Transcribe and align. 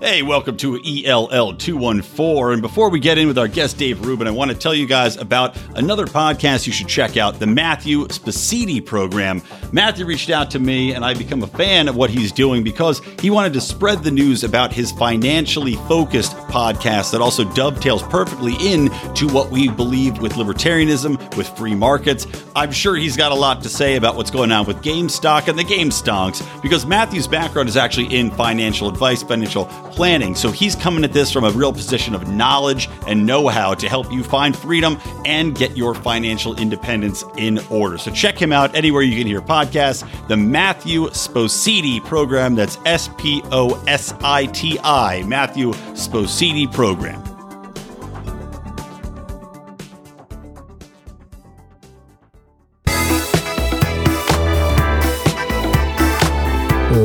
Hey, 0.00 0.22
welcome 0.22 0.56
to 0.56 0.74
ELL 0.84 1.54
214. 1.54 2.52
And 2.52 2.60
before 2.60 2.90
we 2.90 2.98
get 2.98 3.16
in 3.16 3.28
with 3.28 3.38
our 3.38 3.46
guest, 3.46 3.78
Dave 3.78 4.04
Rubin, 4.04 4.26
I 4.26 4.32
want 4.32 4.50
to 4.50 4.56
tell 4.56 4.74
you 4.74 4.86
guys 4.86 5.16
about 5.16 5.56
another 5.76 6.04
podcast 6.04 6.66
you 6.66 6.72
should 6.72 6.88
check 6.88 7.16
out 7.16 7.38
the 7.38 7.46
Matthew 7.46 8.04
Spositi 8.08 8.84
program. 8.84 9.40
Matthew 9.70 10.04
reached 10.04 10.30
out 10.30 10.50
to 10.50 10.58
me, 10.58 10.92
and 10.94 11.04
I've 11.04 11.16
become 11.16 11.44
a 11.44 11.46
fan 11.46 11.86
of 11.86 11.94
what 11.94 12.10
he's 12.10 12.32
doing 12.32 12.64
because 12.64 13.00
he 13.20 13.30
wanted 13.30 13.52
to 13.52 13.60
spread 13.60 14.02
the 14.02 14.10
news 14.10 14.42
about 14.42 14.72
his 14.72 14.90
financially 14.90 15.76
focused 15.86 16.32
podcast 16.48 17.12
that 17.12 17.20
also 17.20 17.44
dovetails 17.54 18.02
perfectly 18.02 18.54
in 18.60 18.90
to 19.14 19.28
what 19.28 19.50
we 19.50 19.68
believe 19.68 20.18
with 20.18 20.32
libertarianism, 20.32 21.36
with 21.36 21.48
free 21.56 21.74
markets. 21.74 22.26
I'm 22.56 22.72
sure 22.72 22.96
he's 22.96 23.16
got 23.16 23.30
a 23.30 23.36
lot 23.36 23.62
to 23.62 23.68
say 23.68 23.94
about 23.94 24.16
what's 24.16 24.30
going 24.32 24.50
on 24.50 24.66
with 24.66 24.82
GameStop 24.82 25.46
and 25.46 25.56
the 25.56 25.64
Game 25.64 25.90
Stonks 25.90 26.44
because 26.62 26.84
Matthew's 26.84 27.28
background 27.28 27.68
is 27.68 27.76
actually 27.76 28.12
in 28.12 28.32
financial 28.32 28.88
advice, 28.88 29.22
financial 29.22 29.66
planning. 29.94 30.34
So 30.34 30.50
he's 30.50 30.74
coming 30.74 31.04
at 31.04 31.12
this 31.12 31.30
from 31.30 31.44
a 31.44 31.50
real 31.50 31.72
position 31.72 32.14
of 32.14 32.28
knowledge 32.28 32.88
and 33.06 33.24
know 33.24 33.48
how 33.48 33.74
to 33.74 33.88
help 33.88 34.12
you 34.12 34.22
find 34.22 34.56
freedom 34.56 34.98
and 35.24 35.54
get 35.54 35.76
your 35.76 35.94
financial 35.94 36.56
independence 36.56 37.24
in 37.36 37.58
order. 37.70 37.98
So 37.98 38.10
check 38.10 38.40
him 38.40 38.52
out 38.52 38.74
anywhere 38.74 39.02
you 39.02 39.16
can 39.16 39.26
hear 39.26 39.40
podcasts. 39.40 40.06
The 40.28 40.36
Matthew 40.36 41.06
Spositi 41.08 42.04
program. 42.04 42.54
That's 42.54 42.78
S 42.84 43.08
P 43.18 43.42
O 43.52 43.82
S 43.86 44.12
I 44.22 44.46
T 44.46 44.78
I. 44.82 45.22
Matthew 45.24 45.72
Spositi 45.94 46.72
program. 46.72 47.33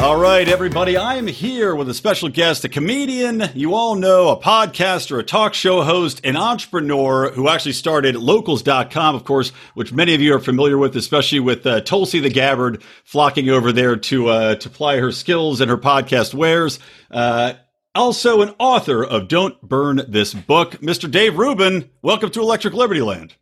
All 0.00 0.18
right, 0.18 0.48
everybody, 0.48 0.96
I 0.96 1.16
am 1.16 1.26
here 1.26 1.74
with 1.74 1.86
a 1.90 1.94
special 1.94 2.30
guest, 2.30 2.64
a 2.64 2.70
comedian 2.70 3.44
you 3.54 3.74
all 3.74 3.96
know, 3.96 4.30
a 4.30 4.40
podcaster, 4.40 5.18
a 5.18 5.22
talk 5.22 5.52
show 5.52 5.82
host, 5.82 6.22
an 6.24 6.38
entrepreneur 6.38 7.30
who 7.32 7.50
actually 7.50 7.74
started 7.74 8.16
locals.com, 8.16 9.14
of 9.14 9.24
course, 9.24 9.50
which 9.74 9.92
many 9.92 10.14
of 10.14 10.22
you 10.22 10.34
are 10.34 10.40
familiar 10.40 10.78
with, 10.78 10.96
especially 10.96 11.38
with 11.38 11.66
uh, 11.66 11.82
Tulsi 11.82 12.18
the 12.18 12.30
Gabbard 12.30 12.82
flocking 13.04 13.50
over 13.50 13.72
there 13.72 13.94
to, 13.96 14.28
uh, 14.30 14.54
to 14.54 14.70
ply 14.70 14.96
her 14.96 15.12
skills 15.12 15.60
and 15.60 15.70
her 15.70 15.76
podcast 15.76 16.32
wares. 16.32 16.78
Uh, 17.10 17.52
also, 17.94 18.40
an 18.40 18.54
author 18.58 19.04
of 19.04 19.28
Don't 19.28 19.60
Burn 19.60 20.00
This 20.08 20.32
Book, 20.32 20.72
Mr. 20.76 21.10
Dave 21.10 21.36
Rubin. 21.36 21.90
Welcome 22.00 22.30
to 22.30 22.40
Electric 22.40 22.72
Liberty 22.72 23.02
Land. 23.02 23.34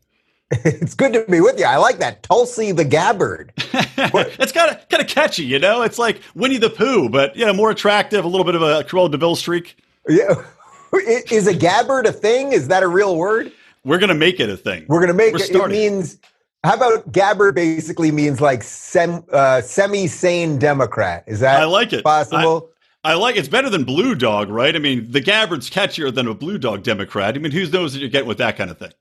It's 0.65 0.95
good 0.95 1.13
to 1.13 1.25
be 1.29 1.41
with 1.41 1.59
you. 1.59 1.67
I 1.67 1.77
like 1.77 1.99
that. 1.99 2.23
Tulsi 2.23 2.73
the 2.73 2.85
Gabbard. 2.85 3.53
it's 3.59 4.53
kind 4.53 4.71
of 4.71 4.89
kind 4.89 5.03
of 5.03 5.07
catchy, 5.07 5.45
you 5.45 5.59
know. 5.59 5.83
It's 5.83 5.99
like 5.99 6.23
Winnie 6.35 6.57
the 6.57 6.71
Pooh, 6.71 7.11
but 7.11 7.37
you 7.37 7.45
know, 7.45 7.53
more 7.53 7.71
attractive, 7.71 8.25
a 8.25 8.29
little 8.29 8.45
bit 8.45 8.55
of 8.55 8.63
a 8.63 8.83
Cruella 8.85 9.11
de 9.11 9.19
Vil 9.19 9.37
streak. 9.37 9.77
Yeah. 10.09 10.43
Is 11.31 11.47
a 11.47 11.55
Gabbard 11.55 12.07
a 12.07 12.13
thing? 12.13 12.53
Is 12.53 12.69
that 12.69 12.83
a 12.83 12.89
real 12.89 13.17
word? 13.17 13.53
We're 13.85 13.99
gonna 13.99 14.15
make 14.15 14.41
it 14.41 14.49
a 14.49 14.57
thing. 14.57 14.87
We're 14.89 15.01
gonna 15.01 15.13
make 15.13 15.35
We're 15.35 15.43
it. 15.43 15.51
It 15.51 15.69
means. 15.69 16.19
How 16.65 16.75
about 16.75 17.13
Gabbard? 17.13 17.55
Basically 17.55 18.11
means 18.11 18.41
like 18.41 18.63
sem, 18.63 19.23
uh, 19.31 19.61
semi-sane 19.61 20.59
Democrat. 20.59 21.25
Is 21.27 21.41
that 21.41 21.61
I 21.61 21.67
like 21.67 21.93
it 21.93 22.03
possible? 22.03 22.71
I, 23.05 23.13
I 23.13 23.15
like 23.15 23.37
it's 23.37 23.49
better 23.49 23.69
than 23.69 23.85
Blue 23.85 24.15
Dog, 24.15 24.49
right? 24.49 24.75
I 24.75 24.79
mean, 24.79 25.11
the 25.11 25.21
Gabbard's 25.21 25.71
catchier 25.71 26.13
than 26.13 26.27
a 26.27 26.35
Blue 26.35 26.59
Dog 26.59 26.83
Democrat. 26.83 27.37
I 27.37 27.39
mean, 27.39 27.53
who 27.53 27.69
knows 27.69 27.93
that 27.93 28.01
you're 28.01 28.09
getting 28.09 28.27
with 28.27 28.39
that 28.39 28.57
kind 28.57 28.71
of 28.71 28.79
thing? 28.79 28.93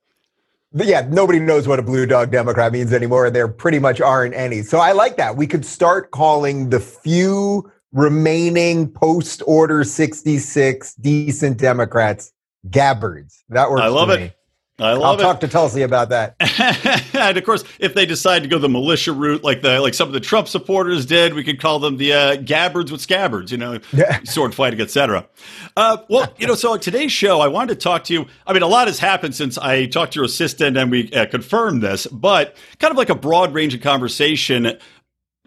But 0.73 0.88
yeah, 0.88 1.07
nobody 1.09 1.39
knows 1.39 1.67
what 1.67 1.79
a 1.79 1.81
blue 1.81 2.05
dog 2.05 2.31
Democrat 2.31 2.72
means 2.73 2.91
anymore, 2.91 3.28
and 3.28 3.35
there 3.35 3.47
pretty 3.47 3.79
much 3.79 4.01
aren't 4.01 4.35
any. 4.35 4.61
So 4.61 4.79
I 4.79 4.91
like 4.91 5.17
that. 5.17 5.38
We 5.38 5.47
could 5.47 5.66
start 5.66 6.11
calling 6.11 6.69
the 6.69 6.79
few 6.79 7.72
remaining 7.94 8.89
post 8.91 9.41
order 9.47 9.83
66 9.83 10.95
decent 10.95 11.57
Democrats 11.57 12.33
Gabbards. 12.69 13.44
That 13.50 13.72
works. 13.72 13.81
I 13.81 13.88
love 13.88 14.09
it. 14.09 14.19
Me. 14.19 14.31
I 14.79 14.93
love 14.93 15.03
I'll 15.03 15.19
it. 15.19 15.23
talk 15.23 15.39
to 15.39 15.47
Tulsi 15.47 15.81
about 15.81 16.09
that. 16.09 16.35
and 17.15 17.35
of 17.35 17.43
course, 17.43 17.63
if 17.79 17.95
they 17.95 18.05
decide 18.05 18.43
to 18.43 18.47
go 18.47 18.59
the 18.59 18.69
militia 18.69 19.11
route, 19.11 19.43
like 19.43 19.63
the 19.63 19.81
like 19.81 19.95
some 19.95 20.07
of 20.07 20.13
the 20.13 20.19
Trump 20.19 20.47
supporters 20.47 21.07
did, 21.07 21.33
we 21.33 21.43
could 21.43 21.59
call 21.59 21.79
them 21.79 21.97
the 21.97 22.13
uh, 22.13 22.35
Gabbards 22.35 22.91
with 22.91 23.01
scabbards. 23.01 23.51
You 23.51 23.57
know, 23.57 23.79
yeah. 23.91 24.19
sword 24.23 24.53
fighting, 24.53 24.79
etc. 24.79 25.25
Uh, 25.75 25.97
well, 26.09 26.31
you 26.38 26.45
know, 26.45 26.53
so 26.53 26.77
today's 26.77 27.11
show, 27.11 27.39
I 27.39 27.47
wanted 27.47 27.73
to 27.73 27.79
talk 27.83 28.03
to 28.05 28.13
you. 28.13 28.27
I 28.45 28.53
mean, 28.53 28.61
a 28.61 28.67
lot 28.67 28.88
has 28.88 28.99
happened 28.99 29.33
since 29.33 29.57
I 29.57 29.88
talked 29.88 30.13
to 30.13 30.17
your 30.17 30.25
assistant 30.25 30.77
and 30.77 30.91
we 30.91 31.11
uh, 31.11 31.25
confirmed 31.25 31.81
this, 31.81 32.05
but 32.05 32.55
kind 32.77 32.91
of 32.91 32.97
like 32.97 33.09
a 33.09 33.15
broad 33.15 33.53
range 33.55 33.73
of 33.73 33.81
conversation 33.81 34.77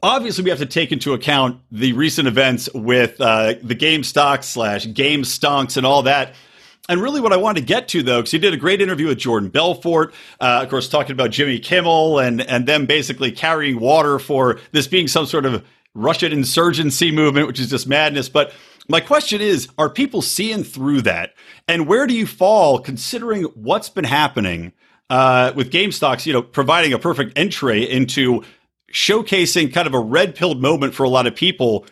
obviously 0.02 0.44
we 0.44 0.50
have 0.50 0.58
to 0.58 0.66
take 0.66 0.92
into 0.92 1.12
account 1.12 1.60
the 1.70 1.92
recent 1.92 2.26
events 2.26 2.68
with 2.74 3.20
uh, 3.20 3.54
the 3.62 3.76
GameStop 3.76 4.42
slash 4.44 4.90
Game 4.94 5.22
Stonks 5.22 5.76
and 5.76 5.84
all 5.84 6.04
that. 6.04 6.34
And 6.88 7.00
really, 7.00 7.20
what 7.20 7.32
I 7.32 7.36
wanted 7.36 7.60
to 7.60 7.66
get 7.66 7.88
to, 7.88 8.02
though, 8.02 8.18
because 8.18 8.32
he 8.32 8.38
did 8.38 8.54
a 8.54 8.56
great 8.56 8.80
interview 8.80 9.08
with 9.08 9.18
Jordan 9.18 9.48
Belfort, 9.48 10.12
uh, 10.40 10.60
of 10.62 10.70
course, 10.70 10.88
talking 10.88 11.12
about 11.12 11.30
Jimmy 11.30 11.58
Kimmel 11.58 12.18
and 12.18 12.40
and 12.40 12.66
them 12.66 12.86
basically 12.86 13.30
carrying 13.30 13.78
water 13.78 14.18
for 14.18 14.58
this 14.72 14.86
being 14.86 15.06
some 15.06 15.26
sort 15.26 15.46
of 15.46 15.64
Russian 15.94 16.32
insurgency 16.32 17.12
movement, 17.12 17.46
which 17.46 17.60
is 17.60 17.70
just 17.70 17.86
madness. 17.86 18.28
But 18.28 18.52
my 18.88 19.00
question 19.00 19.40
is, 19.40 19.68
are 19.78 19.88
people 19.88 20.22
seeing 20.22 20.64
through 20.64 21.02
that? 21.02 21.34
And 21.68 21.86
where 21.86 22.06
do 22.06 22.14
you 22.14 22.26
fall, 22.26 22.80
considering 22.80 23.44
what's 23.54 23.88
been 23.88 24.04
happening 24.04 24.72
uh, 25.10 25.52
with 25.54 25.70
GameStop? 25.70 26.26
You 26.26 26.32
know, 26.32 26.42
providing 26.42 26.92
a 26.92 26.98
perfect 26.98 27.38
entry 27.38 27.88
into 27.88 28.42
showcasing 28.92 29.72
kind 29.72 29.86
of 29.86 29.94
a 29.94 30.00
red 30.00 30.34
pilled 30.34 30.60
moment 30.60 30.94
for 30.94 31.04
a 31.04 31.08
lot 31.08 31.28
of 31.28 31.36
people 31.36 31.86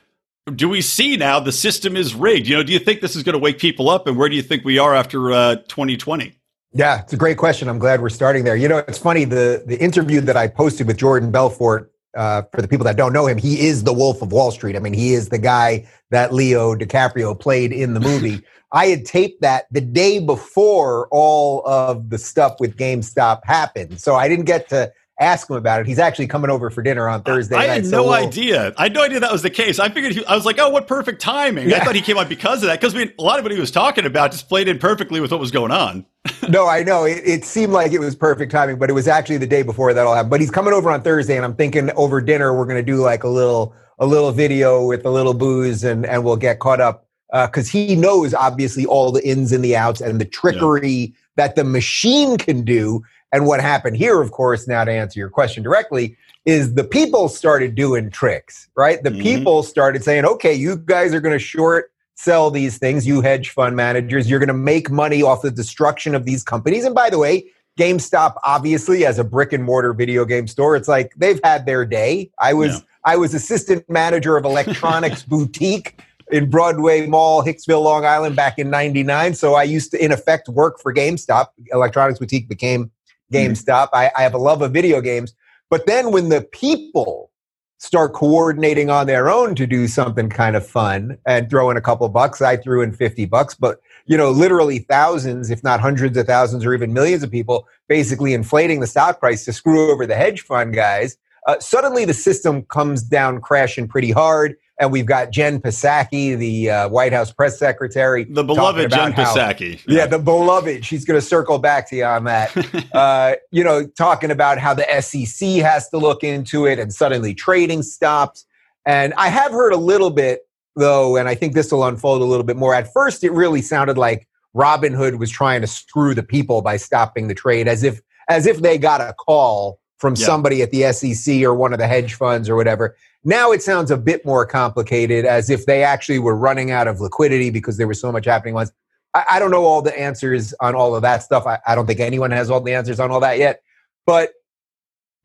do 0.51 0.69
we 0.69 0.81
see 0.81 1.17
now 1.17 1.41
the 1.41 1.53
system 1.53 1.97
is 1.97 2.15
rigged? 2.15 2.49
You 2.49 2.57
know, 2.57 2.63
do 2.63 2.73
you 2.73 2.79
think 2.79 3.01
this 3.01 3.17
is 3.17 3.23
going 3.23 3.35
to 3.35 3.39
wake 3.39 3.59
people 3.59 3.89
up, 3.89 4.07
and 4.07 4.17
where 4.17 4.29
do 4.29 4.37
you 4.37 4.43
think 4.43 4.65
we 4.65 4.79
are 4.79 4.95
after 4.95 5.33
uh, 5.33 5.57
2020? 5.69 6.35
Yeah, 6.73 7.01
it's 7.01 7.13
a 7.13 7.17
great 7.17 7.39
question. 7.39 7.69
I'm 7.69 7.79
glad 7.79 8.03
we're 8.03 8.11
starting 8.11 8.45
there. 8.45 8.57
You 8.57 8.69
know, 8.69 8.79
it's 8.79 8.99
funny 8.99 9.25
the 9.25 9.63
the 9.67 9.79
interview 9.83 10.21
that 10.23 10.37
I 10.37 10.49
posted 10.49 10.87
with 10.87 10.99
Jordan 10.99 11.31
Belfort. 11.31 11.93
Uh, 12.17 12.43
for 12.53 12.63
the 12.63 12.67
people 12.67 12.85
that 12.85 12.97
don't 12.97 13.13
know 13.13 13.27
him, 13.27 13.37
he 13.37 13.67
is 13.67 13.85
the 13.85 13.93
Wolf 13.93 14.23
of 14.23 14.33
Wall 14.33 14.51
Street. 14.51 14.75
I 14.75 14.79
mean, 14.81 14.95
he 14.95 15.13
is 15.13 15.29
the 15.29 15.39
guy 15.39 15.87
that 16.11 16.33
Leo 16.33 16.75
DiCaprio 16.75 17.39
played 17.39 17.71
in 17.71 17.95
the 17.95 18.01
movie. 18.01 18.41
I 18.73 18.87
had 18.87 19.05
taped 19.05 19.41
that 19.43 19.67
the 19.71 19.83
day 19.83 20.19
before 20.19 21.07
all 21.11 21.67
of 21.67 22.11
the 22.11 22.19
stuff 22.19 22.57
with 22.61 22.77
GameStop 22.77 23.45
happened, 23.45 24.01
so 24.01 24.15
I 24.15 24.27
didn't 24.27 24.47
get 24.47 24.69
to 24.71 24.91
ask 25.21 25.51
him 25.51 25.56
about 25.56 25.81
it. 25.81 25.87
He's 25.87 25.99
actually 25.99 26.29
coming 26.29 26.51
over 26.51 26.71
for 26.71 26.83
dinner 26.83 27.09
on 27.09 27.23
Thursday. 27.23 27.56
I, 27.56 27.61
I 27.61 27.65
had 27.67 27.84
no 27.87 28.05
we'll, 28.05 28.12
idea. 28.12 28.73
I 28.77 28.84
had 28.84 28.95
no 28.95 29.03
idea 29.03 29.21
that 29.21 29.33
was 29.33 29.43
the 29.43 29.51
case. 29.51 29.79
I 29.79 29.89
figured 29.89 30.12
he, 30.12 30.25
I 30.27 30.34
was 30.34 30.45
like, 30.45 30.59
oh, 30.59 30.71
what 30.71 30.87
perfect 30.87 31.21
timing. 31.21 31.69
Yeah. 31.69 31.79
I 31.79 31.84
thought 31.84 31.95
he 31.95 32.03
came 32.03 32.17
on 32.17 32.29
because 32.29 32.62
of 32.62 32.69
that. 32.69 32.81
Because 32.81 32.95
a 32.95 33.11
lot 33.19 33.39
of 33.39 33.45
what 33.45 33.53
he 33.53 33.59
was 33.59 33.71
talking 33.71 34.06
about 34.06 34.33
just 34.33 34.49
played 34.49 34.69
in 34.69 34.79
perfectly 34.79 35.21
with 35.21 35.31
what 35.31 35.41
was 35.41 35.51
going 35.51 35.73
on. 35.73 36.06
no, 36.49 36.69
I 36.69 36.83
know 36.83 37.05
it, 37.05 37.23
it, 37.25 37.45
seemed 37.45 37.73
like 37.73 37.93
it 37.93 38.01
was 38.01 38.15
perfect 38.15 38.53
timing, 38.53 38.79
but 38.79 38.91
it 38.91 38.93
was 38.93 39.09
actually 39.09 39.39
the 39.39 39.47
day 39.47 39.62
before 39.62 39.93
that 39.93 40.06
all 40.06 40.15
happened. 40.15 40.31
But 40.31 40.41
he's 40.41 40.51
coming 40.51 40.73
over 40.73 40.91
on 40.91 41.03
Thursday, 41.03 41.37
and 41.37 41.45
I'm 41.45 41.55
thinking 41.55 41.91
over 41.93 42.21
dinner 42.21 42.56
we're 42.56 42.67
going 42.67 42.85
to 42.85 42.93
do 42.93 42.97
like 42.97 43.25
a 43.25 43.29
little 43.29 43.75
a 43.99 44.06
little 44.06 44.31
video 44.31 44.87
with 44.87 45.05
a 45.05 45.11
little 45.11 45.35
booze, 45.35 45.83
and 45.85 46.06
and 46.06 46.25
we'll 46.25 46.37
get 46.37 46.61
caught 46.61 46.81
up 46.81 47.06
because 47.31 47.69
uh, 47.69 47.73
he 47.73 47.95
knows 47.95 48.35
obviously 48.35 48.87
all 48.87 49.12
the 49.12 49.27
ins 49.27 49.53
and 49.53 49.65
the 49.65 49.77
outs 49.77 50.00
and 50.00 50.21
the 50.21 50.25
trickery 50.25 50.91
yeah. 50.91 51.15
that 51.37 51.56
the 51.56 51.65
machine 51.65 52.39
can 52.39 52.65
do 52.65 53.03
and 53.33 53.47
what 53.47 53.61
happened 53.61 53.97
here, 53.97 54.21
of 54.21 54.31
course, 54.31 54.66
now 54.66 54.84
to 54.84 54.93
answer 54.93 55.19
your 55.19 55.28
question 55.28 55.62
directly, 55.62 56.16
is 56.47 56.75
the 56.75 56.84
people 56.84 57.28
started 57.28 57.75
doing 57.75 58.11
tricks, 58.11 58.69
right? 58.75 59.03
The 59.03 59.11
mm-hmm. 59.11 59.22
people 59.22 59.62
started 59.62 60.03
saying, 60.03 60.25
okay, 60.25 60.55
you 60.55 60.76
guys 60.76 61.12
are 61.12 61.20
going 61.20 61.35
to 61.35 61.38
short 61.38 61.93
sell 62.19 62.50
these 62.50 62.79
things, 62.79 63.06
you 63.06 63.20
hedge 63.20 63.50
fund 63.50 63.76
managers. 63.76 64.29
You're 64.29 64.41
going 64.41 64.49
to 64.49 64.55
make 64.55 64.91
money 64.91 65.23
off 65.23 65.43
the 65.43 65.53
destruction 65.53 66.17
of 66.17 66.25
these 66.25 66.43
companies. 66.43 66.85
And 66.85 66.93
by 66.93 67.11
the 67.11 67.19
way, 67.19 67.44
GameStop, 67.79 68.35
obviously, 68.43 69.06
as 69.06 69.20
a 69.20 69.25
brick 69.25 69.53
and 69.53 69.62
mortar 69.62 69.93
video 69.93 70.25
game 70.25 70.49
store, 70.49 70.75
it's 70.75 70.88
like 70.88 71.14
they've 71.17 71.41
had 71.44 71.64
their 71.64 71.87
day. 71.87 72.31
I 72.41 72.55
was 72.55 72.75
yeah. 72.75 72.81
I 73.05 73.17
was 73.17 73.35
assistant 73.35 73.88
manager 73.88 74.37
of 74.37 74.44
electronics 74.44 75.23
boutique 75.29 76.00
in 76.32 76.50
Broadway 76.50 77.06
Mall, 77.06 77.44
Hicksville, 77.44 77.85
Long 77.85 78.05
Island, 78.05 78.35
back 78.35 78.58
in 78.58 78.69
'99. 78.69 79.35
So 79.35 79.55
I 79.55 79.62
used 79.62 79.93
to, 79.93 80.05
in 80.05 80.11
effect, 80.11 80.49
work 80.49 80.81
for 80.81 80.93
GameStop. 80.93 81.50
Electronics 81.73 82.19
boutique 82.19 82.49
became 82.49 82.91
GameStop. 83.33 83.89
I, 83.93 84.11
I 84.17 84.23
have 84.23 84.35
a 84.35 84.39
love 84.39 84.63
of 84.63 84.73
video 84.73 85.01
games. 85.01 85.35
But 85.71 85.87
then 85.87 86.13
when 86.13 86.29
the 86.29 86.43
people 86.43 87.31
start 87.79 88.13
coordinating 88.13 88.91
on 88.91 89.07
their 89.07 89.31
own 89.31 89.55
to 89.55 89.67
do 89.67 89.87
something 89.87 90.29
kind 90.29 90.57
of 90.57 90.67
fun 90.67 91.17
and 91.27 91.49
throw 91.49 91.71
in 91.71 91.77
a 91.77 91.81
couple 91.81 92.09
bucks, 92.09 92.43
I 92.43 92.57
threw 92.57 92.83
in 92.83 92.93
50 92.93 93.27
bucks, 93.27 93.55
but 93.55 93.81
you 94.07 94.17
know, 94.17 94.31
literally 94.31 94.81
thousands, 94.81 95.51
if 95.51 95.63
not 95.63 95.81
hundreds 95.81 96.17
of 96.17 96.27
thousands 96.27 96.65
or 96.65 96.75
even 96.75 96.93
millions 96.93 97.23
of 97.23 97.31
people 97.31 97.69
basically 97.89 98.35
inflating 98.35 98.81
the 98.81 98.87
stock 98.87 99.21
price 99.21 99.45
to 99.45 99.53
screw 99.53 99.93
over 99.93 100.07
the 100.07 100.17
hedge 100.17 100.41
fund 100.41 100.75
guys. 100.75 101.17
Uh, 101.47 101.59
suddenly 101.61 102.05
the 102.05 102.15
system 102.15 102.63
comes 102.63 103.03
down 103.03 103.41
crashing 103.41 103.87
pretty 103.87 104.11
hard. 104.11 104.57
And 104.81 104.93
we've 104.93 105.07
got 105.07 105.31
Jen 105.31 105.61
Psaki, 105.61 106.39
the 106.39 106.71
uh, 106.71 106.89
White 106.89 107.13
House 107.13 107.33
press 107.33 107.59
secretary, 107.59 108.25
the 108.25 108.45
beloved 108.45 108.91
Jen 108.91 109.13
how, 109.13 109.35
Psaki. 109.35 109.83
Yeah. 109.87 109.99
yeah. 109.99 110.07
the 110.07 110.19
beloved. 110.19 110.85
She's 110.85 111.05
going 111.05 111.21
to 111.21 111.27
circle 111.27 111.59
back 111.59 111.89
to 111.91 111.97
you 111.97 112.05
on 112.05 112.25
that. 112.25 112.87
uh, 112.95 113.35
you 113.51 113.65
know, 113.65 113.87
talking 113.87 114.31
about 114.31 114.59
how 114.59 114.75
the 114.75 114.87
SEC 115.01 115.49
has 115.63 115.89
to 115.91 115.99
look 115.99 116.23
into 116.23 116.67
it, 116.67 116.79
and 116.79 116.93
suddenly 116.93 117.35
trading 117.35 117.83
stops. 117.83 118.47
And 118.87 119.13
I 119.15 119.29
have 119.29 119.53
heard 119.53 119.73
a 119.73 119.79
little 119.79 120.11
bit 120.11 120.41
though, 120.77 121.17
and 121.17 121.29
I 121.29 121.35
think 121.35 121.55
this 121.55 121.73
will 121.73 121.85
unfold 121.85 122.23
a 122.23 122.25
little 122.25 122.45
bit 122.45 122.57
more. 122.57 122.75
At 122.75 122.93
first, 122.93 123.25
it 123.25 123.33
really 123.33 123.63
sounded 123.63 123.99
like 123.99 124.29
Robinhood 124.57 125.19
was 125.19 125.31
trying 125.31 125.61
to 125.61 125.67
screw 125.67 126.15
the 126.15 126.23
people 126.23 126.63
by 126.63 126.77
stopping 126.77 127.29
the 127.29 127.35
trade, 127.35 127.69
as 127.69 127.83
if 127.83 128.01
as 128.29 128.47
if 128.47 128.59
they 128.59 128.79
got 128.79 129.01
a 129.01 129.13
call 129.15 129.81
from 129.99 130.15
yeah. 130.17 130.27
somebody 130.27 130.63
at 130.63 130.71
the 130.71 130.93
SEC 130.93 131.43
or 131.43 131.55
one 131.55 131.73
of 131.73 131.79
the 131.79 131.89
hedge 131.89 132.15
funds 132.15 132.49
or 132.49 132.57
whatever. 132.57 132.97
Now 133.25 133.53
it 133.53 133.62
sounds 133.62 133.91
a 133.91 133.97
bit 133.97 134.25
more 134.25 134.47
complicated, 134.47 135.25
as 135.25 135.50
if 135.50 135.67
they 135.67 135.82
actually 135.82 136.19
were 136.19 136.37
running 136.37 136.70
out 136.70 136.88
of 136.88 137.00
liquidity 137.00 137.50
because 137.50 137.76
there 137.76 137.88
was 137.88 138.00
so 138.00 138.12
much 138.12 138.26
happening 138.26 138.55
once. 138.55 138.70
I, 139.15 139.25
I 139.32 139.38
don't 139.38 139.50
know 139.50 139.65
all 139.65 139.82
the 139.82 139.99
answers 139.99 140.55
on 140.61 140.75
all 140.75 140.94
of 140.94 141.03
that 141.03 141.23
stuff. 141.23 141.47
I, 141.47 141.59
I 141.67 141.75
don't 141.75 141.87
think 141.87 142.00
anyone 142.00 142.31
has 142.31 142.50
all 142.50 142.61
the 142.61 142.75
answers 142.75 143.00
on 143.00 143.11
all 143.11 143.20
that 143.20 143.38
yet. 143.38 143.62
But 144.06 144.31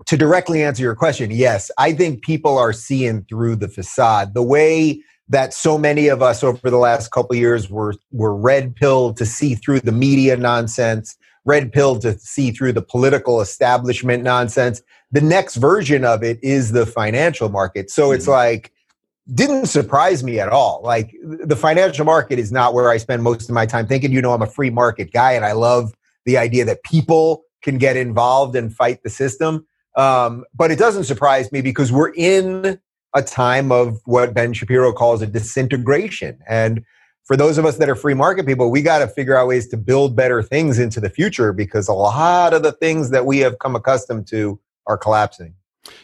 to 0.08 0.18
directly 0.18 0.64
answer 0.64 0.84
your 0.84 0.96
question, 0.96 1.32
yes, 1.32 1.72
I 1.78 1.94
think 1.94 2.24
people 2.24 2.58
are 2.58 2.74
seeing 2.74 3.24
through 3.26 3.58
the 3.58 3.70
facade. 3.70 4.34
The 4.34 4.44
way 4.44 5.02
that 5.30 5.54
so 5.54 5.78
many 5.78 6.08
of 6.08 6.22
us 6.22 6.44
over 6.44 6.70
the 6.70 6.78
last 6.78 7.12
couple 7.12 7.36
years 7.36 7.70
were 7.70 7.94
were 8.12 8.36
red 8.36 8.76
pilled 8.76 9.18
to 9.18 9.26
see 9.26 9.56
through 9.56 9.80
the 9.80 9.92
media 9.92 10.36
nonsense, 10.36 11.16
red 11.46 11.72
pilled 11.72 12.02
to 12.02 12.18
see 12.20 12.52
through 12.52 12.74
the 12.74 12.82
political 12.82 13.40
establishment 13.40 14.24
nonsense 14.24 14.82
the 15.14 15.22
next 15.22 15.56
version 15.56 16.04
of 16.04 16.24
it 16.24 16.40
is 16.44 16.72
the 16.72 16.88
financial 16.88 17.48
market. 17.48 17.92
So 17.92 18.08
mm-hmm. 18.08 18.16
it's 18.16 18.28
like, 18.28 18.72
didn't 19.34 19.68
surprise 19.68 20.24
me 20.24 20.40
at 20.40 20.50
all. 20.50 20.82
Like 20.84 21.16
the 21.24 21.56
financial 21.56 22.04
market 22.04 22.40
is 22.40 22.52
not 22.52 22.74
where 22.74 22.90
I 22.90 22.98
spend 22.98 23.24
most 23.24 23.48
of 23.48 23.54
my 23.54 23.66
time 23.66 23.88
thinking, 23.88 24.12
you 24.12 24.22
know, 24.22 24.34
I'm 24.34 24.42
a 24.42 24.48
free 24.48 24.72
market 24.72 25.14
guy 25.14 25.32
and 25.34 25.46
I 25.46 25.54
love 25.54 25.94
the 26.26 26.38
idea 26.38 26.66
that 26.66 26.84
people 26.84 27.44
can 27.62 27.78
get 27.78 27.96
involved 27.96 28.56
and 28.56 28.76
fight 28.76 29.04
the 29.04 29.10
system. 29.10 29.66
Um, 29.96 30.46
but 30.54 30.72
it 30.72 30.80
doesn't 30.80 31.06
surprise 31.06 31.52
me 31.52 31.62
because 31.62 31.92
we're 31.92 32.14
in 32.16 32.80
a 33.14 33.22
time 33.22 33.72
of 33.72 34.02
what 34.06 34.34
Ben 34.34 34.52
Shapiro 34.52 34.92
calls 34.92 35.22
a 35.22 35.28
disintegration. 35.28 36.40
And 36.50 36.84
for 37.24 37.38
those 37.38 37.60
of 37.60 37.66
us 37.66 37.78
that 37.78 37.88
are 37.88 37.96
free 37.96 38.16
market 38.16 38.48
people, 38.48 38.72
we 38.72 38.82
got 38.82 39.00
to 39.00 39.08
figure 39.08 39.38
out 39.38 39.48
ways 39.48 39.68
to 39.70 39.78
build 39.78 40.16
better 40.16 40.42
things 40.42 40.80
into 40.80 41.00
the 41.00 41.10
future 41.10 41.54
because 41.54 41.88
a 41.88 41.94
lot 41.94 42.54
of 42.54 42.64
the 42.64 42.72
things 42.72 43.12
that 43.12 43.28
we 43.28 43.38
have 43.40 43.60
come 43.60 43.76
accustomed 43.76 44.28
to 44.28 44.60
are 44.88 44.98
collapsing. 44.98 45.56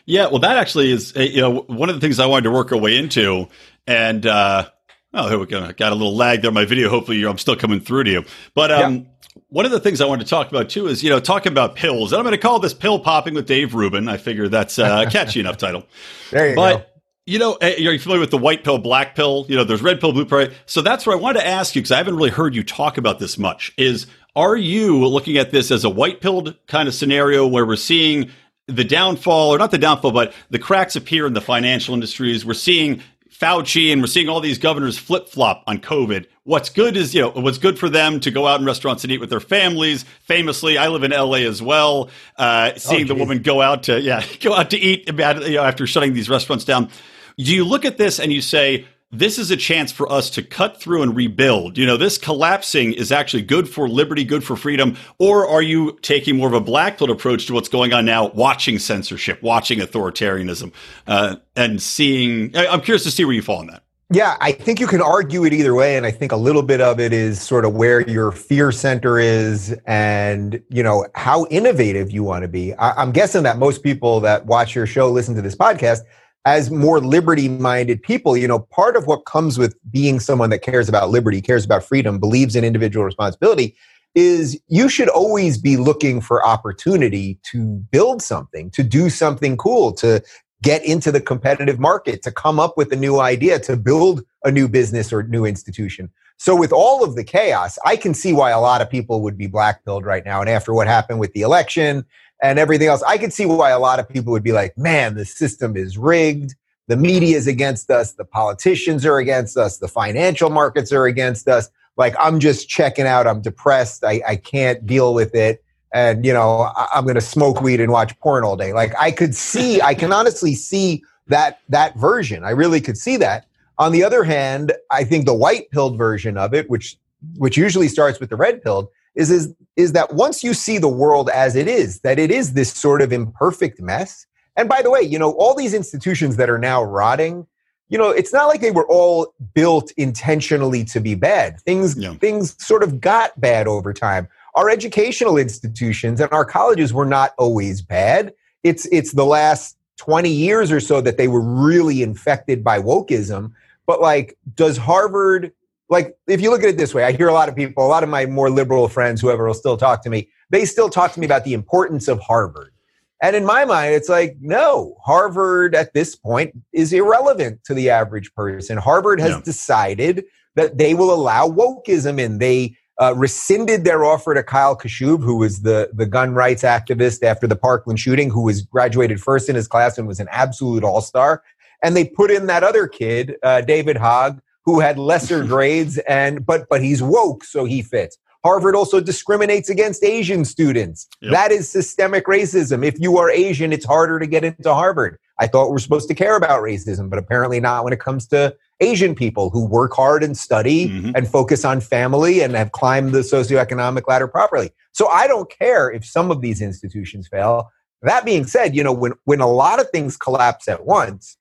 Yeah, 0.06 0.28
well, 0.28 0.40
that 0.40 0.58
actually 0.58 0.92
is 0.92 1.14
you 1.16 1.42
know 1.42 1.62
one 1.62 1.90
of 1.90 1.96
the 1.96 2.02
things 2.02 2.20
I 2.20 2.26
wanted 2.26 2.44
to 2.44 2.52
work 2.52 2.72
our 2.72 2.78
way 2.78 2.98
into, 2.98 3.48
and 3.88 4.26
uh, 4.26 4.70
oh, 5.14 5.30
here 5.30 5.40
we 5.40 5.46
go. 5.46 5.64
I 5.64 5.72
got 5.72 5.92
a 5.92 5.96
little 5.96 6.16
lag 6.16 6.42
there. 6.42 6.52
My 6.52 6.66
video, 6.66 6.90
hopefully, 6.90 7.24
I'm 7.24 7.38
still 7.38 7.56
coming 7.56 7.80
through 7.80 8.06
to 8.06 8.12
you. 8.12 8.26
But 8.54 8.72
um, 8.72 8.96
yeah. 8.96 9.02
one 9.48 9.66
of 9.66 9.72
the 9.72 9.80
things 9.80 10.02
I 10.02 10.06
wanted 10.06 10.26
to 10.26 10.30
talk 10.30 10.50
about 10.50 10.70
too 10.70 10.88
is 10.88 11.04
you 11.04 11.10
know 11.10 11.20
talking 11.20 11.52
about 11.52 11.76
pills, 11.76 12.12
and 12.12 12.20
I'm 12.20 12.26
going 12.26 12.34
to 12.34 12.42
call 12.42 12.60
this 12.60 12.74
"Pill 12.74 13.00
Popping" 13.00 13.36
with 13.36 13.48
Dave 13.48 13.74
Rubin. 13.74 14.10
I 14.10 14.18
figure 14.18 14.48
that's 14.48 14.78
a 14.80 15.08
catchy 15.10 15.40
enough 15.40 15.58
title. 15.58 15.86
There 16.32 16.50
you 16.50 16.56
but, 16.56 16.78
go. 16.78 16.86
You 17.26 17.38
know, 17.38 17.58
are 17.62 17.70
you 17.70 18.00
familiar 18.00 18.22
with 18.22 18.32
the 18.32 18.40
white 18.40 18.64
pill, 18.64 18.80
black 18.80 19.16
pill? 19.16 19.46
You 19.50 19.56
know, 19.56 19.64
there's 19.64 19.84
red 19.84 20.00
pill, 20.00 20.14
blue 20.14 20.26
pill. 20.26 20.48
So 20.66 20.82
that's 20.82 21.06
where 21.06 21.16
I 21.16 21.20
wanted 21.20 21.42
to 21.42 21.48
ask 21.48 21.76
you 21.76 21.82
because 21.82 21.92
I 21.92 21.98
haven't 21.98 22.16
really 22.16 22.32
heard 22.32 22.56
you 22.56 22.64
talk 22.64 22.98
about 22.98 23.20
this 23.20 23.38
much. 23.38 23.72
Is 23.78 24.08
are 24.36 24.56
you 24.56 25.06
looking 25.06 25.38
at 25.38 25.52
this 25.52 25.70
as 25.70 25.84
a 25.84 25.90
white 25.90 26.22
pilled 26.22 26.56
kind 26.68 26.88
of 26.88 26.96
scenario 26.96 27.46
where 27.46 27.68
we're 27.68 27.76
seeing 27.76 28.32
the 28.70 28.84
downfall, 28.84 29.54
or 29.54 29.58
not 29.58 29.72
the 29.72 29.78
downfall, 29.78 30.12
but 30.12 30.34
the 30.50 30.60
cracks 30.60 30.96
appear 30.96 31.26
in 31.26 31.34
the 31.34 31.42
financial 31.42 31.94
industries. 31.94 32.46
We're 32.46 32.54
seeing 32.54 33.02
Fauci 33.40 33.92
and 33.92 34.02
we're 34.02 34.08
seeing 34.08 34.28
all 34.28 34.42
these 34.42 34.58
governors 34.58 34.98
flip 34.98 35.30
flop 35.30 35.64
on 35.66 35.80
COVID. 35.80 36.26
What's 36.44 36.70
good 36.70 36.98
is, 36.98 37.16
you 37.16 37.22
know, 37.22 37.32
what's 37.32 37.58
good 37.58 37.80
for 37.80 37.90
them 37.90 38.20
to 38.22 38.32
go 38.32 38.46
out 38.46 38.60
in 38.60 38.66
restaurants 38.66 39.04
and 39.04 39.14
eat 39.14 39.20
with 39.20 39.30
their 39.30 39.40
families. 39.40 40.04
Famously, 40.24 40.78
I 40.78 40.90
live 40.90 41.04
in 41.04 41.12
LA 41.12 41.38
as 41.38 41.62
well. 41.62 42.10
Uh, 42.38 42.76
seeing 42.76 43.06
oh, 43.06 43.08
the 43.08 43.16
woman 43.16 43.42
go 43.42 43.62
out 43.62 43.84
to, 43.84 44.02
yeah, 44.02 44.24
go 44.42 44.54
out 44.54 44.72
to 44.72 44.78
eat 44.78 45.08
you 45.08 45.14
know, 45.14 45.64
after 45.64 45.88
shutting 45.88 46.14
these 46.14 46.30
restaurants 46.30 46.66
down. 46.66 46.90
Do 47.38 47.56
you 47.56 47.64
look 47.64 47.86
at 47.86 47.98
this 47.98 48.20
and 48.20 48.34
you 48.34 48.42
say, 48.42 48.86
this 49.12 49.40
is 49.40 49.50
a 49.50 49.58
chance 49.58 49.92
for 49.92 50.12
us 50.12 50.30
to 50.32 50.44
cut 50.44 50.80
through 50.80 51.02
and 51.02 51.16
rebuild. 51.16 51.78
You 51.78 51.86
know, 51.86 51.98
this 51.98 52.18
collapsing 52.18 52.94
is 52.94 53.12
actually 53.12 53.42
good 53.42 53.68
for 53.68 53.90
liberty, 53.90 54.24
good 54.24 54.44
for 54.44 54.56
freedom. 54.56 54.98
Or 55.18 55.48
are 55.48 55.64
you 55.64 55.98
taking 56.02 56.38
more 56.38 56.48
of 56.48 56.54
a 56.54 56.62
black 56.62 56.98
pill 57.00 57.10
approach 57.10 57.48
to 57.48 57.54
what's 57.54 57.70
going 57.70 57.92
on 57.92 58.06
now, 58.06 58.28
watching 58.30 58.78
censorship, 58.78 59.42
watching 59.42 59.80
authoritarianism, 59.80 60.72
uh, 61.08 61.38
and 61.56 61.82
seeing? 61.82 62.56
I'm 62.56 62.82
curious 62.82 63.04
to 63.04 63.12
see 63.12 63.26
where 63.26 63.34
you 63.34 63.42
fall 63.42 63.58
on 63.58 63.68
that. 63.68 63.84
Yeah, 64.12 64.38
I 64.42 64.54
think 64.54 64.80
you 64.80 64.88
can 64.88 65.04
argue 65.04 65.44
it 65.46 65.54
either 65.54 65.76
way, 65.76 65.96
and 65.96 66.04
I 66.04 66.10
think 66.10 66.32
a 66.32 66.36
little 66.36 66.64
bit 66.64 66.82
of 66.82 67.00
it 67.00 67.14
is 67.14 67.40
sort 67.40 67.64
of 67.64 67.76
where 67.76 68.02
your 68.10 68.32
fear 68.32 68.72
center 68.72 69.20
is, 69.20 69.76
and 69.86 70.60
you 70.70 70.82
know 70.82 71.06
how 71.14 71.46
innovative 71.52 72.10
you 72.10 72.24
want 72.24 72.42
to 72.42 72.48
be. 72.48 72.74
I- 72.74 72.94
I'm 73.00 73.12
guessing 73.12 73.44
that 73.44 73.60
most 73.60 73.84
people 73.84 74.20
that 74.22 74.48
watch 74.48 74.74
your 74.74 74.88
show, 74.88 75.12
listen 75.12 75.36
to 75.36 75.44
this 75.44 75.56
podcast, 75.56 76.00
as 76.46 76.72
more 76.72 77.00
liberty 77.00 77.50
minded 77.50 78.02
people, 78.02 78.38
you 78.38 78.48
know, 78.48 78.60
part 78.60 78.96
of 78.96 79.08
what 79.08 79.26
comes 79.26 79.58
with 79.58 79.76
being 79.92 80.20
someone 80.20 80.50
that 80.50 80.62
cares 80.62 80.88
about 80.88 81.10
liberty, 81.10 81.42
cares 81.42 81.66
about 81.66 81.84
freedom, 81.84 82.20
believes 82.20 82.56
in 82.56 82.64
individual 82.64 83.06
responsibility 83.06 83.76
is 84.16 84.60
you 84.68 84.90
should 84.90 85.10
always 85.10 85.58
be 85.58 85.78
looking 85.78 86.20
for 86.20 86.46
opportunity 86.46 87.40
to 87.44 87.76
build 87.92 88.22
something, 88.22 88.72
to 88.72 88.84
do 88.84 89.10
something 89.10 89.56
cool, 89.56 89.94
to 89.94 90.24
get 90.62 90.84
into 90.84 91.12
the 91.12 91.22
competitive 91.22 91.80
market, 91.80 92.22
to 92.24 92.32
come 92.32 92.60
up 92.60 92.76
with 92.76 92.92
a 92.92 92.96
new 92.96 93.20
idea, 93.20 93.60
to 93.60 93.78
build 93.78 94.24
a 94.44 94.52
new 94.52 94.68
business 94.68 95.14
or 95.14 95.24
new 95.24 95.46
institution. 95.46 96.10
So 96.38 96.56
with 96.56 96.72
all 96.72 97.04
of 97.04 97.16
the 97.16 97.24
chaos, 97.24 97.78
I 97.86 97.98
can 97.98 98.14
see 98.14 98.34
why 98.34 98.52
a 98.52 98.60
lot 98.60 98.82
of 98.82 98.90
people 98.90 99.22
would 99.22 99.38
be 99.38 99.48
blackpilled 99.48 100.06
right 100.06 100.26
now. 100.26 100.42
And 100.42 100.50
after 100.50 100.74
what 100.74 100.88
happened 100.88 101.20
with 101.20 101.34
the 101.34 101.42
election 101.42 102.06
and 102.42 102.60
everything 102.60 102.88
else. 102.88 103.04
I 103.04 103.18
could 103.18 103.34
see 103.34 103.46
why 103.46 103.72
a 103.72 103.80
lot 103.80 104.00
of 104.00 104.08
people 104.08 104.32
would 104.32 104.44
be 104.44 104.52
like, 104.52 104.78
man, 104.78 105.16
the 105.16 105.26
system 105.26 105.76
is 105.76 105.98
rigged. 105.98 106.56
The 106.88 106.98
media 106.98 107.38
is 107.38 107.48
against 107.48 107.92
us. 107.92 108.14
The 108.14 108.26
politicians 108.26 109.06
are 109.06 109.18
against 109.18 109.58
us. 109.58 109.78
The 109.78 109.88
financial 109.88 110.50
markets 110.50 110.92
are 110.92 111.06
against 111.06 111.48
us. 111.48 111.70
Like, 111.98 112.16
I'm 112.18 112.40
just 112.40 112.70
checking 112.70 113.06
out. 113.06 113.28
I'm 113.28 113.42
depressed. 113.42 114.04
I, 114.04 114.22
I 114.28 114.36
can't 114.38 114.86
deal 114.86 115.14
with 115.14 115.36
it. 115.36 115.64
And, 115.94 116.26
you 116.26 116.34
know, 116.34 116.72
I, 116.76 116.88
I'm 116.96 117.04
going 117.04 117.16
to 117.16 117.22
smoke 117.22 117.62
weed 117.62 117.82
and 117.82 117.92
watch 117.92 118.18
porn 118.20 118.44
all 118.44 118.56
day. 118.56 118.74
Like, 118.74 118.94
I 118.98 119.12
could 119.12 119.36
see, 119.36 119.82
I 119.82 119.94
can 119.94 120.14
honestly 120.14 120.56
see 120.56 121.04
that, 121.28 121.60
that 121.70 121.96
version. 121.98 122.44
I 122.44 122.52
really 122.52 122.82
could 122.82 122.98
see 122.98 123.18
that. 123.18 123.46
On 123.78 123.92
the 123.92 124.04
other 124.04 124.24
hand, 124.24 124.74
I 124.92 125.04
think 125.04 125.26
the 125.26 125.34
white 125.34 125.70
pilled 125.72 125.98
version 125.98 126.38
of 126.38 126.54
it, 126.54 126.70
which, 126.70 126.98
which 127.38 127.58
usually 127.58 127.88
starts 127.88 128.20
with 128.20 128.30
the 128.30 128.36
red 128.36 128.64
pilled, 128.64 128.88
is, 129.16 129.32
is, 129.32 129.54
is 129.76 129.94
that 129.94 130.14
once 130.14 130.44
you 130.44 130.54
see 130.54 130.78
the 130.78 130.88
world 130.88 131.30
as 131.30 131.56
it 131.56 131.68
is, 131.68 132.00
that 132.02 132.20
it 132.20 132.32
is 132.32 132.54
this 132.54 132.72
sort 132.72 133.02
of 133.02 133.12
imperfect 133.12 133.82
mess. 133.82 134.26
And 134.56 134.68
by 134.68 134.82
the 134.82 134.90
way, 134.90 135.02
you 135.02 135.18
know, 135.18 135.32
all 135.34 135.56
these 135.56 135.74
institutions 135.74 136.36
that 136.38 136.50
are 136.50 136.58
now 136.58 136.84
rotting, 136.84 137.48
you 137.90 137.98
know, 137.98 138.10
it's 138.10 138.32
not 138.32 138.48
like 138.48 138.62
they 138.62 138.72
were 138.72 138.88
all 138.88 139.34
built 139.54 139.92
intentionally 139.98 140.84
to 140.86 141.00
be 141.00 141.16
bad. 141.16 141.60
Things, 141.62 141.98
yeah. 141.98 142.14
things 142.16 142.56
sort 142.64 142.84
of 142.84 143.02
got 143.02 143.40
bad 143.40 143.68
over 143.68 143.94
time. 143.94 144.28
Our 144.56 144.70
educational 144.70 145.38
institutions 145.38 146.20
and 146.20 146.32
our 146.32 146.46
colleges 146.46 146.94
were 146.94 147.06
not 147.06 147.34
always 147.38 147.82
bad. 147.82 148.34
It's, 148.64 148.86
it's 148.92 149.14
the 149.14 149.26
last 149.26 149.78
20 149.98 150.30
years 150.30 150.72
or 150.72 150.80
so 150.80 151.02
that 151.02 151.18
they 151.18 151.28
were 151.28 151.42
really 151.42 152.04
infected 152.04 152.64
by 152.64 152.80
wokeism. 152.80 153.54
But 153.86 154.02
like, 154.02 154.38
does 154.56 154.78
Harvard 154.78 155.52
like 155.90 156.16
if 156.28 156.40
you 156.42 156.50
look 156.52 156.64
at 156.64 156.70
it 156.70 156.78
this 156.78 156.94
way, 156.94 157.04
I 157.04 157.12
hear 157.12 157.28
a 157.28 157.34
lot 157.34 157.50
of 157.50 157.56
people, 157.56 157.86
a 157.86 157.88
lot 157.88 158.04
of 158.04 158.10
my 158.10 158.26
more 158.26 158.50
liberal 158.50 158.88
friends, 158.88 159.22
whoever 159.22 159.48
will 159.48 159.54
still 159.54 159.78
talk 159.78 160.04
to 160.04 160.10
me, 160.10 160.30
they 160.50 160.66
still 160.66 160.90
talk 160.90 161.14
to 161.14 161.20
me 161.20 161.26
about 161.26 161.44
the 161.44 161.54
importance 161.54 162.08
of 162.08 162.20
Harvard. 162.20 162.74
And 163.22 163.36
in 163.36 163.46
my 163.46 163.66
mind, 163.66 163.96
it's 163.96 164.08
like, 164.08 164.38
no, 164.40 164.96
Harvard 165.04 165.76
at 165.76 165.94
this 165.94 166.16
point 166.16 166.56
is 166.72 166.94
irrelevant 166.94 167.64
to 167.66 167.74
the 167.74 167.90
average 167.90 168.34
person. 168.34 168.78
Harvard 168.78 169.20
has 169.20 169.32
yeah. 169.32 169.42
decided 169.42 170.26
that 170.56 170.78
they 170.78 170.94
will 170.94 171.14
allow 171.14 171.48
wokeism 171.48 172.20
in. 172.20 172.38
They 172.38 172.78
uh, 173.02 173.14
rescinded 173.16 173.84
their 173.84 174.06
offer 174.06 174.34
to 174.34 174.44
Kyle 174.44 174.78
Kashuv, 174.78 175.22
who 175.22 175.38
was 175.38 175.62
the, 175.62 175.90
the 175.94 176.06
gun 176.06 176.34
rights 176.34 176.64
activist 176.64 177.24
after 177.24 177.46
the 177.46 177.56
Parkland 177.56 178.00
shooting, 178.00 178.30
who 178.30 178.44
was 178.44 178.62
graduated 178.62 179.22
first 179.22 179.50
in 179.50 179.56
his 179.56 179.68
class 179.68 179.98
and 179.98 180.08
was 180.08 180.20
an 180.20 180.28
absolute 180.32 180.84
all 180.84 181.02
star. 181.02 181.44
And 181.84 181.96
they 181.96 182.06
put 182.06 182.32
in 182.32 182.48
that 182.48 182.64
other 182.64 182.88
kid, 182.88 183.36
uh, 183.44 183.62
David 183.62 183.98
Hogg, 183.98 184.40
who 184.70 184.80
had 184.80 185.00
lesser 185.00 185.44
grades 185.54 185.98
and 186.00 186.46
but 186.46 186.68
but 186.70 186.82
he's 186.82 187.02
woke 187.02 187.44
so 187.44 187.66
he 187.66 187.82
fits. 187.82 188.18
Harvard 188.44 188.74
also 188.74 189.02
discriminates 189.02 189.70
against 189.70 190.04
asian 190.04 190.46
students. 190.46 191.08
Yep. 191.22 191.32
that 191.32 191.52
is 191.52 191.70
systemic 191.70 192.26
racism. 192.26 192.86
If 192.86 193.00
you 193.00 193.18
are 193.18 193.30
asian 193.32 193.74
it's 193.74 193.86
harder 193.86 194.20
to 194.20 194.28
get 194.28 194.44
into 194.44 194.74
harvard. 194.74 195.18
I 195.40 195.48
thought 195.48 195.72
we're 195.72 195.80
supposed 195.80 196.08
to 196.10 196.16
care 196.16 196.36
about 196.36 196.62
racism 196.62 197.10
but 197.10 197.20
apparently 197.20 197.60
not 197.60 197.84
when 197.84 197.94
it 197.94 198.00
comes 198.00 198.28
to 198.28 198.56
asian 198.80 199.16
people 199.16 199.50
who 199.50 199.66
work 199.66 199.94
hard 199.94 200.24
and 200.24 200.38
study 200.38 200.90
mm-hmm. 200.90 201.12
and 201.16 201.28
focus 201.28 201.66
on 201.66 201.82
family 201.82 202.42
and 202.42 202.54
have 202.54 202.72
climbed 202.72 203.12
the 203.12 203.20
socioeconomic 203.20 204.08
ladder 204.08 204.28
properly. 204.28 204.70
So 204.92 205.08
i 205.08 205.28
don't 205.28 205.50
care 205.50 205.90
if 205.90 206.06
some 206.06 206.30
of 206.32 206.42
these 206.42 206.62
institutions 206.62 207.28
fail. 207.28 207.72
That 208.04 208.24
being 208.24 208.46
said 208.46 208.76
you 208.76 208.84
know 208.84 208.94
when 208.94 209.14
when 209.26 209.42
a 209.42 209.52
lot 209.52 209.82
of 209.82 209.90
things 209.90 210.16
collapse 210.16 210.68
at 210.68 210.86
once 210.86 211.38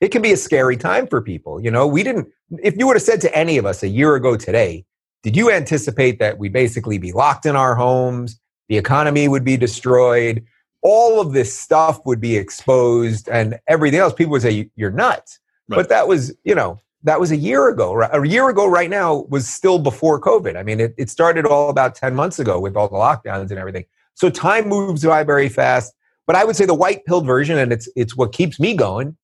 it 0.00 0.08
can 0.08 0.22
be 0.22 0.32
a 0.32 0.36
scary 0.36 0.76
time 0.76 1.06
for 1.06 1.20
people. 1.20 1.60
You 1.60 1.70
know, 1.70 1.86
we 1.86 2.02
didn't, 2.02 2.28
if 2.62 2.76
you 2.76 2.86
would 2.86 2.96
have 2.96 3.02
said 3.02 3.20
to 3.22 3.36
any 3.36 3.58
of 3.58 3.66
us 3.66 3.82
a 3.82 3.88
year 3.88 4.14
ago 4.14 4.36
today, 4.36 4.84
did 5.22 5.36
you 5.36 5.50
anticipate 5.50 6.18
that 6.20 6.38
we 6.38 6.48
basically 6.48 6.98
be 6.98 7.12
locked 7.12 7.46
in 7.46 7.56
our 7.56 7.74
homes, 7.74 8.40
the 8.68 8.78
economy 8.78 9.26
would 9.26 9.44
be 9.44 9.56
destroyed, 9.56 10.44
all 10.82 11.20
of 11.20 11.32
this 11.32 11.58
stuff 11.58 12.00
would 12.06 12.20
be 12.20 12.36
exposed, 12.36 13.28
and 13.28 13.58
everything 13.66 13.98
else? 13.98 14.14
People 14.14 14.32
would 14.32 14.42
say, 14.42 14.70
You're 14.76 14.92
nuts. 14.92 15.40
Right. 15.68 15.76
But 15.76 15.88
that 15.88 16.06
was, 16.06 16.34
you 16.44 16.54
know, 16.54 16.80
that 17.02 17.18
was 17.18 17.32
a 17.32 17.36
year 17.36 17.68
ago. 17.68 18.00
A 18.00 18.26
year 18.26 18.48
ago, 18.48 18.66
right 18.66 18.88
now, 18.88 19.26
was 19.28 19.48
still 19.48 19.78
before 19.78 20.20
COVID. 20.20 20.56
I 20.56 20.62
mean, 20.62 20.80
it, 20.80 20.94
it 20.96 21.10
started 21.10 21.46
all 21.46 21.68
about 21.68 21.94
10 21.94 22.14
months 22.14 22.38
ago 22.38 22.60
with 22.60 22.76
all 22.76 22.88
the 22.88 22.96
lockdowns 22.96 23.50
and 23.50 23.58
everything. 23.58 23.84
So 24.14 24.30
time 24.30 24.68
moves 24.68 25.04
by 25.04 25.24
very 25.24 25.48
fast. 25.48 25.94
But 26.26 26.36
I 26.36 26.44
would 26.44 26.56
say 26.56 26.66
the 26.66 26.74
white 26.74 27.04
pill 27.06 27.22
version, 27.22 27.58
and 27.58 27.72
it's 27.72 27.88
it's 27.96 28.16
what 28.16 28.32
keeps 28.32 28.60
me 28.60 28.74
going, 28.74 29.16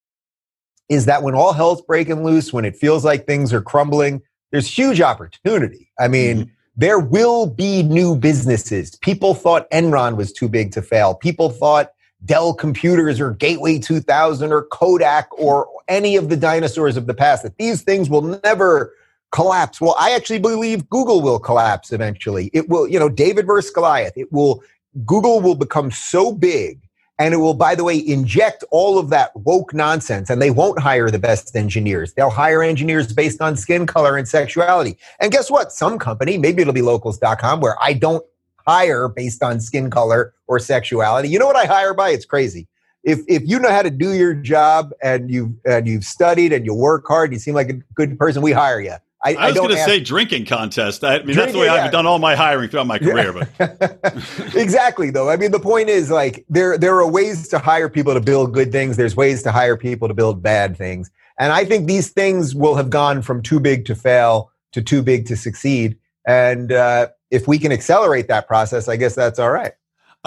is 0.88 1.06
that 1.06 1.22
when 1.22 1.34
all 1.34 1.52
hell's 1.52 1.82
breaking 1.82 2.24
loose, 2.24 2.52
when 2.52 2.64
it 2.64 2.76
feels 2.76 3.04
like 3.04 3.26
things 3.26 3.52
are 3.52 3.62
crumbling, 3.62 4.22
there's 4.52 4.68
huge 4.68 5.00
opportunity. 5.00 5.90
I 5.98 6.08
mean, 6.08 6.36
mm-hmm. 6.36 6.50
there 6.76 6.98
will 6.98 7.46
be 7.46 7.82
new 7.82 8.16
businesses. 8.16 8.96
People 8.96 9.34
thought 9.34 9.70
Enron 9.70 10.16
was 10.16 10.32
too 10.32 10.48
big 10.48 10.72
to 10.72 10.82
fail. 10.82 11.14
People 11.14 11.50
thought 11.50 11.92
Dell 12.24 12.54
Computers 12.54 13.20
or 13.20 13.32
Gateway 13.32 13.78
2000 13.78 14.52
or 14.52 14.62
Kodak 14.62 15.28
or 15.38 15.68
any 15.88 16.16
of 16.16 16.28
the 16.28 16.36
dinosaurs 16.36 16.96
of 16.96 17.06
the 17.06 17.14
past, 17.14 17.42
that 17.42 17.56
these 17.58 17.82
things 17.82 18.08
will 18.08 18.40
never 18.44 18.94
collapse. 19.32 19.80
Well, 19.80 19.96
I 19.98 20.12
actually 20.12 20.38
believe 20.38 20.88
Google 20.88 21.20
will 21.20 21.38
collapse 21.38 21.92
eventually. 21.92 22.50
It 22.52 22.68
will, 22.68 22.88
you 22.88 22.98
know, 22.98 23.08
David 23.08 23.46
versus 23.46 23.70
Goliath. 23.70 24.16
It 24.16 24.32
will, 24.32 24.62
Google 25.04 25.40
will 25.40 25.56
become 25.56 25.90
so 25.90 26.32
big 26.32 26.80
and 27.18 27.32
it 27.32 27.36
will, 27.36 27.54
by 27.54 27.74
the 27.74 27.84
way, 27.84 27.96
inject 27.96 28.64
all 28.70 28.98
of 28.98 29.08
that 29.10 29.30
woke 29.36 29.72
nonsense. 29.72 30.30
And 30.30 30.42
they 30.42 30.50
won't 30.50 30.80
hire 30.80 31.10
the 31.10 31.18
best 31.18 31.54
engineers. 31.54 32.12
They'll 32.14 32.30
hire 32.30 32.62
engineers 32.62 33.12
based 33.12 33.40
on 33.40 33.56
skin 33.56 33.86
color 33.86 34.16
and 34.16 34.26
sexuality. 34.26 34.98
And 35.20 35.30
guess 35.30 35.50
what? 35.50 35.70
Some 35.70 35.98
company, 35.98 36.38
maybe 36.38 36.62
it'll 36.62 36.74
be 36.74 36.82
locals.com, 36.82 37.60
where 37.60 37.76
I 37.80 37.92
don't 37.92 38.24
hire 38.66 39.08
based 39.08 39.42
on 39.42 39.60
skin 39.60 39.90
color 39.90 40.34
or 40.48 40.58
sexuality. 40.58 41.28
You 41.28 41.38
know 41.38 41.46
what 41.46 41.56
I 41.56 41.66
hire 41.66 41.94
by? 41.94 42.10
It's 42.10 42.24
crazy. 42.24 42.66
If, 43.04 43.20
if 43.28 43.42
you 43.44 43.58
know 43.58 43.70
how 43.70 43.82
to 43.82 43.90
do 43.90 44.14
your 44.14 44.34
job 44.34 44.92
and 45.02 45.30
you've, 45.30 45.52
and 45.66 45.86
you've 45.86 46.04
studied 46.04 46.52
and 46.52 46.64
you 46.64 46.74
work 46.74 47.04
hard, 47.06 47.30
and 47.30 47.34
you 47.34 47.38
seem 47.38 47.54
like 47.54 47.68
a 47.68 47.74
good 47.94 48.18
person, 48.18 48.42
we 48.42 48.52
hire 48.52 48.80
you. 48.80 48.94
I, 49.24 49.34
I 49.34 49.46
was 49.46 49.56
going 49.56 49.70
to 49.70 49.84
say 49.84 50.00
drinking 50.00 50.44
contest. 50.44 51.02
I 51.02 51.18
mean, 51.18 51.26
drinking, 51.26 51.36
that's 51.36 51.52
the 51.52 51.58
way 51.58 51.66
yeah. 51.66 51.84
I've 51.84 51.92
done 51.92 52.06
all 52.06 52.18
my 52.18 52.34
hiring 52.34 52.68
throughout 52.68 52.86
my 52.86 52.98
career. 52.98 53.32
But 53.32 53.48
exactly, 54.54 55.10
though. 55.10 55.30
I 55.30 55.36
mean, 55.36 55.50
the 55.50 55.60
point 55.60 55.88
is 55.88 56.10
like 56.10 56.44
there 56.48 56.76
there 56.76 56.94
are 56.96 57.10
ways 57.10 57.48
to 57.48 57.58
hire 57.58 57.88
people 57.88 58.12
to 58.12 58.20
build 58.20 58.52
good 58.52 58.70
things. 58.70 58.96
There's 58.96 59.16
ways 59.16 59.42
to 59.44 59.52
hire 59.52 59.76
people 59.78 60.08
to 60.08 60.14
build 60.14 60.42
bad 60.42 60.76
things, 60.76 61.10
and 61.38 61.52
I 61.52 61.64
think 61.64 61.86
these 61.86 62.10
things 62.10 62.54
will 62.54 62.74
have 62.74 62.90
gone 62.90 63.22
from 63.22 63.42
too 63.42 63.60
big 63.60 63.86
to 63.86 63.94
fail 63.94 64.50
to 64.72 64.82
too 64.82 65.02
big 65.02 65.26
to 65.26 65.36
succeed. 65.36 65.96
And 66.26 66.72
uh, 66.72 67.08
if 67.30 67.48
we 67.48 67.58
can 67.58 67.72
accelerate 67.72 68.28
that 68.28 68.46
process, 68.46 68.88
I 68.88 68.96
guess 68.96 69.14
that's 69.14 69.38
all 69.38 69.50
right. 69.50 69.72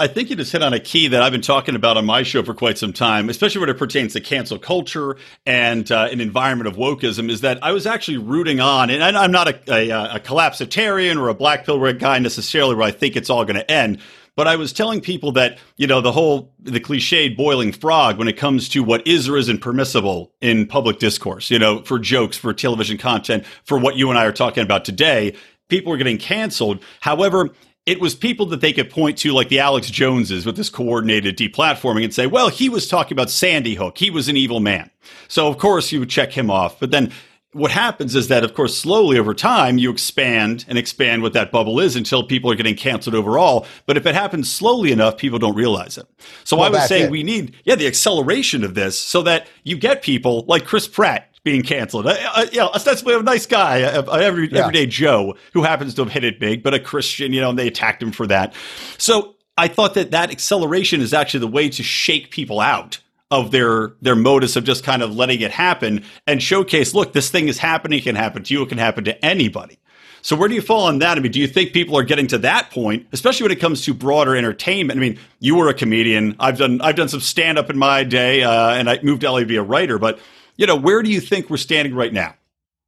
I 0.00 0.06
think 0.06 0.30
you 0.30 0.36
just 0.36 0.52
hit 0.52 0.62
on 0.62 0.72
a 0.72 0.78
key 0.78 1.08
that 1.08 1.22
I've 1.22 1.32
been 1.32 1.40
talking 1.40 1.74
about 1.74 1.96
on 1.96 2.06
my 2.06 2.22
show 2.22 2.44
for 2.44 2.54
quite 2.54 2.78
some 2.78 2.92
time, 2.92 3.28
especially 3.28 3.62
when 3.62 3.68
it 3.68 3.78
pertains 3.78 4.12
to 4.12 4.20
cancel 4.20 4.56
culture 4.56 5.16
and 5.44 5.90
uh, 5.90 6.08
an 6.12 6.20
environment 6.20 6.68
of 6.68 6.76
wokeism. 6.76 7.28
Is 7.28 7.40
that 7.40 7.58
I 7.64 7.72
was 7.72 7.84
actually 7.84 8.18
rooting 8.18 8.60
on, 8.60 8.90
and 8.90 9.02
I'm 9.02 9.32
not 9.32 9.48
a, 9.48 9.58
a, 9.68 10.14
a 10.14 10.20
collapsitarian 10.20 11.20
or 11.20 11.28
a 11.28 11.34
black 11.34 11.66
pill 11.66 11.92
guy 11.94 12.20
necessarily, 12.20 12.76
where 12.76 12.86
I 12.86 12.92
think 12.92 13.16
it's 13.16 13.28
all 13.28 13.44
going 13.44 13.56
to 13.56 13.68
end. 13.68 13.98
But 14.36 14.46
I 14.46 14.54
was 14.54 14.72
telling 14.72 15.00
people 15.00 15.32
that 15.32 15.58
you 15.76 15.88
know 15.88 16.00
the 16.00 16.12
whole 16.12 16.52
the 16.60 16.78
cliched 16.78 17.36
boiling 17.36 17.72
frog 17.72 18.18
when 18.18 18.28
it 18.28 18.36
comes 18.36 18.68
to 18.68 18.84
what 18.84 19.04
is 19.04 19.28
or 19.28 19.36
isn't 19.36 19.62
permissible 19.62 20.32
in 20.40 20.66
public 20.68 21.00
discourse. 21.00 21.50
You 21.50 21.58
know, 21.58 21.82
for 21.82 21.98
jokes, 21.98 22.36
for 22.36 22.54
television 22.54 22.98
content, 22.98 23.44
for 23.64 23.76
what 23.76 23.96
you 23.96 24.10
and 24.10 24.18
I 24.18 24.26
are 24.26 24.32
talking 24.32 24.62
about 24.62 24.84
today 24.84 25.34
people 25.68 25.92
are 25.92 25.96
getting 25.96 26.18
canceled. 26.18 26.82
However, 27.00 27.50
it 27.88 28.02
was 28.02 28.14
people 28.14 28.44
that 28.46 28.60
they 28.60 28.74
could 28.74 28.90
point 28.90 29.16
to, 29.16 29.32
like 29.32 29.48
the 29.48 29.60
Alex 29.60 29.88
Joneses 29.90 30.44
with 30.44 30.56
this 30.56 30.68
coordinated 30.68 31.38
deplatforming, 31.38 32.04
and 32.04 32.12
say, 32.12 32.26
well, 32.26 32.50
he 32.50 32.68
was 32.68 32.86
talking 32.86 33.14
about 33.14 33.30
Sandy 33.30 33.74
Hook. 33.74 33.96
He 33.96 34.10
was 34.10 34.28
an 34.28 34.36
evil 34.36 34.60
man. 34.60 34.90
So, 35.26 35.48
of 35.48 35.56
course, 35.56 35.90
you 35.90 35.98
would 36.00 36.10
check 36.10 36.30
him 36.30 36.50
off. 36.50 36.78
But 36.78 36.90
then 36.90 37.10
what 37.52 37.70
happens 37.70 38.14
is 38.14 38.28
that, 38.28 38.44
of 38.44 38.52
course, 38.52 38.76
slowly 38.76 39.18
over 39.18 39.32
time, 39.32 39.78
you 39.78 39.90
expand 39.90 40.66
and 40.68 40.76
expand 40.76 41.22
what 41.22 41.32
that 41.32 41.50
bubble 41.50 41.80
is 41.80 41.96
until 41.96 42.22
people 42.22 42.50
are 42.52 42.54
getting 42.56 42.76
canceled 42.76 43.14
overall. 43.14 43.66
But 43.86 43.96
if 43.96 44.04
it 44.04 44.14
happens 44.14 44.52
slowly 44.52 44.92
enough, 44.92 45.16
people 45.16 45.38
don't 45.38 45.56
realize 45.56 45.96
it. 45.96 46.06
So 46.44 46.58
well, 46.58 46.66
I 46.66 46.68
was 46.68 46.88
saying 46.88 47.10
we 47.10 47.22
need, 47.22 47.56
yeah, 47.64 47.74
the 47.74 47.86
acceleration 47.86 48.64
of 48.64 48.74
this 48.74 48.98
so 48.98 49.22
that 49.22 49.46
you 49.64 49.78
get 49.78 50.02
people 50.02 50.44
like 50.46 50.66
Chris 50.66 50.86
Pratt 50.86 51.27
being 51.44 51.62
canceled. 51.62 52.06
Uh, 52.06 52.16
uh, 52.34 52.46
you 52.52 52.58
know, 52.58 52.68
ostensibly 52.68 53.14
a 53.14 53.22
nice 53.22 53.46
guy, 53.46 53.78
a, 53.78 54.02
a 54.02 54.22
every, 54.22 54.50
yeah. 54.50 54.60
everyday 54.60 54.86
Joe 54.86 55.36
who 55.52 55.62
happens 55.62 55.94
to 55.94 56.04
have 56.04 56.12
hit 56.12 56.24
it 56.24 56.38
big, 56.38 56.62
but 56.62 56.74
a 56.74 56.80
Christian, 56.80 57.32
you 57.32 57.40
know, 57.40 57.50
and 57.50 57.58
they 57.58 57.68
attacked 57.68 58.02
him 58.02 58.12
for 58.12 58.26
that. 58.26 58.54
So 58.98 59.36
I 59.56 59.68
thought 59.68 59.94
that 59.94 60.10
that 60.12 60.30
acceleration 60.30 61.00
is 61.00 61.12
actually 61.12 61.40
the 61.40 61.48
way 61.48 61.68
to 61.68 61.82
shake 61.82 62.30
people 62.30 62.60
out 62.60 62.98
of 63.30 63.50
their 63.50 63.92
their 64.00 64.16
modus 64.16 64.56
of 64.56 64.64
just 64.64 64.84
kind 64.84 65.02
of 65.02 65.14
letting 65.14 65.40
it 65.40 65.50
happen 65.50 66.04
and 66.26 66.42
showcase, 66.42 66.94
look, 66.94 67.12
this 67.12 67.30
thing 67.30 67.48
is 67.48 67.58
happening. 67.58 67.98
It 67.98 68.02
can 68.04 68.16
happen 68.16 68.42
to 68.44 68.54
you. 68.54 68.62
It 68.62 68.68
can 68.68 68.78
happen 68.78 69.04
to 69.04 69.24
anybody. 69.24 69.78
So 70.22 70.36
where 70.36 70.48
do 70.48 70.54
you 70.54 70.62
fall 70.62 70.86
on 70.86 70.98
that? 70.98 71.16
I 71.16 71.20
mean, 71.20 71.32
do 71.32 71.40
you 71.40 71.46
think 71.46 71.72
people 71.72 71.96
are 71.96 72.02
getting 72.02 72.26
to 72.28 72.38
that 72.38 72.70
point, 72.70 73.06
especially 73.12 73.44
when 73.44 73.52
it 73.52 73.60
comes 73.60 73.82
to 73.84 73.94
broader 73.94 74.36
entertainment? 74.36 74.98
I 74.98 75.00
mean, 75.00 75.18
you 75.38 75.56
were 75.56 75.68
a 75.68 75.74
comedian. 75.74 76.36
I've 76.40 76.58
done 76.58 76.80
I've 76.80 76.96
done 76.96 77.08
some 77.08 77.20
stand 77.20 77.58
up 77.58 77.70
in 77.70 77.78
my 77.78 78.04
day, 78.04 78.42
uh, 78.42 78.70
and 78.70 78.88
I 78.88 78.98
moved 79.02 79.22
to 79.22 79.30
LA 79.30 79.40
to 79.40 79.46
be 79.46 79.56
a 79.56 79.62
writer. 79.62 79.98
But 79.98 80.18
you 80.58 80.66
know, 80.66 80.76
where 80.76 81.02
do 81.02 81.10
you 81.10 81.20
think 81.20 81.48
we're 81.48 81.56
standing 81.56 81.94
right 81.94 82.12
now? 82.12 82.34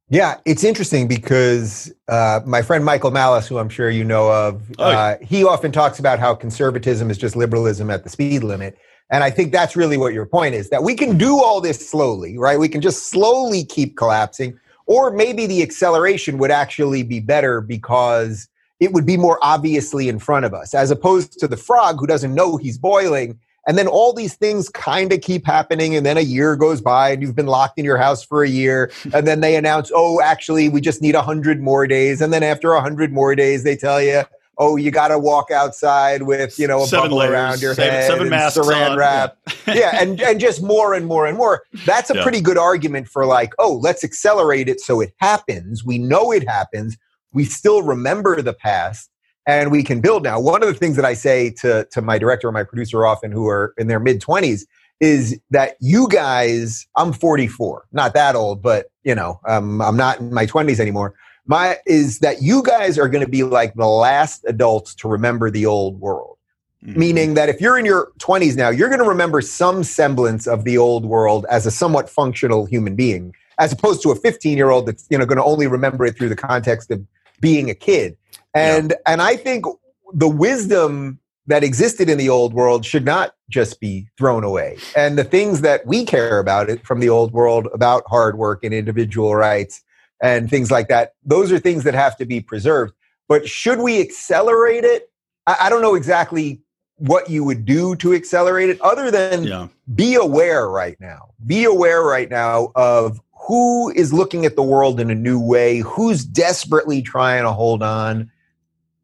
Yeah, 0.09 0.37
it's 0.45 0.65
interesting 0.65 1.07
because 1.07 1.91
uh, 2.09 2.41
my 2.45 2.61
friend 2.61 2.83
Michael 2.83 3.11
Malice, 3.11 3.47
who 3.47 3.57
I'm 3.57 3.69
sure 3.69 3.89
you 3.89 4.03
know 4.03 4.29
of, 4.29 4.61
oh, 4.77 4.91
uh, 4.91 5.17
he 5.21 5.45
often 5.45 5.71
talks 5.71 5.97
about 5.97 6.19
how 6.19 6.35
conservatism 6.35 7.09
is 7.09 7.17
just 7.17 7.37
liberalism 7.37 7.89
at 7.89 8.03
the 8.03 8.09
speed 8.09 8.43
limit. 8.43 8.77
And 9.09 9.23
I 9.23 9.29
think 9.29 9.53
that's 9.53 9.75
really 9.75 9.95
what 9.95 10.13
your 10.13 10.25
point 10.25 10.53
is 10.53 10.69
that 10.69 10.83
we 10.83 10.95
can 10.95 11.17
do 11.17 11.41
all 11.41 11.61
this 11.61 11.89
slowly, 11.89 12.37
right? 12.37 12.59
We 12.59 12.67
can 12.67 12.81
just 12.81 13.09
slowly 13.09 13.63
keep 13.63 13.95
collapsing. 13.95 14.59
Or 14.85 15.11
maybe 15.11 15.47
the 15.47 15.63
acceleration 15.63 16.37
would 16.39 16.51
actually 16.51 17.03
be 17.03 17.21
better 17.21 17.61
because 17.61 18.49
it 18.81 18.91
would 18.91 19.05
be 19.05 19.15
more 19.15 19.39
obviously 19.41 20.09
in 20.09 20.19
front 20.19 20.43
of 20.43 20.53
us, 20.53 20.73
as 20.73 20.91
opposed 20.91 21.39
to 21.39 21.47
the 21.47 21.55
frog 21.55 21.99
who 21.99 22.07
doesn't 22.07 22.35
know 22.35 22.57
he's 22.57 22.77
boiling 22.77 23.39
and 23.67 23.77
then 23.77 23.87
all 23.87 24.13
these 24.13 24.35
things 24.35 24.69
kind 24.69 25.13
of 25.13 25.21
keep 25.21 25.45
happening. 25.45 25.95
And 25.95 26.05
then 26.05 26.17
a 26.17 26.21
year 26.21 26.55
goes 26.55 26.81
by 26.81 27.11
and 27.11 27.21
you've 27.21 27.35
been 27.35 27.47
locked 27.47 27.77
in 27.77 27.85
your 27.85 27.97
house 27.97 28.23
for 28.23 28.43
a 28.43 28.49
year. 28.49 28.91
And 29.13 29.27
then 29.27 29.41
they 29.41 29.55
announce, 29.55 29.91
oh, 29.93 30.21
actually, 30.21 30.69
we 30.69 30.79
just 30.79 31.01
need 31.01 31.15
100 31.15 31.61
more 31.61 31.85
days. 31.85 32.21
And 32.21 32.31
then 32.31 32.43
after 32.43 32.73
100 32.73 33.11
more 33.11 33.35
days, 33.35 33.63
they 33.63 33.75
tell 33.75 34.01
you, 34.01 34.23
oh, 34.57 34.77
you 34.77 34.89
got 34.89 35.09
to 35.09 35.19
walk 35.19 35.51
outside 35.51 36.23
with, 36.23 36.57
you 36.57 36.65
know, 36.65 36.83
a 36.83 36.87
seven 36.87 37.05
bubble 37.05 37.17
layers, 37.17 37.31
around 37.31 37.61
your 37.61 37.75
seven, 37.75 37.93
head, 37.93 38.07
seven 38.07 38.29
masks 38.29 38.57
saran 38.57 38.91
on. 38.91 38.97
wrap. 38.97 39.37
Yeah. 39.67 39.73
yeah, 39.73 40.01
and, 40.01 40.21
and 40.21 40.39
just 40.39 40.63
more 40.63 40.93
and 40.93 41.05
more 41.05 41.25
and 41.27 41.37
more. 41.37 41.63
That's 41.85 42.09
a 42.09 42.15
yeah. 42.15 42.23
pretty 42.23 42.41
good 42.41 42.57
argument 42.57 43.09
for 43.09 43.25
like, 43.25 43.53
oh, 43.59 43.79
let's 43.81 44.03
accelerate 44.03 44.69
it 44.69 44.79
so 44.79 45.01
it 45.01 45.13
happens. 45.17 45.83
We 45.83 45.97
know 45.97 46.31
it 46.31 46.47
happens. 46.47 46.97
We 47.33 47.43
still 47.43 47.83
remember 47.83 48.41
the 48.41 48.53
past 48.53 49.10
and 49.47 49.71
we 49.71 49.83
can 49.83 50.01
build 50.01 50.23
now. 50.23 50.39
One 50.39 50.61
of 50.61 50.69
the 50.69 50.75
things 50.75 50.95
that 50.95 51.05
I 51.05 51.13
say 51.13 51.49
to, 51.61 51.87
to 51.91 52.01
my 52.01 52.17
director 52.17 52.47
or 52.47 52.51
my 52.51 52.63
producer 52.63 53.05
often 53.05 53.31
who 53.31 53.47
are 53.47 53.73
in 53.77 53.87
their 53.87 53.99
mid 53.99 54.21
20s 54.21 54.65
is 54.99 55.39
that 55.49 55.75
you 55.79 56.07
guys, 56.07 56.87
I'm 56.95 57.11
44, 57.11 57.87
not 57.91 58.13
that 58.13 58.35
old, 58.35 58.61
but 58.61 58.91
you 59.03 59.15
know, 59.15 59.39
um, 59.47 59.81
I'm 59.81 59.97
not 59.97 60.19
in 60.19 60.31
my 60.31 60.45
20s 60.45 60.79
anymore. 60.79 61.15
My 61.47 61.77
is 61.87 62.19
that 62.19 62.43
you 62.43 62.61
guys 62.61 62.99
are 62.99 63.09
going 63.09 63.25
to 63.25 63.29
be 63.29 63.43
like 63.43 63.73
the 63.73 63.87
last 63.87 64.45
adults 64.47 64.93
to 64.95 65.07
remember 65.07 65.49
the 65.49 65.65
old 65.65 65.99
world. 65.99 66.37
Mm-hmm. 66.85 66.99
Meaning 66.99 67.33
that 67.35 67.49
if 67.49 67.61
you're 67.61 67.77
in 67.77 67.85
your 67.85 68.11
20s 68.19 68.55
now, 68.55 68.69
you're 68.69 68.89
going 68.89 69.01
to 69.01 69.07
remember 69.07 69.41
some 69.41 69.83
semblance 69.83 70.47
of 70.47 70.63
the 70.63 70.77
old 70.77 71.05
world 71.05 71.45
as 71.49 71.67
a 71.67 71.71
somewhat 71.71 72.09
functional 72.09 72.65
human 72.65 72.95
being, 72.95 73.35
as 73.59 73.71
opposed 73.71 74.01
to 74.03 74.11
a 74.11 74.15
15 74.15 74.57
year 74.57 74.69
old 74.69 74.87
that's 74.87 75.05
you 75.09 75.17
know 75.17 75.25
going 75.25 75.37
to 75.37 75.43
only 75.43 75.67
remember 75.67 76.05
it 76.05 76.15
through 76.15 76.29
the 76.29 76.35
context 76.35 76.89
of 76.91 77.05
being 77.39 77.69
a 77.69 77.75
kid. 77.75 78.17
And 78.53 78.91
yeah. 78.91 79.13
and 79.13 79.21
I 79.21 79.35
think 79.35 79.65
the 80.13 80.27
wisdom 80.27 81.19
that 81.47 81.63
existed 81.63 82.09
in 82.09 82.17
the 82.17 82.29
old 82.29 82.53
world 82.53 82.85
should 82.85 83.05
not 83.05 83.35
just 83.49 83.79
be 83.79 84.07
thrown 84.17 84.43
away. 84.43 84.77
And 84.95 85.17
the 85.17 85.23
things 85.23 85.61
that 85.61 85.85
we 85.85 86.05
care 86.05 86.39
about 86.39 86.69
it 86.69 86.85
from 86.85 86.99
the 86.99 87.09
old 87.09 87.33
world 87.33 87.67
about 87.73 88.03
hard 88.07 88.37
work 88.37 88.63
and 88.63 88.73
individual 88.73 89.35
rights 89.35 89.81
and 90.21 90.49
things 90.49 90.71
like 90.71 90.87
that, 90.87 91.13
those 91.23 91.51
are 91.51 91.59
things 91.59 91.83
that 91.83 91.93
have 91.93 92.15
to 92.17 92.25
be 92.25 92.41
preserved. 92.41 92.93
But 93.27 93.49
should 93.49 93.79
we 93.79 93.99
accelerate 93.99 94.83
it? 94.83 95.11
I, 95.47 95.57
I 95.61 95.69
don't 95.69 95.81
know 95.81 95.95
exactly 95.95 96.61
what 96.97 97.29
you 97.29 97.43
would 97.43 97.65
do 97.65 97.95
to 97.95 98.13
accelerate 98.13 98.69
it 98.69 98.79
other 98.81 99.09
than 99.09 99.43
yeah. 99.43 99.67
be 99.95 100.15
aware 100.15 100.69
right 100.69 100.95
now. 100.99 101.31
Be 101.45 101.63
aware 101.63 102.03
right 102.03 102.29
now 102.29 102.71
of 102.75 103.19
who 103.47 103.89
is 103.91 104.13
looking 104.13 104.45
at 104.45 104.55
the 104.55 104.63
world 104.63 104.99
in 104.99 105.09
a 105.09 105.15
new 105.15 105.39
way, 105.39 105.79
who's 105.79 106.23
desperately 106.23 107.01
trying 107.01 107.43
to 107.43 107.51
hold 107.51 107.81
on 107.81 108.30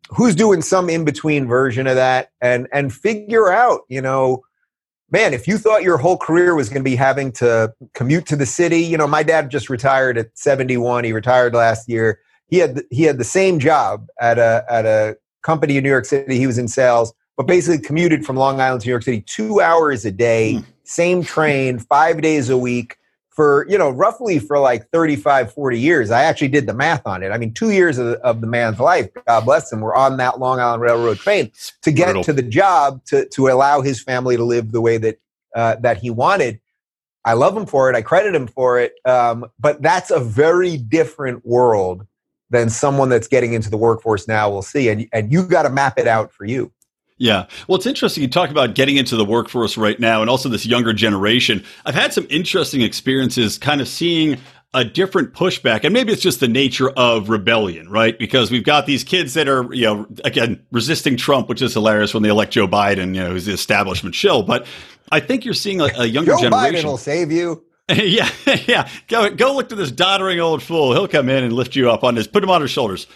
who's 0.10 0.36
doing 0.36 0.62
some 0.62 0.90
in 0.90 1.06
between 1.06 1.48
version 1.48 1.88
of 1.88 1.96
that 1.96 2.32
and 2.42 2.68
and 2.72 2.94
figure 2.94 3.50
out 3.52 3.82
you 3.90 4.02
know 4.02 4.44
man, 5.12 5.34
if 5.34 5.48
you 5.48 5.58
thought 5.58 5.84
your 5.84 5.98
whole 5.98 6.18
career 6.18 6.56
was 6.56 6.70
going 6.70 6.82
to 6.82 6.90
be 6.90 6.96
having 6.96 7.32
to 7.32 7.74
commute 7.94 8.26
to 8.28 8.36
the 8.36 8.46
city, 8.46 8.80
you 8.80 8.98
know, 8.98 9.08
my 9.08 9.24
dad 9.24 9.50
just 9.50 9.70
retired 9.70 10.18
at 10.18 10.38
71. 10.38 11.04
He 11.04 11.14
retired 11.14 11.54
last 11.54 11.88
year. 11.88 12.20
He 12.48 12.58
had 12.58 12.84
he 12.92 13.04
had 13.04 13.18
the 13.18 13.24
same 13.24 13.60
job 13.60 14.08
at 14.22 14.38
a 14.38 14.66
at 14.70 14.86
a 14.86 15.18
company 15.44 15.78
in 15.78 15.84
New 15.84 15.90
York 15.90 16.06
City. 16.06 16.38
He 16.38 16.48
was 16.48 16.58
in 16.58 16.68
sales, 16.68 17.14
but 17.36 17.46
basically 17.46 17.86
commuted 17.86 18.26
from 18.26 18.38
Long 18.38 18.62
Island 18.62 18.82
to 18.82 18.88
New 18.88 18.92
York 18.92 19.04
City 19.04 19.22
two 19.22 19.60
hours 19.60 20.06
a 20.06 20.12
day, 20.12 20.56
mm. 20.58 20.66
same 20.84 21.24
train, 21.24 21.80
five 21.80 22.22
days 22.22 22.50
a 22.50 22.58
week 22.58 22.96
for 23.38 23.68
you 23.70 23.78
know 23.78 23.92
roughly 23.92 24.40
for 24.40 24.58
like 24.58 24.90
35 24.90 25.54
40 25.54 25.80
years 25.80 26.10
i 26.10 26.24
actually 26.24 26.48
did 26.48 26.66
the 26.66 26.74
math 26.74 27.06
on 27.06 27.22
it. 27.22 27.30
I 27.30 27.38
mean 27.38 27.54
two 27.54 27.70
years 27.70 28.00
of 28.00 28.08
the, 28.08 28.20
of 28.22 28.42
the 28.42 28.48
man's 28.48 28.80
life 28.80 29.10
god 29.28 29.46
bless 29.46 29.72
him 29.72 29.80
were 29.80 29.96
on 29.96 30.18
that 30.18 30.40
long 30.40 30.60
island 30.60 30.82
railroad 30.82 31.20
train 31.20 31.52
to 31.84 31.92
get 31.92 32.08
Brutal. 32.08 32.24
to 32.24 32.34
the 32.34 32.42
job 32.42 33.06
to, 33.06 33.30
to 33.30 33.48
allow 33.50 33.82
his 33.82 34.02
family 34.02 34.36
to 34.38 34.44
live 34.44 34.72
the 34.72 34.82
way 34.82 34.98
that 34.98 35.20
uh, 35.56 35.76
that 35.78 35.98
he 35.98 36.10
wanted. 36.10 36.60
I 37.26 37.34
love 37.34 37.58
him 37.58 37.66
for 37.66 37.90
it. 37.90 37.96
I 37.96 38.02
credit 38.02 38.36
him 38.36 38.48
for 38.48 38.80
it. 38.80 38.94
Um, 39.06 39.46
but 39.60 39.82
that's 39.82 40.12
a 40.12 40.20
very 40.20 40.78
different 40.78 41.46
world 41.46 42.06
than 42.50 42.70
someone 42.70 43.10
that's 43.10 43.28
getting 43.28 43.54
into 43.54 43.70
the 43.70 43.78
workforce 43.78 44.28
now 44.28 44.50
will 44.50 44.62
see. 44.62 44.88
And, 44.90 45.08
and 45.12 45.32
you 45.32 45.44
got 45.44 45.64
to 45.64 45.70
map 45.70 45.98
it 45.98 46.08
out 46.08 46.32
for 46.32 46.46
you 46.46 46.72
yeah. 47.18 47.48
Well, 47.68 47.78
it's 47.78 47.86
interesting. 47.86 48.24
You 48.24 48.30
talk 48.30 48.50
about 48.50 48.76
getting 48.76 48.98
into 48.98 49.16
the 49.16 49.26
workforce 49.26 49.78
right 49.78 50.00
now 50.00 50.22
and 50.22 50.30
also 50.30 50.50
this 50.50 50.66
younger 50.66 50.94
generation. 50.94 51.64
I've 51.86 51.96
had 51.96 52.14
some 52.14 52.28
interesting 52.30 52.82
experiences 52.82 53.58
kind 53.58 53.82
of 53.82 53.88
seeing 53.88 54.38
a 54.74 54.84
different 54.84 55.34
pushback. 55.34 55.84
And 55.84 55.94
maybe 55.94 56.12
it's 56.14 56.22
just 56.22 56.40
the 56.40 56.48
nature 56.48 56.90
of 56.90 57.30
rebellion, 57.30 57.90
right? 57.90 58.18
Because 58.18 58.52
we've 58.52 58.64
got 58.64 58.86
these 58.86 59.04
kids 59.04 59.34
that 59.34 59.48
are, 59.48 59.74
you 59.74 59.86
know, 59.86 60.08
again, 60.24 60.64
resisting 60.72 61.18
Trump, 61.18 61.50
which 61.50 61.62
is 61.62 61.74
hilarious 61.74 62.14
when 62.14 62.22
they 62.22 62.30
elect 62.30 62.54
Joe 62.54 62.68
Biden, 62.68 63.16
you 63.16 63.24
know, 63.24 63.32
who's 63.32 63.46
the 63.46 63.54
establishment 63.54 64.14
shill. 64.14 64.44
But 64.44 64.68
I 65.12 65.20
think 65.20 65.46
you're 65.46 65.54
seeing 65.54 65.82
a, 65.82 65.86
a 65.98 66.06
younger 66.06 66.34
Joe 66.34 66.42
generation. 66.42 66.76
Biden 66.76 66.84
will 66.84 66.98
save 66.98 67.32
you. 67.32 67.64
yeah, 67.90 68.30
yeah. 68.68 68.90
Go 69.08 69.30
go 69.30 69.56
look 69.56 69.70
to 69.70 69.76
this 69.76 69.92
doddering 69.92 70.42
old 70.42 70.62
fool. 70.62 70.92
He'll 70.92 71.08
come 71.08 71.30
in 71.30 71.46
and 71.46 71.54
lift 71.54 71.76
you 71.76 71.90
up 71.90 72.04
on 72.04 72.18
his, 72.18 72.28
put 72.28 72.44
him 72.44 72.50
on 72.50 72.62
his 72.62 72.70
shoulders. 72.70 73.08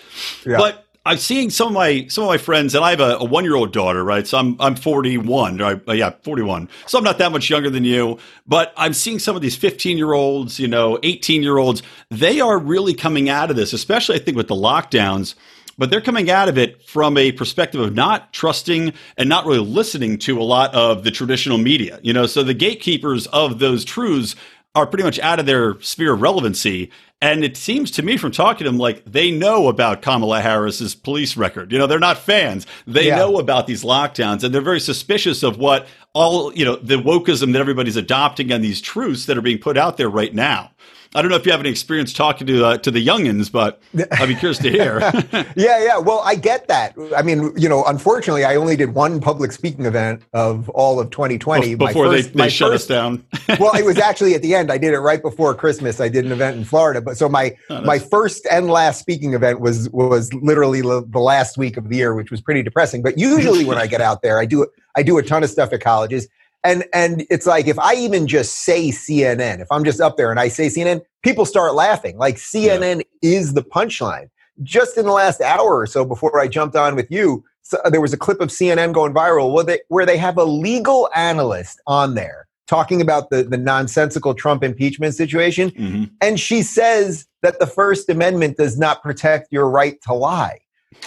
Yeah. 0.45 0.57
But 0.57 0.85
I'm 1.03 1.17
seeing 1.17 1.49
some 1.49 1.69
of 1.69 1.73
my 1.73 2.05
some 2.09 2.25
of 2.25 2.27
my 2.29 2.37
friends, 2.37 2.75
and 2.75 2.85
I 2.85 2.91
have 2.91 2.99
a, 2.99 3.17
a 3.17 3.23
one 3.23 3.43
year 3.43 3.55
old 3.55 3.73
daughter, 3.73 4.03
right? 4.03 4.27
So 4.27 4.37
I'm 4.37 4.55
I'm 4.59 4.75
41, 4.75 5.57
right? 5.57 5.81
Uh, 5.87 5.93
yeah, 5.93 6.11
41. 6.21 6.69
So 6.85 6.99
I'm 6.99 7.03
not 7.03 7.17
that 7.17 7.31
much 7.31 7.49
younger 7.49 7.71
than 7.71 7.83
you, 7.83 8.19
but 8.45 8.71
I'm 8.77 8.93
seeing 8.93 9.17
some 9.17 9.35
of 9.35 9.41
these 9.41 9.55
15 9.55 9.97
year 9.97 10.13
olds, 10.13 10.59
you 10.59 10.67
know, 10.67 10.99
18 11.01 11.41
year 11.41 11.57
olds. 11.57 11.81
They 12.09 12.39
are 12.39 12.59
really 12.59 12.93
coming 12.93 13.29
out 13.29 13.49
of 13.49 13.55
this, 13.55 13.73
especially 13.73 14.17
I 14.17 14.19
think 14.19 14.37
with 14.37 14.47
the 14.47 14.55
lockdowns. 14.55 15.33
But 15.77 15.89
they're 15.89 16.01
coming 16.01 16.29
out 16.29 16.47
of 16.47 16.59
it 16.59 16.83
from 16.83 17.17
a 17.17 17.31
perspective 17.31 17.81
of 17.81 17.95
not 17.95 18.33
trusting 18.33 18.93
and 19.17 19.29
not 19.29 19.47
really 19.47 19.65
listening 19.65 20.19
to 20.19 20.39
a 20.39 20.43
lot 20.43 20.75
of 20.75 21.03
the 21.03 21.09
traditional 21.09 21.57
media. 21.57 21.99
You 22.03 22.13
know, 22.13 22.27
so 22.27 22.43
the 22.43 22.53
gatekeepers 22.53 23.25
of 23.27 23.57
those 23.57 23.83
truths 23.83 24.35
are 24.73 24.87
pretty 24.87 25.03
much 25.03 25.19
out 25.19 25.39
of 25.39 25.45
their 25.45 25.79
sphere 25.81 26.13
of 26.13 26.21
relevancy. 26.21 26.91
And 27.21 27.43
it 27.43 27.55
seems 27.55 27.91
to 27.91 28.03
me 28.03 28.17
from 28.17 28.31
talking 28.31 28.65
to 28.65 28.71
them 28.71 28.79
like 28.79 29.03
they 29.05 29.29
know 29.29 29.67
about 29.67 30.01
Kamala 30.01 30.41
Harris's 30.41 30.95
police 30.95 31.37
record. 31.37 31.71
You 31.71 31.77
know, 31.77 31.85
they're 31.85 31.99
not 31.99 32.17
fans. 32.17 32.65
They 32.87 33.07
yeah. 33.07 33.17
know 33.17 33.37
about 33.37 33.67
these 33.67 33.83
lockdowns 33.83 34.43
and 34.43 34.53
they're 34.53 34.61
very 34.61 34.79
suspicious 34.79 35.43
of 35.43 35.57
what 35.57 35.87
all, 36.13 36.53
you 36.53 36.65
know, 36.65 36.77
the 36.77 36.95
wokeism 36.95 37.53
that 37.53 37.59
everybody's 37.59 37.95
adopting 37.95 38.51
and 38.51 38.63
these 38.63 38.81
truths 38.81 39.27
that 39.27 39.37
are 39.37 39.41
being 39.41 39.59
put 39.59 39.77
out 39.77 39.97
there 39.97 40.09
right 40.09 40.33
now. 40.33 40.71
I 41.13 41.21
don't 41.21 41.29
know 41.29 41.35
if 41.35 41.45
you 41.45 41.51
have 41.51 41.59
any 41.59 41.69
experience 41.69 42.13
talking 42.13 42.47
to 42.47 42.65
uh, 42.65 42.77
to 42.77 42.91
the 42.91 43.05
youngins, 43.05 43.51
but 43.51 43.81
I'd 44.13 44.29
be 44.29 44.35
curious 44.35 44.59
to 44.59 44.69
hear. 44.69 44.99
yeah, 45.57 45.83
yeah. 45.83 45.97
Well, 45.97 46.21
I 46.23 46.35
get 46.35 46.69
that. 46.69 46.95
I 47.15 47.21
mean, 47.21 47.51
you 47.57 47.67
know, 47.67 47.83
unfortunately, 47.83 48.45
I 48.45 48.55
only 48.55 48.77
did 48.77 48.93
one 48.93 49.19
public 49.19 49.51
speaking 49.51 49.85
event 49.85 50.23
of 50.31 50.69
all 50.69 51.01
of 51.01 51.09
2020 51.09 51.75
before 51.75 52.05
first, 52.05 52.33
they, 52.33 52.43
they 52.43 52.49
shut 52.49 52.71
first, 52.71 52.83
us 52.83 52.87
down. 52.87 53.25
well, 53.59 53.75
it 53.75 53.83
was 53.83 53.97
actually 53.97 54.35
at 54.35 54.41
the 54.41 54.55
end. 54.55 54.71
I 54.71 54.77
did 54.77 54.93
it 54.93 54.99
right 54.99 55.21
before 55.21 55.53
Christmas. 55.53 55.99
I 55.99 56.07
did 56.07 56.23
an 56.23 56.31
event 56.31 56.55
in 56.55 56.63
Florida, 56.63 57.01
but 57.01 57.17
so 57.17 57.27
my 57.27 57.57
oh, 57.69 57.81
my 57.81 57.99
first 57.99 58.47
and 58.49 58.69
last 58.69 58.99
speaking 58.99 59.33
event 59.33 59.59
was 59.59 59.89
was 59.89 60.33
literally 60.33 60.79
the 60.79 61.19
last 61.19 61.57
week 61.57 61.75
of 61.75 61.89
the 61.89 61.97
year, 61.97 62.15
which 62.15 62.31
was 62.31 62.39
pretty 62.39 62.63
depressing. 62.63 63.01
But 63.01 63.19
usually, 63.19 63.65
when 63.65 63.77
I 63.77 63.85
get 63.85 63.99
out 63.99 64.21
there, 64.21 64.39
I 64.39 64.45
do 64.45 64.65
I 64.95 65.03
do 65.03 65.17
a 65.17 65.23
ton 65.23 65.43
of 65.43 65.49
stuff 65.49 65.73
at 65.73 65.81
colleges. 65.81 66.29
And 66.63 66.85
and 66.93 67.25
it's 67.29 67.47
like 67.47 67.67
if 67.67 67.79
I 67.79 67.95
even 67.95 68.27
just 68.27 68.63
say 68.63 68.89
CNN, 68.89 69.61
if 69.61 69.67
I'm 69.71 69.83
just 69.83 69.99
up 69.99 70.17
there 70.17 70.29
and 70.31 70.39
I 70.39 70.47
say 70.47 70.67
CNN, 70.67 71.01
people 71.23 71.45
start 71.45 71.73
laughing. 71.73 72.17
Like 72.17 72.35
CNN 72.35 73.03
yeah. 73.21 73.29
is 73.31 73.53
the 73.53 73.63
punchline. 73.63 74.29
Just 74.61 74.97
in 74.97 75.05
the 75.05 75.11
last 75.11 75.41
hour 75.41 75.79
or 75.79 75.87
so 75.87 76.05
before 76.05 76.39
I 76.39 76.47
jumped 76.47 76.75
on 76.75 76.95
with 76.95 77.09
you, 77.09 77.43
so 77.63 77.79
there 77.89 78.01
was 78.01 78.13
a 78.13 78.17
clip 78.17 78.41
of 78.41 78.49
CNN 78.49 78.93
going 78.93 79.13
viral 79.13 79.53
where 79.53 79.63
they, 79.63 79.79
where 79.87 80.05
they 80.05 80.17
have 80.17 80.37
a 80.37 80.43
legal 80.43 81.09
analyst 81.15 81.81
on 81.87 82.15
there 82.15 82.47
talking 82.67 83.01
about 83.01 83.29
the, 83.29 83.43
the 83.43 83.57
nonsensical 83.57 84.33
Trump 84.33 84.63
impeachment 84.63 85.13
situation. 85.13 85.71
Mm-hmm. 85.71 86.03
And 86.21 86.39
she 86.39 86.61
says 86.63 87.27
that 87.41 87.59
the 87.59 87.67
First 87.67 88.09
Amendment 88.09 88.57
does 88.57 88.77
not 88.77 89.03
protect 89.03 89.51
your 89.51 89.69
right 89.69 90.01
to 90.03 90.13
lie. 90.13 90.59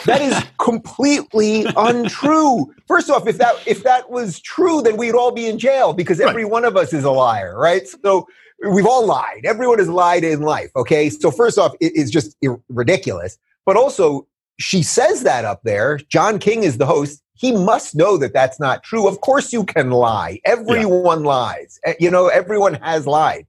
That 0.06 0.20
is 0.20 0.42
completely 0.58 1.66
untrue. 1.76 2.74
First 2.86 3.10
off, 3.10 3.26
if 3.26 3.38
that 3.38 3.56
if 3.66 3.82
that 3.84 4.10
was 4.10 4.40
true, 4.40 4.82
then 4.82 4.96
we'd 4.96 5.14
all 5.14 5.32
be 5.32 5.46
in 5.46 5.58
jail 5.58 5.92
because 5.92 6.20
every 6.20 6.44
right. 6.44 6.52
one 6.52 6.64
of 6.64 6.76
us 6.76 6.92
is 6.92 7.04
a 7.04 7.10
liar, 7.10 7.56
right? 7.58 7.86
So 7.86 8.26
we've 8.68 8.86
all 8.86 9.06
lied. 9.06 9.44
Everyone 9.44 9.78
has 9.78 9.88
lied 9.88 10.24
in 10.24 10.42
life. 10.42 10.70
Okay, 10.76 11.10
so 11.10 11.30
first 11.30 11.58
off, 11.58 11.74
it 11.80 11.94
is 11.94 12.10
just 12.10 12.36
ridiculous. 12.68 13.38
But 13.66 13.76
also, 13.76 14.26
she 14.58 14.82
says 14.82 15.22
that 15.22 15.44
up 15.44 15.62
there. 15.64 15.98
John 16.08 16.38
King 16.38 16.64
is 16.64 16.78
the 16.78 16.86
host. 16.86 17.22
He 17.34 17.52
must 17.52 17.94
know 17.94 18.16
that 18.18 18.32
that's 18.32 18.60
not 18.60 18.82
true. 18.84 19.08
Of 19.08 19.20
course, 19.20 19.52
you 19.52 19.64
can 19.64 19.90
lie. 19.90 20.40
Everyone 20.44 21.22
yeah. 21.22 21.28
lies. 21.28 21.78
Eh, 21.84 21.94
you 21.98 22.10
know, 22.10 22.28
everyone 22.28 22.74
has 22.74 23.06
lied. 23.06 23.46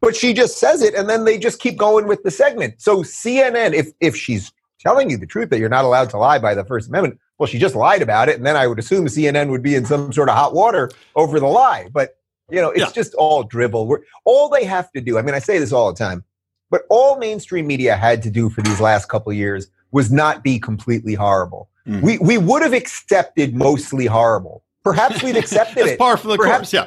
But 0.00 0.14
she 0.14 0.32
just 0.32 0.58
says 0.58 0.82
it, 0.82 0.94
and 0.94 1.08
then 1.08 1.24
they 1.24 1.38
just 1.38 1.60
keep 1.60 1.76
going 1.76 2.06
with 2.06 2.22
the 2.22 2.30
segment. 2.30 2.80
So 2.80 3.02
CNN, 3.02 3.72
if 3.74 3.90
if 4.00 4.16
she's 4.16 4.52
telling 4.78 5.10
you 5.10 5.16
the 5.16 5.26
truth 5.26 5.50
that 5.50 5.58
you're 5.58 5.68
not 5.68 5.84
allowed 5.84 6.10
to 6.10 6.18
lie 6.18 6.38
by 6.38 6.54
the 6.54 6.64
First 6.64 6.88
Amendment. 6.88 7.18
Well, 7.38 7.46
she 7.46 7.58
just 7.58 7.74
lied 7.74 8.02
about 8.02 8.28
it, 8.28 8.36
and 8.36 8.46
then 8.46 8.56
I 8.56 8.66
would 8.66 8.78
assume 8.78 9.06
CNN 9.06 9.50
would 9.50 9.62
be 9.62 9.74
in 9.74 9.84
some 9.84 10.12
sort 10.12 10.28
of 10.28 10.34
hot 10.34 10.54
water 10.54 10.90
over 11.14 11.38
the 11.38 11.46
lie. 11.46 11.88
But 11.92 12.16
you 12.50 12.60
know, 12.60 12.70
it's 12.70 12.80
yeah. 12.80 12.90
just 12.92 13.14
all 13.14 13.42
dribble. 13.42 13.86
We're, 13.86 14.00
all 14.24 14.48
they 14.48 14.64
have 14.64 14.90
to 14.92 15.00
do. 15.00 15.18
I 15.18 15.22
mean, 15.22 15.34
I 15.34 15.38
say 15.38 15.58
this 15.58 15.72
all 15.72 15.92
the 15.92 15.98
time, 15.98 16.24
but 16.70 16.82
all 16.88 17.18
mainstream 17.18 17.66
media 17.66 17.96
had 17.96 18.22
to 18.22 18.30
do 18.30 18.48
for 18.50 18.62
these 18.62 18.80
last 18.80 19.08
couple 19.08 19.32
years 19.32 19.70
was 19.92 20.10
not 20.10 20.42
be 20.42 20.58
completely 20.58 21.14
horrible. 21.14 21.68
Mm-hmm. 21.86 22.04
We 22.04 22.18
we 22.18 22.38
would 22.38 22.62
have 22.62 22.72
accepted 22.72 23.54
mostly 23.54 24.06
horrible. 24.06 24.64
Perhaps 24.84 25.22
we'd 25.22 25.36
accepted 25.36 25.86
it. 25.86 25.98
Par 25.98 26.16
for 26.16 26.28
the 26.28 26.36
Perhaps, 26.36 26.70
course. 26.70 26.72
Yeah. 26.72 26.86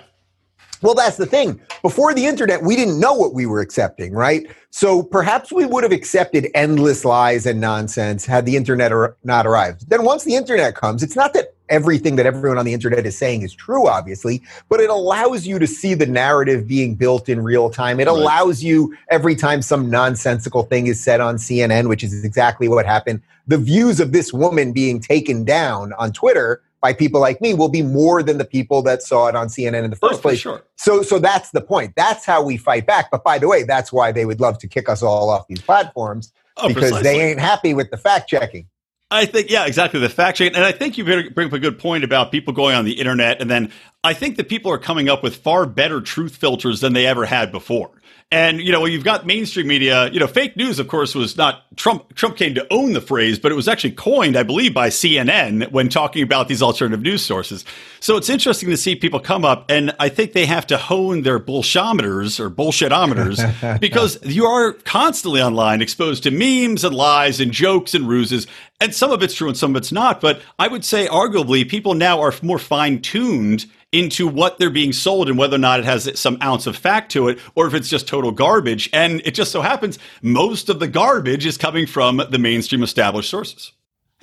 Well, 0.82 0.96
that's 0.96 1.18
the 1.18 1.26
thing. 1.26 1.62
Before 1.82 2.14
the 2.14 2.26
internet, 2.26 2.64
we 2.64 2.76
didn't 2.76 3.00
know 3.00 3.14
what 3.14 3.34
we 3.34 3.46
were 3.46 3.62
accepting, 3.62 4.14
right? 4.14 4.48
So 4.72 5.04
perhaps 5.04 5.52
we 5.52 5.66
would 5.66 5.84
have 5.84 5.92
accepted 5.92 6.50
endless 6.56 7.06
lies 7.06 7.46
and 7.46 7.62
nonsense 7.62 8.26
had 8.26 8.46
the 8.46 8.56
internet 8.56 8.92
not 9.24 9.46
arrived. 9.46 9.90
Then 9.90 10.04
once 10.04 10.24
the 10.24 10.36
internet 10.36 10.76
comes, 10.76 11.04
it's 11.04 11.16
not 11.16 11.34
that 11.34 11.54
everything 11.70 12.18
that 12.18 12.26
everyone 12.26 12.58
on 12.58 12.66
the 12.66 12.74
internet 12.74 13.06
is 13.06 13.18
saying 13.18 13.44
is 13.44 13.54
true, 13.54 13.88
obviously, 13.88 14.42
but 14.70 14.80
it 14.80 14.90
allows 14.90 15.48
you 15.48 15.58
to 15.58 15.68
see 15.68 15.94
the 15.94 16.06
narrative 16.06 16.68
being 16.68 16.96
built 16.96 17.30
in 17.30 17.42
real 17.44 17.70
time. 17.70 18.00
It 18.00 18.08
right. 18.08 18.18
allows 18.18 18.62
you 18.64 18.96
every 19.10 19.36
time 19.36 19.62
some 19.62 19.90
nonsensical 19.90 20.64
thing 20.64 20.88
is 20.88 21.02
said 21.02 21.22
on 21.22 21.38
CNN, 21.38 21.88
which 21.88 22.04
is 22.04 22.26
exactly 22.26 22.68
what 22.68 22.86
happened, 22.86 23.22
the 23.48 23.58
views 23.58 24.00
of 24.00 24.12
this 24.12 24.34
woman 24.34 24.74
being 24.74 25.00
taken 25.00 25.44
down 25.46 25.94
on 25.94 26.12
Twitter 26.12 26.62
by 26.82 26.94
people 26.94 27.22
like 27.22 27.40
me 27.42 27.54
will 27.54 27.70
be 27.70 27.84
more 27.84 28.24
than 28.24 28.38
the 28.38 28.46
people 28.46 28.82
that 28.82 29.04
saw 29.04 29.28
it 29.28 29.36
on 29.36 29.48
CNN 29.48 29.84
in 29.84 29.92
the 29.92 29.98
oh, 30.02 30.10
first 30.10 30.20
oh, 30.20 30.24
place. 30.24 30.40
Sure. 30.40 30.64
So, 30.78 31.04
so 31.04 31.20
that's 31.20 31.52
the 31.52 31.62
point. 31.62 31.94
That's 31.96 32.26
how 32.26 32.44
we 32.44 32.58
fight 32.58 32.88
back. 32.88 33.12
But 33.12 33.24
by 33.24 33.38
the 33.38 33.48
way, 33.48 33.64
that's 33.64 33.94
why 33.94 34.12
they 34.12 34.26
would 34.26 34.42
love 34.42 34.58
to 34.60 34.68
kick 34.68 34.90
us 34.90 35.04
all 35.04 35.30
off 35.30 35.48
these 35.48 35.62
platforms 35.62 36.34
oh, 36.58 36.68
because 36.68 36.92
precisely. 36.92 37.04
they 37.04 37.30
ain't 37.30 37.40
happy 37.40 37.74
with 37.74 37.92
the 37.92 37.98
fact 37.98 38.30
checking. 38.30 38.68
I 39.12 39.26
think, 39.26 39.50
yeah, 39.50 39.66
exactly. 39.66 40.00
The 40.00 40.10
fact 40.10 40.38
checking. 40.38 40.56
And 40.56 40.64
I 40.64 40.72
think 40.72 40.98
you 40.98 41.04
bring 41.04 41.48
up 41.48 41.54
a 41.54 41.60
good 41.60 41.78
point 41.78 42.04
about 42.04 42.32
people 42.32 42.54
going 42.54 42.76
on 42.76 42.86
the 42.86 42.94
internet. 42.94 43.42
And 43.42 43.50
then 43.50 43.72
I 44.04 44.14
think 44.14 44.38
that 44.38 44.50
people 44.50 44.72
are 44.72 44.80
coming 44.80 45.10
up 45.10 45.22
with 45.22 45.38
far 45.38 45.66
better 45.66 46.02
truth 46.02 46.36
filters 46.36 46.82
than 46.82 46.94
they 46.94 47.06
ever 47.06 47.26
had 47.26 47.52
before. 47.52 47.92
And 48.34 48.62
you 48.62 48.72
know, 48.72 48.86
you've 48.86 49.04
got 49.04 49.26
mainstream 49.26 49.68
media. 49.68 50.10
You 50.10 50.22
know, 50.22 50.28
fake 50.28 50.56
news, 50.56 50.80
of 50.80 50.88
course, 50.88 51.14
was 51.14 51.36
not 51.36 51.66
Trump. 51.76 52.16
Trump 52.16 52.38
came 52.38 52.56
to 52.56 52.66
own 52.72 52.94
the 52.94 53.02
phrase, 53.02 53.38
but 53.38 53.52
it 53.52 53.56
was 53.56 53.68
actually 53.68 53.92
coined, 53.92 54.38
I 54.38 54.44
believe, 54.44 54.74
by 54.74 54.88
CNN 54.88 55.70
when 55.72 55.90
talking 55.90 56.24
about 56.24 56.48
these 56.48 56.62
alternative 56.62 57.02
news 57.02 57.26
sources. 57.26 57.66
So 58.00 58.16
it's 58.16 58.30
interesting 58.30 58.70
to 58.70 58.78
see 58.78 58.96
people 58.96 59.20
come 59.20 59.44
up, 59.44 59.70
and 59.70 59.94
I 60.00 60.08
think 60.08 60.32
they 60.32 60.46
have 60.46 60.66
to 60.68 60.78
hone 60.78 61.24
their 61.24 61.42
bullshometers 61.42 62.40
or 62.40 62.50
bullshitometers 62.50 63.80
because 63.82 64.18
you 64.24 64.46
are 64.46 64.74
constantly 64.74 65.42
online 65.42 65.82
exposed 65.82 66.24
to 66.24 66.32
memes 66.32 66.86
and 66.86 66.96
lies 66.96 67.42
and 67.42 67.52
jokes 67.52 67.94
and 67.94 68.08
ruses, 68.08 68.48
and 68.80 68.96
some 68.96 69.12
of 69.12 69.22
it's 69.22 69.34
true 69.34 69.50
and 69.50 69.58
some 69.58 69.72
of 69.72 69.76
it's 69.76 69.92
not. 69.92 70.22
But 70.22 70.42
I 70.58 70.70
would 70.70 70.86
say, 70.86 71.06
arguably, 71.08 71.68
people 71.68 71.96
now 71.96 72.22
are 72.22 72.34
more 72.42 72.60
fine 72.60 73.02
tuned 73.02 73.66
into 73.92 74.28
what 74.28 74.58
they're 74.58 74.70
being 74.70 74.94
sold 74.94 75.28
and 75.28 75.38
whether 75.38 75.56
or 75.56 75.60
not 75.60 75.80
it 75.80 75.86
has 75.86 76.10
some 76.20 76.38
ounce 76.42 76.66
of 76.66 76.78
fact 76.78 77.12
to 77.12 77.28
it 77.28 77.40
or 77.56 77.68
if 77.68 77.74
it's 77.74 77.90
just 77.90 78.08
total 78.08 78.32
garbage. 78.32 78.90
And 78.94 79.22
it 79.26 79.32
just 79.32 79.52
so 79.52 79.62
happens 79.62 80.00
most 80.22 80.70
of 80.70 80.80
the 80.80 80.88
garbage 80.88 81.46
is 81.46 81.58
coming 81.58 81.86
from 81.86 82.22
the 82.30 82.40
mainstream 82.40 82.84
established 82.84 83.30
sources. 83.30 83.74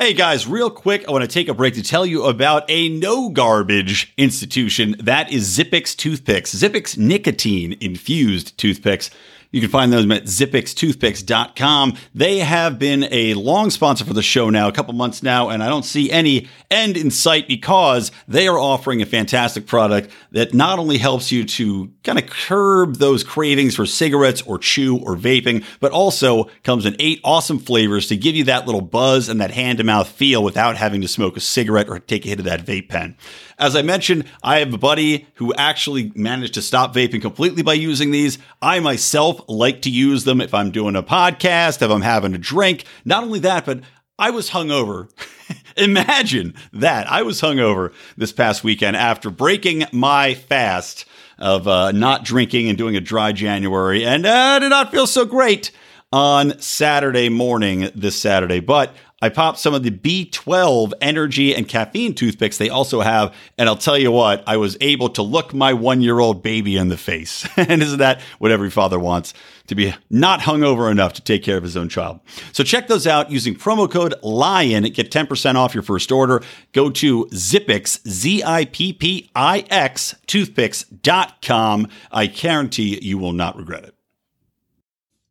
Hey 0.00 0.14
guys, 0.14 0.46
real 0.46 0.70
quick, 0.70 1.08
I 1.08 1.10
want 1.10 1.22
to 1.22 1.28
take 1.28 1.48
a 1.48 1.54
break 1.54 1.74
to 1.74 1.82
tell 1.82 2.06
you 2.06 2.22
about 2.26 2.64
a 2.68 2.88
no 2.88 3.30
garbage 3.30 4.14
institution 4.16 4.94
that 5.00 5.32
is 5.32 5.58
Zippix 5.58 5.96
toothpicks. 5.96 6.54
Zippix 6.54 6.96
nicotine 6.96 7.76
infused 7.80 8.56
toothpicks. 8.56 9.10
You 9.50 9.62
can 9.62 9.70
find 9.70 9.90
them 9.90 10.12
at 10.12 10.24
zippixtoothpicks.com. 10.24 11.96
They 12.14 12.38
have 12.38 12.78
been 12.78 13.08
a 13.10 13.32
long 13.32 13.70
sponsor 13.70 14.04
for 14.04 14.12
the 14.12 14.22
show 14.22 14.50
now, 14.50 14.68
a 14.68 14.72
couple 14.72 14.92
months 14.92 15.22
now, 15.22 15.48
and 15.48 15.62
I 15.62 15.70
don't 15.70 15.86
see 15.86 16.10
any 16.10 16.48
end 16.70 16.98
in 16.98 17.10
sight 17.10 17.48
because 17.48 18.12
they 18.26 18.46
are 18.46 18.58
offering 18.58 19.00
a 19.00 19.06
fantastic 19.06 19.66
product 19.66 20.10
that 20.32 20.52
not 20.52 20.78
only 20.78 20.98
helps 20.98 21.32
you 21.32 21.44
to 21.44 21.90
kind 22.04 22.18
of 22.18 22.26
curb 22.26 22.96
those 22.96 23.24
cravings 23.24 23.74
for 23.74 23.86
cigarettes 23.86 24.42
or 24.42 24.58
chew 24.58 24.98
or 24.98 25.16
vaping, 25.16 25.64
but 25.80 25.92
also 25.92 26.50
comes 26.62 26.84
in 26.84 26.94
eight 26.98 27.20
awesome 27.24 27.58
flavors 27.58 28.08
to 28.08 28.18
give 28.18 28.36
you 28.36 28.44
that 28.44 28.66
little 28.66 28.82
buzz 28.82 29.30
and 29.30 29.40
that 29.40 29.50
hand 29.50 29.78
to 29.78 29.84
mouth 29.88 30.08
feel 30.08 30.44
without 30.44 30.76
having 30.76 31.00
to 31.00 31.08
smoke 31.08 31.36
a 31.36 31.40
cigarette 31.40 31.88
or 31.88 31.98
take 31.98 32.26
a 32.26 32.28
hit 32.28 32.38
of 32.38 32.44
that 32.44 32.64
vape 32.64 32.88
pen. 32.88 33.16
As 33.58 33.74
I 33.74 33.82
mentioned, 33.82 34.26
I 34.42 34.58
have 34.58 34.72
a 34.72 34.78
buddy 34.78 35.26
who 35.34 35.54
actually 35.54 36.12
managed 36.14 36.54
to 36.54 36.62
stop 36.62 36.94
vaping 36.94 37.22
completely 37.22 37.62
by 37.62 37.72
using 37.72 38.10
these. 38.10 38.38
I 38.60 38.80
myself 38.80 39.40
like 39.48 39.82
to 39.82 39.90
use 39.90 40.24
them 40.24 40.40
if 40.42 40.52
I'm 40.52 40.70
doing 40.70 40.94
a 40.94 41.02
podcast, 41.02 41.80
if 41.80 41.90
I'm 41.90 42.02
having 42.02 42.34
a 42.34 42.38
drink. 42.38 42.84
Not 43.06 43.24
only 43.24 43.38
that, 43.40 43.64
but 43.64 43.80
I 44.18 44.30
was 44.30 44.50
hungover. 44.50 45.08
Imagine 45.76 46.54
that. 46.72 47.10
I 47.10 47.22
was 47.22 47.40
hungover 47.40 47.92
this 48.16 48.32
past 48.32 48.62
weekend 48.62 48.94
after 48.94 49.30
breaking 49.30 49.84
my 49.90 50.34
fast 50.34 51.06
of 51.38 51.66
uh, 51.66 51.92
not 51.92 52.24
drinking 52.24 52.68
and 52.68 52.76
doing 52.76 52.96
a 52.96 53.00
dry 53.00 53.32
January, 53.32 54.04
and 54.04 54.26
uh, 54.26 54.32
I 54.32 54.58
did 54.58 54.70
not 54.70 54.90
feel 54.90 55.06
so 55.06 55.24
great 55.24 55.70
on 56.12 56.58
Saturday 56.60 57.28
morning 57.28 57.90
this 57.94 58.20
Saturday. 58.20 58.60
But 58.60 58.94
I 59.20 59.30
popped 59.30 59.58
some 59.58 59.74
of 59.74 59.82
the 59.82 59.90
B12 59.90 60.92
energy 61.00 61.54
and 61.54 61.66
caffeine 61.66 62.14
toothpicks 62.14 62.56
they 62.56 62.68
also 62.68 63.00
have. 63.00 63.34
And 63.56 63.68
I'll 63.68 63.76
tell 63.76 63.98
you 63.98 64.12
what, 64.12 64.44
I 64.46 64.56
was 64.56 64.76
able 64.80 65.08
to 65.10 65.22
look 65.22 65.52
my 65.52 65.72
one 65.72 66.00
year 66.00 66.20
old 66.20 66.42
baby 66.42 66.76
in 66.76 66.88
the 66.88 66.96
face. 66.96 67.46
and 67.56 67.82
isn't 67.82 67.98
that 67.98 68.20
what 68.38 68.52
every 68.52 68.70
father 68.70 68.98
wants? 68.98 69.34
To 69.66 69.74
be 69.74 69.92
not 70.08 70.40
hungover 70.40 70.90
enough 70.90 71.14
to 71.14 71.22
take 71.22 71.42
care 71.42 71.56
of 71.56 71.62
his 71.62 71.76
own 71.76 71.88
child. 71.88 72.20
So 72.52 72.62
check 72.64 72.86
those 72.86 73.06
out 73.06 73.30
using 73.30 73.54
promo 73.54 73.90
code 73.90 74.14
LION. 74.22 74.84
Get 74.84 75.10
10% 75.10 75.56
off 75.56 75.74
your 75.74 75.82
first 75.82 76.12
order. 76.12 76.42
Go 76.72 76.88
to 76.90 77.26
Zippix, 77.26 78.06
Z 78.08 78.42
I 78.44 78.66
P 78.66 78.92
P 78.92 79.30
I 79.34 79.64
X, 79.68 80.14
toothpicks.com. 80.26 81.88
I 82.12 82.26
guarantee 82.26 82.98
you 83.02 83.18
will 83.18 83.32
not 83.32 83.56
regret 83.56 83.84
it. 83.84 83.97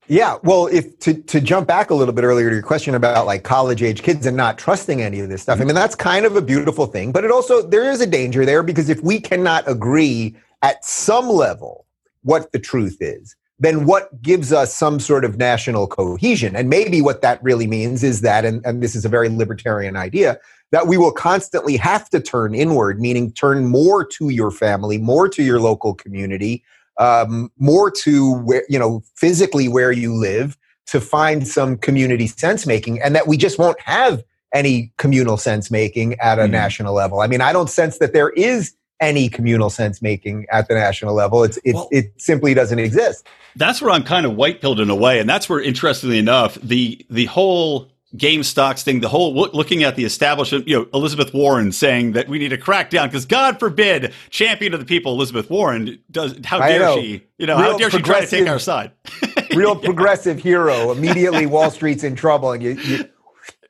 Yeah, 0.09 0.37
well, 0.43 0.67
if 0.67 0.99
to 0.99 1.13
to 1.13 1.41
jump 1.41 1.67
back 1.67 1.89
a 1.89 1.93
little 1.93 2.13
bit 2.13 2.23
earlier 2.23 2.49
to 2.49 2.55
your 2.55 2.63
question 2.63 2.95
about 2.95 3.25
like 3.25 3.43
college 3.43 3.83
age 3.83 4.03
kids 4.03 4.25
and 4.25 4.37
not 4.37 4.57
trusting 4.57 5.01
any 5.01 5.19
of 5.19 5.27
this 5.27 5.41
stuff. 5.41 5.59
I 5.59 5.65
mean, 5.65 5.75
that's 5.75 5.95
kind 5.95 6.25
of 6.25 6.35
a 6.37 6.41
beautiful 6.41 6.85
thing, 6.85 7.11
but 7.11 7.25
it 7.25 7.31
also 7.31 7.61
there 7.61 7.89
is 7.89 7.99
a 7.99 8.07
danger 8.07 8.45
there 8.45 8.63
because 8.63 8.89
if 8.89 9.01
we 9.03 9.19
cannot 9.19 9.69
agree 9.69 10.35
at 10.61 10.83
some 10.85 11.27
level 11.27 11.85
what 12.23 12.51
the 12.53 12.59
truth 12.59 12.97
is, 13.01 13.35
then 13.59 13.85
what 13.85 14.21
gives 14.21 14.53
us 14.53 14.73
some 14.73 14.99
sort 14.99 15.25
of 15.25 15.37
national 15.37 15.87
cohesion? 15.87 16.55
And 16.55 16.69
maybe 16.69 17.01
what 17.01 17.21
that 17.21 17.41
really 17.43 17.67
means 17.67 18.03
is 18.03 18.21
that, 18.21 18.45
and, 18.45 18.63
and 18.65 18.81
this 18.81 18.95
is 18.95 19.03
a 19.03 19.09
very 19.09 19.29
libertarian 19.29 19.95
idea, 19.95 20.37
that 20.71 20.87
we 20.87 20.97
will 20.97 21.11
constantly 21.11 21.77
have 21.77 22.09
to 22.09 22.19
turn 22.19 22.53
inward, 22.53 22.99
meaning 22.99 23.31
turn 23.31 23.65
more 23.65 24.05
to 24.05 24.29
your 24.29 24.51
family, 24.51 24.97
more 24.97 25.27
to 25.29 25.43
your 25.43 25.59
local 25.59 25.93
community, 25.93 26.63
um, 26.99 27.51
more 27.57 27.91
to 27.91 28.33
where 28.39 28.63
you 28.69 28.79
know 28.79 29.03
physically 29.15 29.67
where 29.67 29.91
you 29.91 30.13
live 30.13 30.57
to 30.87 31.01
find 31.01 31.47
some 31.47 31.77
community 31.77 32.27
sense 32.27 32.65
making 32.65 33.01
and 33.01 33.15
that 33.15 33.27
we 33.27 33.37
just 33.37 33.59
won't 33.59 33.79
have 33.81 34.23
any 34.53 34.91
communal 34.97 35.37
sense 35.37 35.69
making 35.69 36.13
at 36.19 36.39
a 36.39 36.43
mm. 36.43 36.51
national 36.51 36.93
level. 36.93 37.21
I 37.21 37.27
mean 37.27 37.41
i 37.41 37.53
don't 37.53 37.69
sense 37.69 37.99
that 37.99 38.13
there 38.13 38.29
is 38.29 38.73
any 38.99 39.29
communal 39.29 39.69
sense 39.69 40.01
making 40.01 40.47
at 40.51 40.67
the 40.67 40.73
national 40.73 41.13
level. 41.13 41.43
It's 41.43 41.57
it, 41.63 41.75
well, 41.75 41.87
it 41.91 42.11
simply 42.17 42.55
doesn't 42.55 42.79
exist. 42.79 43.27
That's 43.55 43.81
where 43.81 43.91
i'm 43.91 44.03
kind 44.03 44.25
of 44.25 44.35
white 44.35 44.61
pilled 44.61 44.79
in 44.79 44.89
a 44.89 44.95
way 44.95 45.19
and 45.19 45.29
that's 45.29 45.49
where 45.49 45.59
interestingly 45.59 46.19
enough 46.19 46.55
the 46.61 47.03
the 47.09 47.25
whole 47.25 47.89
game 48.17 48.43
stocks 48.43 48.83
thing, 48.83 48.99
the 48.99 49.09
whole 49.09 49.33
looking 49.33 49.83
at 49.83 49.95
the 49.95 50.05
establishment, 50.05 50.67
you 50.67 50.77
know, 50.77 50.87
Elizabeth 50.93 51.33
Warren 51.33 51.71
saying 51.71 52.13
that 52.13 52.27
we 52.27 52.39
need 52.39 52.49
to 52.49 52.57
crack 52.57 52.89
down 52.89 53.07
because 53.07 53.25
God 53.25 53.59
forbid, 53.59 54.13
champion 54.29 54.73
of 54.73 54.79
the 54.79 54.85
people, 54.85 55.13
Elizabeth 55.13 55.49
Warren 55.49 55.99
does. 56.11 56.39
How 56.43 56.59
dare 56.59 56.93
she? 56.93 57.23
You 57.37 57.47
know, 57.47 57.57
real 57.59 57.71
how 57.71 57.77
dare 57.77 57.91
she 57.91 58.01
try 58.01 58.21
to 58.21 58.27
take 58.27 58.47
our 58.47 58.59
side? 58.59 58.91
real 59.55 59.75
progressive 59.75 60.39
hero. 60.39 60.91
Immediately, 60.91 61.45
Wall 61.47 61.71
Street's 61.71 62.03
in 62.03 62.15
trouble, 62.15 62.51
and 62.51 62.63
you. 62.63 62.71
you 62.71 63.09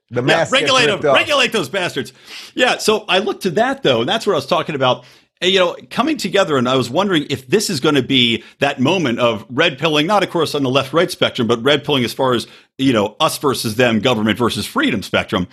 the 0.09 0.23
yeah, 0.23 0.47
regulate 0.49 0.85
them, 0.85 1.01
regulate 1.01 1.51
those 1.51 1.67
bastards. 1.67 2.13
Yeah, 2.55 2.77
so 2.77 3.03
I 3.09 3.19
look 3.19 3.41
to 3.41 3.49
that 3.51 3.83
though, 3.83 3.99
and 3.99 4.09
that's 4.09 4.25
what 4.25 4.33
I 4.33 4.37
was 4.37 4.45
talking 4.45 4.73
about 4.73 5.03
you 5.41 5.59
know, 5.59 5.75
coming 5.89 6.17
together, 6.17 6.57
and 6.57 6.67
I 6.67 6.75
was 6.75 6.89
wondering 6.89 7.27
if 7.29 7.47
this 7.47 7.69
is 7.69 7.79
going 7.79 7.95
to 7.95 8.03
be 8.03 8.43
that 8.59 8.79
moment 8.79 9.19
of 9.19 9.45
red 9.49 9.77
pilling, 9.77 10.07
not 10.07 10.23
of 10.23 10.29
course 10.29 10.55
on 10.55 10.63
the 10.63 10.69
left 10.69 10.93
right 10.93 11.11
spectrum, 11.11 11.47
but 11.47 11.63
red 11.63 11.83
pilling 11.83 12.03
as 12.03 12.13
far 12.13 12.33
as, 12.33 12.47
you 12.77 12.93
know, 12.93 13.15
us 13.19 13.37
versus 13.37 13.75
them, 13.75 13.99
government 13.99 14.37
versus 14.37 14.65
freedom 14.65 15.03
spectrum. 15.03 15.47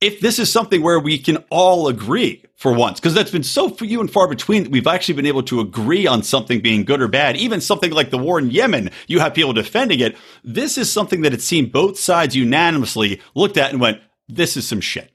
If 0.00 0.20
this 0.20 0.38
is 0.38 0.52
something 0.52 0.82
where 0.82 1.00
we 1.00 1.18
can 1.18 1.38
all 1.50 1.88
agree 1.88 2.44
for 2.54 2.72
once, 2.72 3.00
because 3.00 3.14
that's 3.14 3.30
been 3.30 3.42
so 3.42 3.70
few 3.70 4.00
and 4.00 4.10
far 4.10 4.28
between 4.28 4.64
that 4.64 4.72
we've 4.72 4.86
actually 4.86 5.14
been 5.14 5.26
able 5.26 5.42
to 5.44 5.60
agree 5.60 6.06
on 6.06 6.22
something 6.22 6.60
being 6.60 6.84
good 6.84 7.00
or 7.00 7.08
bad, 7.08 7.36
even 7.38 7.62
something 7.62 7.92
like 7.92 8.10
the 8.10 8.18
war 8.18 8.38
in 8.38 8.50
Yemen, 8.50 8.90
you 9.06 9.20
have 9.20 9.32
people 9.32 9.54
defending 9.54 10.00
it. 10.00 10.16
This 10.44 10.76
is 10.76 10.92
something 10.92 11.22
that 11.22 11.32
it 11.32 11.40
seemed 11.40 11.72
both 11.72 11.98
sides 11.98 12.36
unanimously 12.36 13.22
looked 13.34 13.56
at 13.56 13.70
and 13.70 13.80
went, 13.80 14.00
this 14.28 14.56
is 14.56 14.66
some 14.68 14.82
shit. 14.82 15.12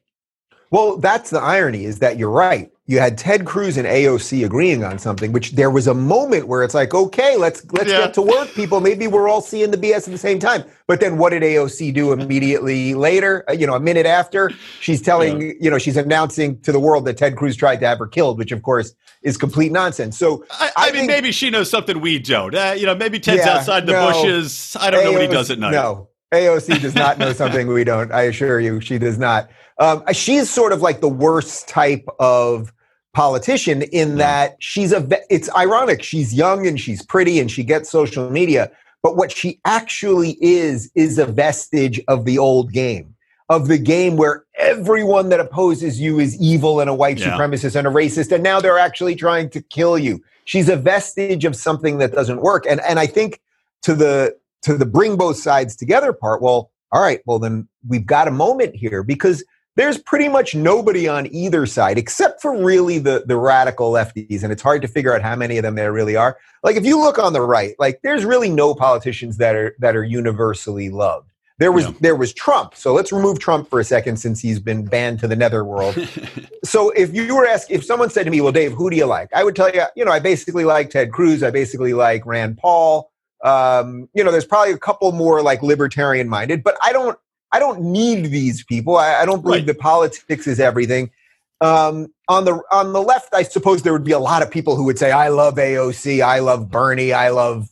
Well, 0.71 0.97
that's 0.97 1.29
the 1.29 1.41
irony 1.41 1.86
is 1.86 1.99
that 1.99 2.17
you're 2.17 2.31
right 2.31 2.71
you 2.91 2.99
had 2.99 3.17
Ted 3.17 3.45
Cruz 3.45 3.77
and 3.77 3.88
AOC 3.88 4.43
agreeing 4.45 4.84
on 4.84 4.99
something, 4.99 5.32
which 5.32 5.51
there 5.51 5.69
was 5.69 5.88
a 5.88 5.93
moment 5.93 6.49
where 6.49 6.62
it's 6.62 6.73
like, 6.73 6.93
okay, 6.93 7.38
let's 7.38 7.65
let's 7.71 7.89
yeah. 7.89 7.99
get 7.99 8.13
to 8.15 8.21
work, 8.21 8.49
people. 8.54 8.82
Maybe 8.82 9.08
we're 9.08 9.30
all 9.30 9.39
seeing 9.39 9.71
the 9.71 9.77
BS 9.77 10.08
at 10.08 10.12
the 10.12 10.17
same 10.17 10.39
time. 10.39 10.65
But 10.88 10.99
then 10.99 11.17
what 11.17 11.30
did 11.30 11.41
AOC 11.41 11.93
do 11.93 12.12
immediately 12.12 12.93
later? 12.93 13.45
Uh, 13.49 13.54
you 13.54 13.65
know, 13.65 13.75
a 13.75 13.80
minute 13.80 14.06
after, 14.06 14.51
she's 14.82 15.01
telling, 15.01 15.41
yeah. 15.41 15.54
you 15.62 15.71
know, 15.71 15.77
she's 15.77 15.95
announcing 15.95 16.60
to 16.63 16.73
the 16.73 16.82
world 16.82 17.06
that 17.06 17.15
Ted 17.15 17.38
Cruz 17.38 17.56
tried 17.56 17.80
to 17.80 17.88
have 17.88 17.97
her 17.97 18.08
killed, 18.08 18.38
which 18.38 18.51
of 18.51 18.62
course 18.62 18.93
is 19.23 19.38
complete 19.38 19.71
nonsense. 19.71 20.17
So 20.17 20.43
I, 20.51 20.65
I, 20.65 20.71
I 20.75 20.86
mean, 20.88 20.95
think, 20.95 21.08
maybe 21.12 21.32
she 21.32 21.49
knows 21.49 21.69
something 21.69 22.01
we 22.01 22.19
don't. 22.19 22.54
Uh, 22.54 22.75
you 22.77 22.86
know, 22.86 22.93
maybe 22.93 23.21
Ted's 23.21 23.45
yeah, 23.45 23.54
outside 23.54 23.86
the 23.86 23.93
no, 23.93 24.12
bushes. 24.12 24.75
I 24.77 24.91
don't 24.91 24.99
AOC, 24.99 25.06
know 25.06 25.12
what 25.13 25.21
he 25.21 25.27
does 25.27 25.49
at 25.49 25.60
night. 25.60 25.71
No, 25.71 26.10
AOC 26.34 26.82
does 26.82 26.95
not 26.95 27.17
know 27.19 27.32
something 27.32 27.67
we 27.67 27.86
don't. 27.86 28.12
I 28.12 28.23
assure 28.23 28.60
you, 28.60 28.82
she 28.82 28.99
does 28.99 29.17
not. 29.17 29.49
Um, 29.77 30.04
she's 30.12 30.49
sort 30.49 30.73
of 30.73 30.82
like 30.82 30.99
the 30.99 31.10
worst 31.10 31.69
type 31.69 32.06
of 32.19 32.73
politician 33.13 33.82
in 33.82 34.15
that 34.17 34.56
she's 34.60 34.93
a 34.93 35.06
it's 35.30 35.54
ironic 35.56 36.02
she's 36.02 36.34
young 36.34 36.65
and 36.65 36.80
she's 36.80 37.04
pretty 37.06 37.39
and 37.39 37.52
she 37.52 37.63
gets 37.63 37.89
social 37.89 38.30
media 38.30 38.71
but 39.04 39.17
what 39.17 39.32
she 39.32 39.60
actually 39.65 40.38
is 40.39 40.89
is 40.95 41.17
a 41.17 41.26
vestige 41.26 42.00
of 42.08 42.24
the 42.24 42.38
old 42.38 42.71
game 42.71 43.13
of 43.50 43.67
the 43.67 43.78
game 43.78 44.15
where 44.15 44.45
everyone 44.58 45.28
that 45.28 45.41
opposes 45.41 46.00
you 46.00 46.19
is 46.19 46.39
evil 46.41 46.80
and 46.80 46.89
a 46.89 46.93
white 46.93 47.19
yeah. 47.19 47.38
supremacist 47.38 47.76
and 47.76 47.86
a 47.86 47.89
racist 47.89 48.32
and 48.32 48.43
now 48.43 48.62
they're 48.62 48.78
actually 48.78 49.15
trying 49.15 49.50
to 49.50 49.62
kill 49.62 49.97
you 49.97 50.24
she's 50.45 50.69
a 50.69 50.78
vestige 50.78 51.43
of 51.43 51.54
something 51.54 51.97
that 51.97 52.13
doesn't 52.13 52.41
work 52.41 52.65
and 52.69 52.80
and 52.82 52.97
i 52.97 53.06
think 53.06 53.41
to 53.82 53.93
the 53.93 54.34
to 54.62 54.78
the 54.78 54.86
bring 54.86 55.17
both 55.17 55.36
sides 55.36 55.76
together 55.76 56.13
part 56.13 56.41
well 56.41 56.71
all 56.93 57.02
right 57.02 57.19
well 57.26 57.39
then 57.39 57.67
we've 57.89 58.06
got 58.06 58.26
a 58.30 58.32
moment 58.32 58.74
here 58.74 59.04
because 59.04 59.43
there's 59.75 59.97
pretty 59.97 60.27
much 60.27 60.53
nobody 60.53 61.07
on 61.07 61.27
either 61.34 61.65
side 61.65 61.97
except 61.97 62.41
for 62.41 62.55
really 62.63 62.99
the 62.99 63.23
the 63.25 63.38
radical 63.38 63.91
lefties 63.91 64.43
and 64.43 64.51
it's 64.51 64.62
hard 64.62 64.81
to 64.81 64.88
figure 64.88 65.13
out 65.13 65.21
how 65.21 65.36
many 65.36 65.57
of 65.57 65.63
them 65.63 65.75
there 65.75 65.93
really 65.93 66.15
are 66.15 66.38
like 66.63 66.75
if 66.75 66.86
you 66.86 66.99
look 66.99 67.17
on 67.17 67.34
the 67.34 67.41
right 67.41 67.75
like 67.79 67.99
there's 68.03 68.25
really 68.25 68.49
no 68.49 68.75
politicians 68.75 69.38
that 69.38 69.55
are 69.55 69.75
that 69.79 69.95
are 69.95 70.03
universally 70.03 70.89
loved 70.89 71.31
there 71.62 71.71
was 71.71 71.86
yeah. 71.86 71.93
there 71.99 72.15
was 72.15 72.34
Trump. 72.34 72.73
So 72.73 72.91
let's 72.91 73.12
remove 73.12 73.38
Trump 73.38 73.69
for 73.69 73.79
a 73.79 73.84
second 73.84 74.17
since 74.17 74.41
he's 74.41 74.60
been 74.60 74.84
banned 74.84 75.19
to 75.19 75.27
the 75.27 75.36
netherworld. 75.36 75.95
so 76.63 76.89
if 76.91 77.13
you 77.13 77.36
were 77.36 77.45
asked 77.45 77.69
if 77.69 77.86
someone 77.86 78.10
said 78.10 78.23
to 78.23 78.31
me, 78.31 78.41
"Well, 78.41 78.51
Dave, 78.51 78.71
who 78.71 78.89
do 78.89 78.95
you 78.95 79.05
like?" 79.05 79.29
I 79.31 79.43
would 79.43 79.55
tell 79.55 79.69
you, 79.71 79.84
you 79.95 80.03
know, 80.03 80.12
I 80.12 80.17
basically 80.17 80.65
like 80.65 80.89
Ted 80.89 81.12
Cruz. 81.12 81.43
I 81.43 81.51
basically 81.51 81.93
like 81.93 82.25
Rand 82.25 82.57
Paul. 82.57 83.12
Um, 83.43 84.10
you 84.15 84.23
know, 84.23 84.31
there's 84.31 84.45
probably 84.45 84.73
a 84.73 84.77
couple 84.79 85.12
more 85.12 85.43
like 85.43 85.62
libertarian 85.62 86.27
minded, 86.27 86.63
but 86.63 86.77
I 86.81 86.93
don't 86.93 87.15
I 87.52 87.60
don't 87.60 87.82
need 87.82 88.26
these 88.26 88.64
people. 88.64 88.98
I, 88.98 89.22
I 89.22 89.26
don't 89.26 89.42
believe 89.42 89.62
right. 89.62 89.68
that 89.68 89.80
politics 89.80 90.48
is 90.48 90.60
everything. 90.60 91.12
Um, 91.60 92.12
on 92.28 92.46
the 92.46 92.62
on 92.72 92.92
the 92.94 93.02
left, 93.02 93.34
I 93.34 93.44
suppose 93.44 93.84
there 93.84 93.94
would 93.94 94.04
be 94.04 94.14
a 94.14 94.20
lot 94.20 94.42
of 94.42 94.50
people 94.50 94.76
who 94.76 94.84
would 94.86 94.98
say, 94.98 95.12
"I 95.12 95.28
love 95.28 95.56
AOC, 95.56 96.22
I 96.22 96.40
love 96.40 96.72
Bernie, 96.72 97.14
I 97.14 97.30
love 97.30 97.70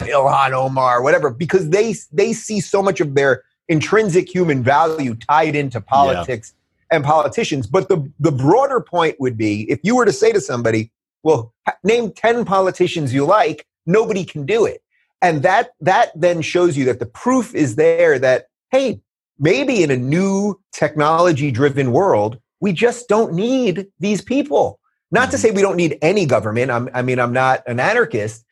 Ilhan 0.00 0.52
Omar, 0.52 1.02
whatever," 1.02 1.30
because 1.30 1.70
they 1.70 1.94
they 2.12 2.32
see 2.32 2.60
so 2.60 2.82
much 2.82 3.00
of 3.00 3.14
their 3.14 3.44
intrinsic 3.68 4.28
human 4.28 4.64
value 4.64 5.14
tied 5.14 5.54
into 5.54 5.80
politics 5.80 6.54
yeah. 6.90 6.96
and 6.96 7.04
politicians. 7.04 7.68
But 7.68 7.88
the 7.88 8.10
the 8.18 8.32
broader 8.32 8.80
point 8.80 9.20
would 9.20 9.36
be, 9.36 9.70
if 9.70 9.78
you 9.84 9.94
were 9.94 10.06
to 10.06 10.12
say 10.12 10.32
to 10.32 10.40
somebody, 10.40 10.90
"Well, 11.22 11.54
name 11.84 12.10
ten 12.10 12.44
politicians 12.44 13.14
you 13.14 13.24
like," 13.26 13.64
nobody 13.86 14.24
can 14.24 14.44
do 14.44 14.64
it, 14.64 14.82
and 15.22 15.44
that 15.44 15.70
that 15.80 16.10
then 16.16 16.42
shows 16.42 16.76
you 16.76 16.84
that 16.86 16.98
the 16.98 17.06
proof 17.06 17.54
is 17.54 17.76
there 17.76 18.18
that 18.18 18.46
hey, 18.72 19.00
maybe 19.40 19.82
in 19.82 19.90
a 19.90 19.96
new 19.96 20.60
technology 20.72 21.50
driven 21.50 21.90
world, 21.90 22.38
we 22.60 22.72
just 22.72 23.08
don't 23.08 23.32
need 23.32 23.88
these 23.98 24.20
people. 24.20 24.78
Not 25.10 25.22
mm-hmm. 25.22 25.30
to 25.32 25.38
say 25.38 25.50
we 25.50 25.62
don't 25.62 25.76
need 25.76 25.98
any 26.02 26.26
government. 26.26 26.70
I'm, 26.70 26.88
I 26.94 27.02
mean, 27.02 27.18
I'm 27.18 27.32
not 27.32 27.62
an 27.66 27.80
anarchist, 27.80 28.44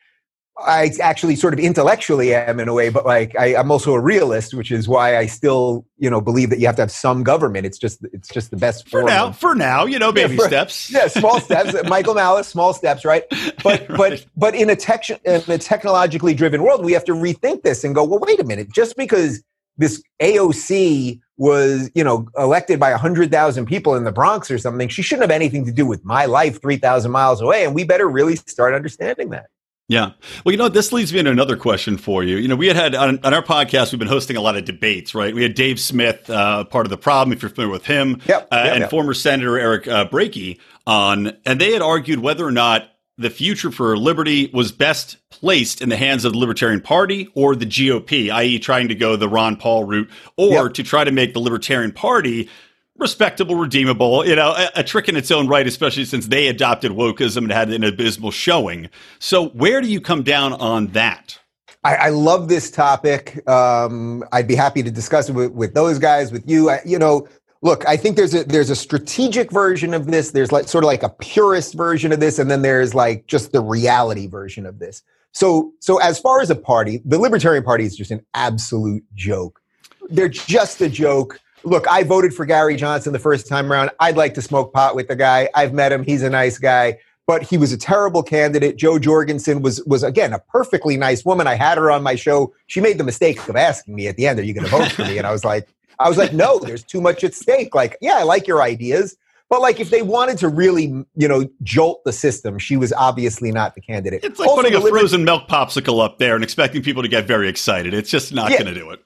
I 0.65 0.91
actually 1.01 1.35
sort 1.35 1.53
of 1.53 1.59
intellectually 1.59 2.33
am 2.33 2.59
in 2.59 2.67
a 2.67 2.73
way, 2.73 2.89
but 2.89 3.05
like 3.05 3.37
I, 3.37 3.53
am 3.53 3.71
also 3.71 3.93
a 3.93 3.99
realist, 3.99 4.53
which 4.53 4.71
is 4.71 4.87
why 4.87 5.17
I 5.17 5.25
still, 5.25 5.85
you 5.97 6.09
know, 6.09 6.21
believe 6.21 6.49
that 6.49 6.59
you 6.59 6.65
have 6.65 6.75
to 6.77 6.81
have 6.81 6.91
some 6.91 7.23
government. 7.23 7.65
It's 7.65 7.77
just, 7.77 8.03
it's 8.11 8.27
just 8.27 8.51
the 8.51 8.57
best 8.57 8.89
for 8.89 9.03
now. 9.03 9.27
Of, 9.27 9.37
for 9.37 9.55
now, 9.55 9.85
you 9.85 9.99
know, 9.99 10.11
baby 10.11 10.33
yeah, 10.33 10.39
for, 10.39 10.47
steps. 10.47 10.91
Yeah, 10.99 11.07
small 11.07 11.39
steps. 11.39 11.75
Michael 11.89 12.13
Malice, 12.13 12.47
small 12.47 12.73
steps, 12.73 13.05
right? 13.05 13.23
But, 13.61 13.89
right. 13.89 13.97
but, 13.97 14.25
but 14.37 14.55
in 14.55 14.69
a 14.69 14.75
tech, 14.75 15.09
in 15.09 15.43
a 15.47 15.57
technologically 15.57 16.33
driven 16.33 16.63
world, 16.63 16.85
we 16.85 16.93
have 16.93 17.03
to 17.05 17.11
rethink 17.11 17.63
this 17.63 17.83
and 17.83 17.93
go, 17.93 18.05
well, 18.05 18.19
wait 18.19 18.39
a 18.39 18.43
minute. 18.45 18.69
Just 18.73 18.95
because 18.95 19.43
this 19.79 20.03
AOC 20.21 21.19
was, 21.37 21.89
you 21.95 22.03
know, 22.03 22.27
elected 22.37 22.79
by 22.79 22.91
hundred 22.91 23.31
thousand 23.31 23.65
people 23.65 23.95
in 23.95 24.03
the 24.03 24.11
Bronx 24.11 24.51
or 24.51 24.57
something, 24.57 24.89
she 24.89 25.01
shouldn't 25.01 25.23
have 25.23 25.31
anything 25.31 25.65
to 25.65 25.71
do 25.71 25.85
with 25.85 26.05
my 26.05 26.25
life 26.25 26.61
three 26.61 26.77
thousand 26.77 27.11
miles 27.11 27.41
away, 27.41 27.65
and 27.65 27.73
we 27.73 27.83
better 27.83 28.07
really 28.07 28.35
start 28.35 28.75
understanding 28.75 29.29
that. 29.29 29.47
Yeah. 29.87 30.11
Well, 30.45 30.51
you 30.51 30.57
know, 30.57 30.69
this 30.69 30.93
leads 30.93 31.11
me 31.11 31.17
into 31.17 31.31
another 31.31 31.57
question 31.57 31.97
for 31.97 32.23
you. 32.23 32.37
You 32.37 32.47
know, 32.47 32.55
we 32.55 32.67
had 32.67 32.75
had 32.75 32.93
on, 32.93 33.19
on 33.23 33.33
our 33.33 33.41
podcast, 33.41 33.91
we've 33.91 33.97
been 33.97 34.07
hosting 34.07 34.37
a 34.37 34.41
lot 34.41 34.55
of 34.55 34.63
debates, 34.63 35.15
right? 35.15 35.33
We 35.33 35.41
had 35.41 35.55
Dave 35.55 35.79
Smith, 35.79 36.29
uh, 36.29 36.63
part 36.65 36.85
of 36.85 36.91
the 36.91 36.97
problem, 36.97 37.35
if 37.35 37.41
you're 37.41 37.49
familiar 37.49 37.71
with 37.71 37.87
him, 37.87 38.21
yep, 38.27 38.47
uh, 38.51 38.61
yep, 38.65 38.73
and 38.73 38.81
yep. 38.81 38.89
former 38.91 39.15
Senator 39.15 39.57
Eric 39.57 39.87
uh, 39.87 40.05
Brakey 40.05 40.59
on, 40.85 41.35
and 41.43 41.59
they 41.59 41.73
had 41.73 41.81
argued 41.81 42.19
whether 42.19 42.45
or 42.45 42.51
not 42.51 42.87
the 43.19 43.29
future 43.29 43.69
for 43.69 43.97
liberty 43.97 44.49
was 44.53 44.71
best 44.71 45.17
placed 45.29 45.81
in 45.81 45.89
the 45.89 45.97
hands 45.97 46.23
of 46.23 46.31
the 46.31 46.39
Libertarian 46.39 46.81
Party 46.81 47.29
or 47.35 47.55
the 47.55 47.65
GOP, 47.65 48.31
i.e., 48.31 48.59
trying 48.59 48.87
to 48.87 48.95
go 48.95 49.15
the 49.15 49.27
Ron 49.27 49.57
Paul 49.57 49.83
route, 49.83 50.09
or 50.37 50.65
yep. 50.65 50.73
to 50.75 50.83
try 50.83 51.03
to 51.03 51.11
make 51.11 51.33
the 51.33 51.39
Libertarian 51.39 51.91
Party 51.91 52.49
respectable, 52.97 53.55
redeemable, 53.55 54.25
you 54.25 54.35
know, 54.35 54.53
a, 54.55 54.69
a, 54.77 54.83
trick 54.83 55.07
in 55.07 55.15
its 55.15 55.31
own 55.31 55.47
right, 55.47 55.67
especially 55.67 56.05
since 56.05 56.27
they 56.27 56.47
adopted 56.47 56.91
wokeism 56.91 57.37
and 57.37 57.51
had 57.51 57.69
an 57.69 57.83
abysmal 57.83 58.31
showing. 58.31 58.89
So, 59.19 59.49
where 59.49 59.81
do 59.81 59.89
you 59.89 60.01
come 60.01 60.23
down 60.23 60.53
on 60.53 60.87
that? 60.87 61.39
I, 61.83 61.95
I 61.95 62.09
love 62.09 62.49
this 62.49 62.69
topic. 62.69 63.47
Um, 63.47 64.23
I'd 64.33 64.47
be 64.47 64.55
happy 64.55 64.83
to 64.83 64.91
discuss 64.91 65.29
it 65.29 65.33
with, 65.33 65.51
with 65.53 65.73
those 65.73 65.97
guys, 65.97 66.31
with 66.31 66.49
you. 66.49 66.69
I, 66.69 66.81
you 66.85 66.99
know, 66.99 67.27
look, 67.61 67.87
I 67.87 67.97
think 67.97 68.15
there's 68.15 68.33
a 68.33 68.43
there's 68.43 68.69
a 68.69 68.75
strategic 68.75 69.51
version 69.51 69.93
of 69.93 70.07
this. 70.07 70.31
There's 70.31 70.51
like 70.51 70.67
sort 70.67 70.83
of 70.83 70.87
like 70.87 71.03
a 71.03 71.09
purist 71.09 71.73
version 71.73 72.11
of 72.11 72.19
this, 72.19 72.39
and 72.39 72.49
then 72.49 72.61
there's 72.61 72.93
like 72.93 73.27
just 73.27 73.51
the 73.51 73.61
reality 73.61 74.27
version 74.27 74.65
of 74.65 74.79
this. 74.79 75.03
So, 75.31 75.71
so 75.79 75.99
as 75.99 76.19
far 76.19 76.41
as 76.41 76.49
a 76.49 76.55
party, 76.55 77.01
the 77.05 77.19
Libertarian 77.19 77.63
Party 77.63 77.85
is 77.85 77.95
just 77.95 78.09
an 78.09 78.25
absolute 78.33 79.03
joke. 79.13 79.61
They're 80.09 80.27
just 80.27 80.81
a 80.81 80.89
joke 80.89 81.39
look, 81.63 81.87
I 81.87 82.03
voted 82.03 82.33
for 82.33 82.45
Gary 82.45 82.75
Johnson 82.75 83.13
the 83.13 83.19
first 83.19 83.47
time 83.47 83.71
around. 83.71 83.91
I'd 83.99 84.17
like 84.17 84.33
to 84.35 84.41
smoke 84.41 84.73
pot 84.73 84.95
with 84.95 85.07
the 85.07 85.15
guy. 85.15 85.49
I've 85.55 85.73
met 85.73 85.91
him. 85.91 86.03
He's 86.03 86.23
a 86.23 86.29
nice 86.29 86.57
guy, 86.57 86.97
but 87.27 87.43
he 87.43 87.57
was 87.57 87.71
a 87.71 87.77
terrible 87.77 88.23
candidate. 88.23 88.77
Jo 88.77 88.99
Jorgensen 88.99 89.61
was 89.61 89.83
was 89.85 90.03
again 90.03 90.33
a 90.33 90.39
perfectly 90.39 90.97
nice 90.97 91.25
woman. 91.25 91.47
I 91.47 91.55
had 91.55 91.77
her 91.77 91.91
on 91.91 92.03
my 92.03 92.15
show. 92.15 92.53
She 92.67 92.81
made 92.81 92.97
the 92.97 93.03
mistake 93.03 93.47
of 93.47 93.55
asking 93.55 93.95
me 93.95 94.07
at 94.07 94.15
the 94.15 94.27
end, 94.27 94.39
"Are 94.39 94.43
you 94.43 94.53
going 94.53 94.65
to 94.65 94.71
vote 94.71 94.91
for 94.91 95.03
me?" 95.03 95.17
And 95.17 95.27
I 95.27 95.31
was 95.31 95.45
like, 95.45 95.67
I 95.99 96.09
was 96.09 96.17
like, 96.17 96.33
"No, 96.33 96.59
there's 96.59 96.83
too 96.83 97.01
much 97.01 97.23
at 97.23 97.33
stake." 97.33 97.75
Like, 97.75 97.97
yeah, 98.01 98.15
I 98.15 98.23
like 98.23 98.47
your 98.47 98.61
ideas. 98.61 99.15
But 99.49 99.61
like, 99.61 99.79
if 99.79 99.89
they 99.89 100.03
wanted 100.03 100.37
to 100.39 100.47
really, 100.47 100.83
you 101.15 101.27
know, 101.27 101.49
jolt 101.63 102.03
the 102.05 102.13
system, 102.13 102.59
she 102.59 102.77
was 102.77 102.93
obviously 102.93 103.51
not 103.51 103.73
the 103.73 103.81
candidate. 103.81 104.23
It's 104.23 104.39
like 104.39 104.47
also, 104.47 104.61
putting 104.61 104.77
a 104.77 104.81
frozen 104.81 105.23
milk 105.23 105.47
popsicle 105.47 106.03
up 106.03 106.19
there 106.19 106.35
and 106.35 106.43
expecting 106.43 106.83
people 106.83 107.01
to 107.01 107.09
get 107.09 107.25
very 107.25 107.49
excited. 107.49 107.93
It's 107.95 108.11
just 108.11 108.31
not 108.31 108.51
yeah, 108.51 108.59
going 108.59 108.73
to 108.73 108.79
do 108.79 108.91
it 108.91 108.99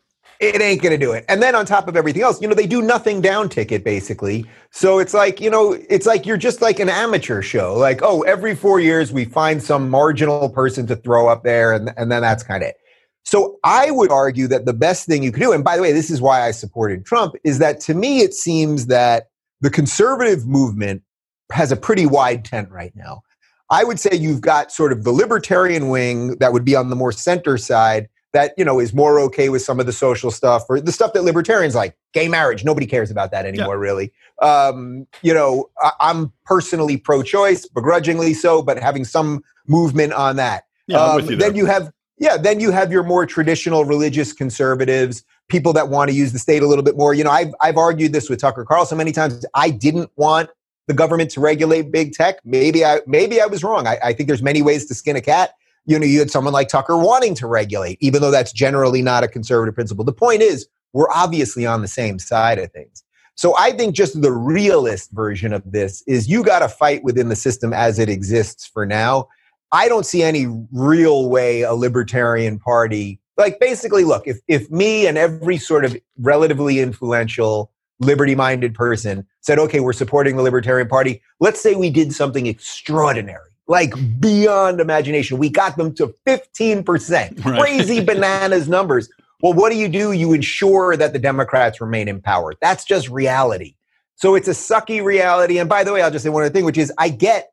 it 0.44 0.62
ain't 0.62 0.82
going 0.82 0.92
to 0.92 1.04
do 1.04 1.14
it. 1.14 1.26
And 1.30 1.42
then 1.42 1.56
on 1.56 1.66
top 1.66 1.88
of 1.88 1.96
everything 1.96 2.22
else, 2.22 2.42
you 2.42 2.48
know, 2.48 2.54
they 2.54 2.68
do 2.68 2.82
nothing 2.82 3.22
down 3.22 3.50
ticket 3.50 3.84
basically. 3.84 4.46
So 4.72 5.00
it's 5.00 5.14
like, 5.14 5.40
you 5.40 5.50
know, 5.50 5.78
it's 5.90 6.06
like 6.06 6.26
you're 6.26 6.38
just 6.38 6.62
like 6.62 6.80
an 6.80 6.90
amateur 6.90 7.42
show. 7.42 7.76
Like, 7.76 8.02
oh, 8.02 8.22
every 8.24 8.56
four 8.56 8.80
years 8.80 9.12
we 9.14 9.26
find 9.26 9.64
some 9.64 9.90
marginal 9.90 10.50
person 10.50 10.86
to 10.88 10.96
throw 10.96 11.28
up 11.28 11.44
there, 11.44 11.74
and, 11.74 11.94
and 11.98 12.12
then 12.12 12.22
that's 12.22 12.44
kind 12.44 12.64
of 12.64 12.70
it. 12.70 12.76
So 13.24 13.60
I 13.64 13.90
would 13.92 14.12
argue 14.12 14.48
that 14.48 14.66
the 14.66 14.74
best 14.74 15.08
thing 15.08 15.24
you 15.24 15.32
could 15.32 15.42
do, 15.42 15.54
and 15.54 15.64
by 15.64 15.76
the 15.76 15.82
way, 15.82 15.92
this 15.92 16.10
is 16.10 16.22
why 16.22 16.46
I 16.46 16.52
supported 16.52 17.06
Trump, 17.06 17.36
is 17.44 17.60
that 17.60 17.80
to 17.82 17.94
me 17.94 18.20
it 18.20 18.34
seems 18.34 18.88
that 18.88 19.30
the 19.62 19.70
conservative 19.70 20.46
movement 20.46 21.04
has 21.52 21.72
a 21.72 21.78
pretty 21.78 22.06
wide 22.06 22.44
tent 22.44 22.70
right 22.70 22.94
now. 22.96 23.22
I 23.70 23.84
would 23.84 24.00
say 24.00 24.10
you've 24.14 24.42
got 24.42 24.72
sort 24.72 24.92
of 24.92 25.04
the 25.04 25.12
libertarian 25.12 25.90
wing 25.90 26.36
that 26.38 26.54
would 26.54 26.66
be 26.66 26.76
on 26.76 26.90
the 26.90 26.96
more 26.96 27.12
center 27.12 27.58
side 27.58 28.10
that 28.34 28.54
you 28.58 28.66
know 28.66 28.80
is 28.80 28.94
more 28.94 29.20
okay 29.20 29.50
with 29.50 29.62
some 29.62 29.80
of 29.80 29.86
the 29.86 29.94
social 29.94 30.32
stuff 30.32 30.66
or 30.68 30.82
the 30.82 30.92
stuff 30.92 31.14
that 31.14 31.24
libertarians 31.24 31.76
like 31.76 31.96
gay 32.14 32.28
marriage 32.28 32.66
nobody 32.66 32.86
cares 32.86 33.10
about 33.10 33.32
that 33.32 33.46
anymore 33.46 33.76
yeah. 33.76 33.82
really 33.82 34.14
um, 34.42 35.08
you 35.22 35.34
know 35.34 35.70
I, 35.82 35.92
am 36.10 36.34
personally 36.44 36.98
pro-choice 36.98 37.68
begrudgingly 37.68 38.34
so 38.34 38.62
but 38.62 38.78
having 38.80 39.06
some 39.06 39.44
movement 39.68 40.14
on 40.14 40.36
that 40.36 40.66
yeah, 40.88 40.98
um, 40.98 41.30
you 41.30 41.36
then 41.36 41.56
you 41.56 41.66
have 41.66 41.92
yeah 42.24 42.38
then 42.38 42.60
you 42.60 42.72
have 42.72 42.92
your 42.92 43.04
more 43.04 43.26
traditional 43.26 43.86
religious 43.86 44.34
conservatives 44.34 45.24
people 45.50 45.74
that 45.74 45.90
want 45.90 46.10
to 46.10 46.16
use 46.16 46.32
the 46.32 46.40
state 46.40 46.64
a 46.64 46.68
little 46.68 46.84
bit 46.84 46.98
more 46.98 47.14
you 47.14 47.24
know 47.24 47.32
i've, 47.32 47.54
I've 47.62 47.78
argued 47.78 48.14
this 48.14 48.30
with 48.30 48.40
tucker 48.40 48.66
carlson 48.66 48.98
many 48.98 49.12
times 49.12 49.46
i 49.54 49.70
didn't 49.70 50.10
want 50.16 50.50
the 50.88 50.94
government 50.94 51.30
to 51.32 51.40
regulate 51.40 51.92
big 51.92 52.14
tech 52.14 52.38
maybe 52.44 52.84
i 52.84 53.02
maybe 53.06 53.42
i 53.42 53.46
was 53.46 53.64
wrong 53.64 53.88
I, 53.88 53.98
I 54.04 54.14
think 54.14 54.28
there's 54.28 54.44
many 54.44 54.62
ways 54.62 54.86
to 54.88 54.96
skin 54.96 55.16
a 55.16 55.22
cat 55.22 55.52
you 55.86 56.00
know, 56.00 56.06
you 56.06 56.20
had 56.20 56.32
someone 56.32 56.54
like 56.54 56.70
Tucker 56.70 56.98
wanting 56.98 57.36
to 57.36 57.48
regulate, 57.48 57.98
even 58.00 58.22
though 58.22 58.32
that's 58.32 58.54
generally 58.54 59.02
not 59.02 59.24
a 59.24 59.28
conservative 59.28 59.76
principle. 59.76 60.06
The 60.06 60.14
point 60.14 60.42
is, 60.42 60.68
we're 60.94 61.12
obviously 61.12 61.66
on 61.66 61.82
the 61.82 61.88
same 61.88 62.20
side 62.20 62.60
of 62.60 62.72
things. 62.72 63.04
So 63.36 63.56
I 63.58 63.72
think 63.72 63.96
just 63.96 64.22
the 64.22 64.32
realist 64.32 65.12
version 65.12 65.54
of 65.54 65.72
this 65.72 66.04
is 66.08 66.30
you 66.30 66.44
got 66.44 66.60
to 66.60 66.70
fight 66.70 67.04
within 67.04 67.30
the 67.30 67.36
system 67.36 67.74
as 67.74 67.98
it 67.98 68.08
exists 68.08 68.68
for 68.68 68.86
now. 68.86 69.28
I 69.74 69.90
don't 69.90 70.06
see 70.06 70.24
any 70.24 70.46
real 70.72 71.30
way 71.30 71.64
a 71.64 71.74
libertarian 71.74 72.60
party, 72.60 73.20
like 73.38 73.60
basically, 73.60 74.06
look, 74.06 74.28
if, 74.28 74.38
if 74.48 74.70
me 74.70 75.08
and 75.08 75.18
every 75.18 75.58
sort 75.58 75.84
of 75.84 75.98
relatively 76.20 76.80
influential 76.80 77.72
liberty 78.00 78.36
minded 78.36 78.76
person 78.76 79.26
said, 79.42 79.58
okay, 79.60 79.80
we're 79.80 79.92
supporting 79.94 80.38
the 80.38 80.44
libertarian 80.44 80.88
party, 80.88 81.22
let's 81.40 81.60
say 81.60 81.76
we 81.76 81.90
did 81.90 82.14
something 82.14 82.46
extraordinary 82.46 83.50
like 83.68 83.94
beyond 84.20 84.80
imagination. 84.80 85.38
We 85.38 85.50
got 85.50 85.78
them 85.78 85.94
to 85.96 86.14
15%. 86.28 87.46
Right. 87.46 87.60
Crazy 87.60 88.04
bananas 88.04 88.70
numbers. 88.70 89.10
Well, 89.42 89.54
what 89.54 89.72
do 89.72 89.78
you 89.78 89.90
do? 89.90 90.12
You 90.12 90.34
ensure 90.34 90.96
that 90.96 91.14
the 91.14 91.20
Democrats 91.20 91.82
remain 91.82 92.08
in 92.08 92.22
power. 92.22 92.54
That's 92.62 92.86
just 92.86 93.10
reality. 93.10 93.76
So 94.16 94.36
it's 94.36 94.48
a 94.48 94.52
sucky 94.52 95.04
reality. 95.04 95.58
And 95.58 95.68
by 95.68 95.84
the 95.84 95.92
way, 95.92 96.02
I'll 96.02 96.12
just 96.12 96.24
say 96.24 96.30
one 96.30 96.44
other 96.44 96.54
thing, 96.54 96.64
which 96.64 96.78
is 96.78 96.94
I 96.98 97.10
get 97.10 97.53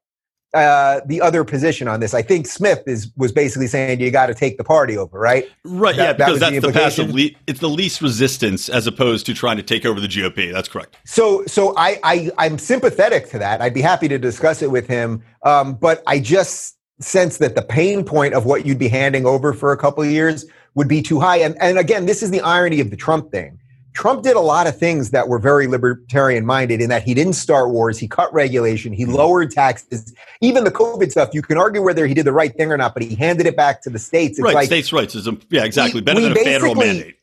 uh, 0.53 1.01
the 1.07 1.21
other 1.21 1.45
position 1.45 1.87
on 1.87 2.01
this. 2.01 2.13
I 2.13 2.23
think 2.23 2.47
Smith 2.47 2.83
is 2.87 3.11
was 3.17 3.33
basically 3.33 3.67
saying 3.67 4.01
you 4.01 4.11
got 4.11 4.27
to 4.27 4.35
take 4.35 4.59
the 4.59 4.65
party 4.65 4.97
over, 4.97 5.19
right? 5.19 5.49
Right. 5.65 5.97
That, 5.97 6.03
yeah, 6.03 6.13
because 6.13 6.41
that 6.41 6.53
that's 6.53 6.67
the, 6.67 6.73
the 6.73 6.79
passive. 6.79 7.15
Le- 7.15 7.31
it's 7.47 7.61
the 7.61 7.69
least 7.69 8.03
resistance 8.03 8.69
as 8.69 8.87
opposed 8.87 9.27
to 9.27 9.35
trying 9.35 9.59
to 9.59 9.63
take 9.63 9.87
over 9.87 10.01
the 10.01 10.09
GOP. 10.09 10.53
That's 10.53 10.69
correct. 10.69 10.97
So, 11.05 11.45
so 11.47 11.75
I, 11.77 12.01
I 12.03 12.31
I'm 12.39 12.59
sympathetic 12.59 13.31
to 13.31 13.39
that. 13.39 13.61
I'd 13.61 13.75
be 13.75 13.83
happy 13.83 14.09
to 14.09 14.19
discuss 14.19 14.63
it 14.63 14.71
with 14.71 14.87
him, 14.89 15.23
um, 15.45 15.75
but 15.75 16.03
I 16.07 16.19
just 16.19 16.77
sense 16.99 17.39
that 17.39 17.55
the 17.55 17.63
pain 17.63 18.05
point 18.05 18.35
of 18.35 18.45
what 18.45 18.67
you'd 18.67 18.79
be 18.79 18.89
handing 18.89 19.27
over 19.27 19.53
for 19.53 19.73
a 19.73 19.77
couple 19.77 20.03
of 20.03 20.11
years 20.11 20.45
would 20.75 20.89
be 20.89 21.01
too 21.03 21.21
high. 21.21 21.39
And 21.39 21.57
and 21.61 21.79
again, 21.79 22.07
this 22.07 22.23
is 22.23 22.31
the 22.31 22.41
irony 22.41 22.81
of 22.81 22.91
the 22.91 22.97
Trump 22.97 23.31
thing 23.31 23.59
Trump 23.93 24.23
did 24.23 24.37
a 24.37 24.41
lot 24.41 24.67
of 24.67 24.79
things 24.79 25.11
that 25.11 25.29
were 25.29 25.39
very 25.39 25.67
libertarian 25.67 26.47
minded 26.47 26.81
in 26.81 26.89
that 26.91 27.03
he 27.03 27.13
didn't 27.15 27.33
start 27.33 27.71
wars, 27.71 27.99
he 27.99 28.07
cut 28.07 28.33
regulation, 28.33 28.93
he 28.93 29.05
mm-hmm. 29.05 29.15
lowered 29.15 29.51
taxes. 29.51 30.15
Even 30.41 30.65
the 30.65 30.71
COVID 30.71 31.11
stuff, 31.11 31.31
you 31.33 31.43
can 31.43 31.59
argue 31.59 31.83
whether 31.83 32.07
he 32.07 32.15
did 32.15 32.25
the 32.25 32.33
right 32.33 32.55
thing 32.55 32.71
or 32.71 32.77
not, 32.77 32.95
but 32.95 33.03
he 33.03 33.15
handed 33.15 33.47
it 33.47 33.57
back 33.57 33.83
to 33.83 33.91
the 33.91 33.99
states. 33.99 34.39
It's 34.39 34.45
right, 34.45 34.55
like, 34.55 34.67
states' 34.67 34.93
rights 34.93 35.15
is 35.15 35.27
a, 35.27 35.37
yeah, 35.51 35.65
exactly. 35.65 36.01
Better 36.01 36.21
than 36.21 36.33
a 36.33 36.35
federal 36.37 36.75
mandate. 36.75 37.17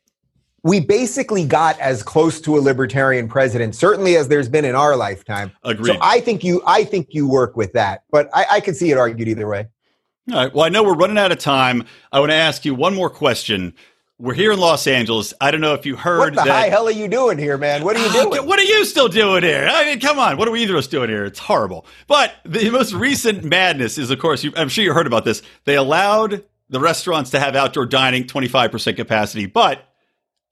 We 0.63 0.81
basically 0.81 1.45
got 1.45 1.79
as 1.79 2.03
close 2.03 2.41
to 2.41 2.57
a 2.57 2.59
libertarian 2.59 3.29
president, 3.29 3.73
certainly 3.73 4.17
as 4.17 4.27
there's 4.27 4.49
been 4.49 4.65
in 4.65 4.75
our 4.75 4.97
lifetime. 4.97 5.53
Agreed. 5.63 5.93
So 5.93 5.99
I 6.01 6.19
think 6.19 6.43
you, 6.43 6.61
I 6.65 6.83
think 6.83 7.09
you 7.11 7.29
work 7.29 7.55
with 7.55 7.71
that, 7.73 8.03
but 8.11 8.29
I, 8.33 8.45
I 8.51 8.59
can 8.59 8.73
see 8.73 8.91
it 8.91 8.97
argued 8.97 9.29
either 9.29 9.47
way. 9.47 9.67
All 10.29 10.35
right. 10.35 10.53
Well, 10.53 10.65
I 10.65 10.69
know 10.69 10.83
we're 10.83 10.95
running 10.95 11.17
out 11.17 11.31
of 11.31 11.37
time. 11.37 11.85
I 12.11 12.19
want 12.19 12.31
to 12.31 12.35
ask 12.35 12.65
you 12.65 12.75
one 12.75 12.93
more 12.93 13.09
question. 13.09 13.73
We're 14.19 14.33
here 14.33 14.51
in 14.51 14.59
Los 14.59 14.87
Angeles. 14.87 15.31
I 15.39 15.51
don't 15.51 15.61
know 15.61 15.75
if 15.75 15.85
you 15.85 15.95
heard. 15.95 16.17
What 16.19 16.29
the 16.33 16.41
that, 16.43 16.47
high 16.47 16.69
hell 16.69 16.87
are 16.87 16.91
you 16.91 17.07
doing 17.07 17.37
here, 17.37 17.55
man? 17.55 17.83
What 17.83 17.95
are 17.95 17.99
you 17.99 18.09
ah, 18.09 18.23
doing? 18.23 18.47
What 18.47 18.57
are 18.57 18.63
you 18.63 18.83
still 18.83 19.07
doing 19.07 19.43
here? 19.43 19.67
I 19.71 19.85
mean, 19.85 19.99
come 19.99 20.17
on. 20.17 20.37
What 20.37 20.47
are 20.47 20.51
we 20.51 20.63
either 20.63 20.73
of 20.73 20.79
us 20.79 20.87
doing 20.87 21.07
here? 21.07 21.23
It's 21.23 21.37
horrible. 21.37 21.85
But 22.07 22.33
the 22.43 22.71
most 22.71 22.93
recent 22.93 23.43
madness 23.45 23.99
is, 23.99 24.09
of 24.09 24.17
course, 24.17 24.43
you, 24.43 24.51
I'm 24.55 24.69
sure 24.69 24.83
you 24.83 24.91
heard 24.91 25.05
about 25.05 25.23
this. 25.23 25.43
They 25.65 25.75
allowed 25.75 26.43
the 26.67 26.79
restaurants 26.79 27.29
to 27.31 27.39
have 27.39 27.55
outdoor 27.55 27.85
dining, 27.85 28.23
25% 28.23 28.95
capacity. 28.95 29.45
But 29.45 29.87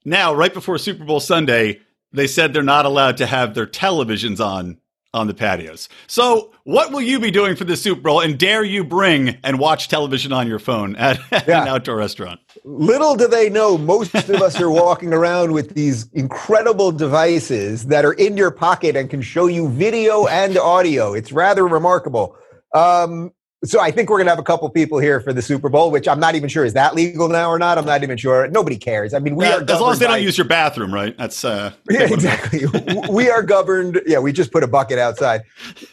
now, 0.04 0.32
right 0.32 0.54
before 0.54 0.78
Super 0.78 1.04
Bowl 1.04 1.18
Sunday, 1.18 1.80
they 2.12 2.28
said 2.28 2.52
they're 2.52 2.62
not 2.62 2.86
allowed 2.86 3.16
to 3.16 3.26
have 3.26 3.54
their 3.54 3.66
televisions 3.66 4.38
on 4.38 4.78
on 5.16 5.26
the 5.26 5.34
patios. 5.34 5.88
So, 6.06 6.52
what 6.64 6.92
will 6.92 7.00
you 7.00 7.18
be 7.18 7.30
doing 7.30 7.56
for 7.56 7.64
the 7.64 7.76
Super 7.76 8.02
Bowl? 8.02 8.20
And 8.20 8.38
dare 8.38 8.62
you 8.62 8.84
bring 8.84 9.38
and 9.42 9.58
watch 9.58 9.88
television 9.88 10.32
on 10.32 10.46
your 10.46 10.58
phone 10.58 10.94
at, 10.96 11.18
yeah. 11.48 11.62
an 11.62 11.68
outdoor 11.68 11.96
restaurant? 11.96 12.40
Little 12.64 13.16
do 13.16 13.26
they 13.26 13.48
know, 13.48 13.78
most 13.78 14.14
of 14.14 14.30
us 14.42 14.60
are 14.60 14.70
walking 14.70 15.12
around 15.12 15.52
with 15.52 15.74
these 15.74 16.10
incredible 16.12 16.92
devices 16.92 17.86
that 17.86 18.04
are 18.04 18.12
in 18.14 18.36
your 18.36 18.50
pocket 18.50 18.96
and 18.96 19.08
can 19.08 19.22
show 19.22 19.46
you 19.46 19.68
video 19.68 20.26
and 20.26 20.58
audio. 20.58 21.14
It's 21.14 21.32
rather 21.32 21.66
remarkable. 21.66 22.36
Um, 22.74 23.32
so 23.64 23.80
I 23.80 23.90
think 23.90 24.10
we're 24.10 24.18
going 24.18 24.26
to 24.26 24.32
have 24.32 24.38
a 24.38 24.44
couple 24.44 24.68
people 24.68 24.98
here 24.98 25.18
for 25.18 25.32
the 25.32 25.40
Super 25.40 25.68
Bowl, 25.68 25.90
which 25.90 26.06
I'm 26.06 26.20
not 26.20 26.34
even 26.34 26.48
sure 26.48 26.64
is 26.64 26.74
that 26.74 26.94
legal 26.94 27.28
now 27.28 27.48
or 27.48 27.58
not. 27.58 27.78
I'm 27.78 27.86
not 27.86 28.02
even 28.02 28.18
sure. 28.18 28.46
Nobody 28.48 28.76
cares. 28.76 29.14
I 29.14 29.18
mean, 29.18 29.34
we 29.34 29.46
yeah, 29.46 29.56
are 29.56 29.62
as 29.62 29.80
long 29.80 29.92
as 29.92 29.98
they 29.98 30.06
by, 30.06 30.16
don't 30.16 30.22
use 30.22 30.36
your 30.36 30.46
bathroom, 30.46 30.92
right? 30.92 31.16
That's 31.16 31.44
uh, 31.44 31.72
yeah, 31.90 32.02
exactly. 32.02 32.64
we 33.10 33.30
are 33.30 33.42
governed. 33.42 34.02
Yeah, 34.06 34.18
we 34.18 34.32
just 34.32 34.52
put 34.52 34.62
a 34.62 34.66
bucket 34.66 34.98
outside. 34.98 35.42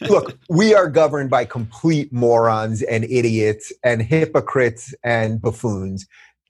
Look, 0.02 0.38
we 0.50 0.74
are 0.74 0.88
governed 0.88 1.30
by 1.30 1.46
complete 1.46 2.12
morons 2.12 2.82
and 2.82 3.04
idiots 3.04 3.72
and 3.82 4.02
hypocrites 4.02 4.94
and 5.02 5.40
buffoons 5.40 6.06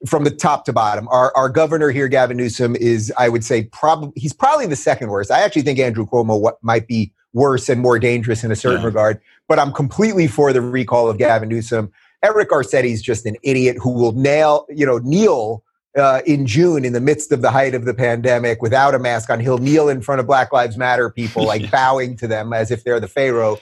from 0.07 0.25
the 0.25 0.31
top 0.31 0.65
to 0.65 0.73
bottom. 0.73 1.07
Our 1.07 1.35
our 1.35 1.47
governor 1.47 1.91
here, 1.91 2.09
Gavin 2.09 2.35
Newsom, 2.35 2.75
is 2.75 3.11
I 3.17 3.29
would 3.29 3.45
say 3.45 3.63
probably 3.63 4.11
he's 4.19 4.33
probably 4.33 4.67
the 4.67 4.75
second 4.75 5.09
worst. 5.09 5.31
I 5.31 5.41
actually 5.41 5.61
think 5.61 5.79
Andrew 5.79 6.05
Cuomo 6.05 6.39
what 6.39 6.61
might 6.61 6.87
be 6.87 7.13
worse 7.35 7.69
and 7.69 7.81
more 7.81 7.99
dangerous 7.99 8.43
in 8.43 8.51
a 8.51 8.55
certain 8.55 8.81
yeah. 8.81 8.87
regard. 8.87 9.21
But 9.47 9.59
I'm 9.59 9.71
completely 9.71 10.27
for 10.27 10.53
the 10.53 10.61
recall 10.61 11.09
of 11.09 11.17
Gavin 11.17 11.49
Newsom. 11.49 11.91
Eric 12.23 12.49
Garcetti's 12.49 13.01
just 13.01 13.25
an 13.25 13.35
idiot 13.43 13.77
who 13.79 13.91
will 13.91 14.13
nail, 14.13 14.65
you 14.69 14.85
know, 14.85 14.97
kneel 14.99 15.63
uh, 15.95 16.21
in 16.25 16.45
June 16.45 16.83
in 16.83 16.93
the 16.93 17.01
midst 17.01 17.31
of 17.31 17.41
the 17.41 17.51
height 17.51 17.73
of 17.73 17.85
the 17.85 17.93
pandemic 17.93 18.61
without 18.61 18.95
a 18.95 18.99
mask 18.99 19.29
on. 19.29 19.39
He'll 19.39 19.57
kneel 19.57 19.89
in 19.89 20.01
front 20.01 20.19
of 20.19 20.27
Black 20.27 20.51
Lives 20.51 20.77
Matter 20.77 21.09
people, 21.09 21.45
like 21.45 21.69
bowing 21.71 22.17
to 22.17 22.27
them 22.27 22.53
as 22.53 22.71
if 22.71 22.83
they're 22.83 22.99
the 22.99 23.07
Pharaoh. 23.07 23.57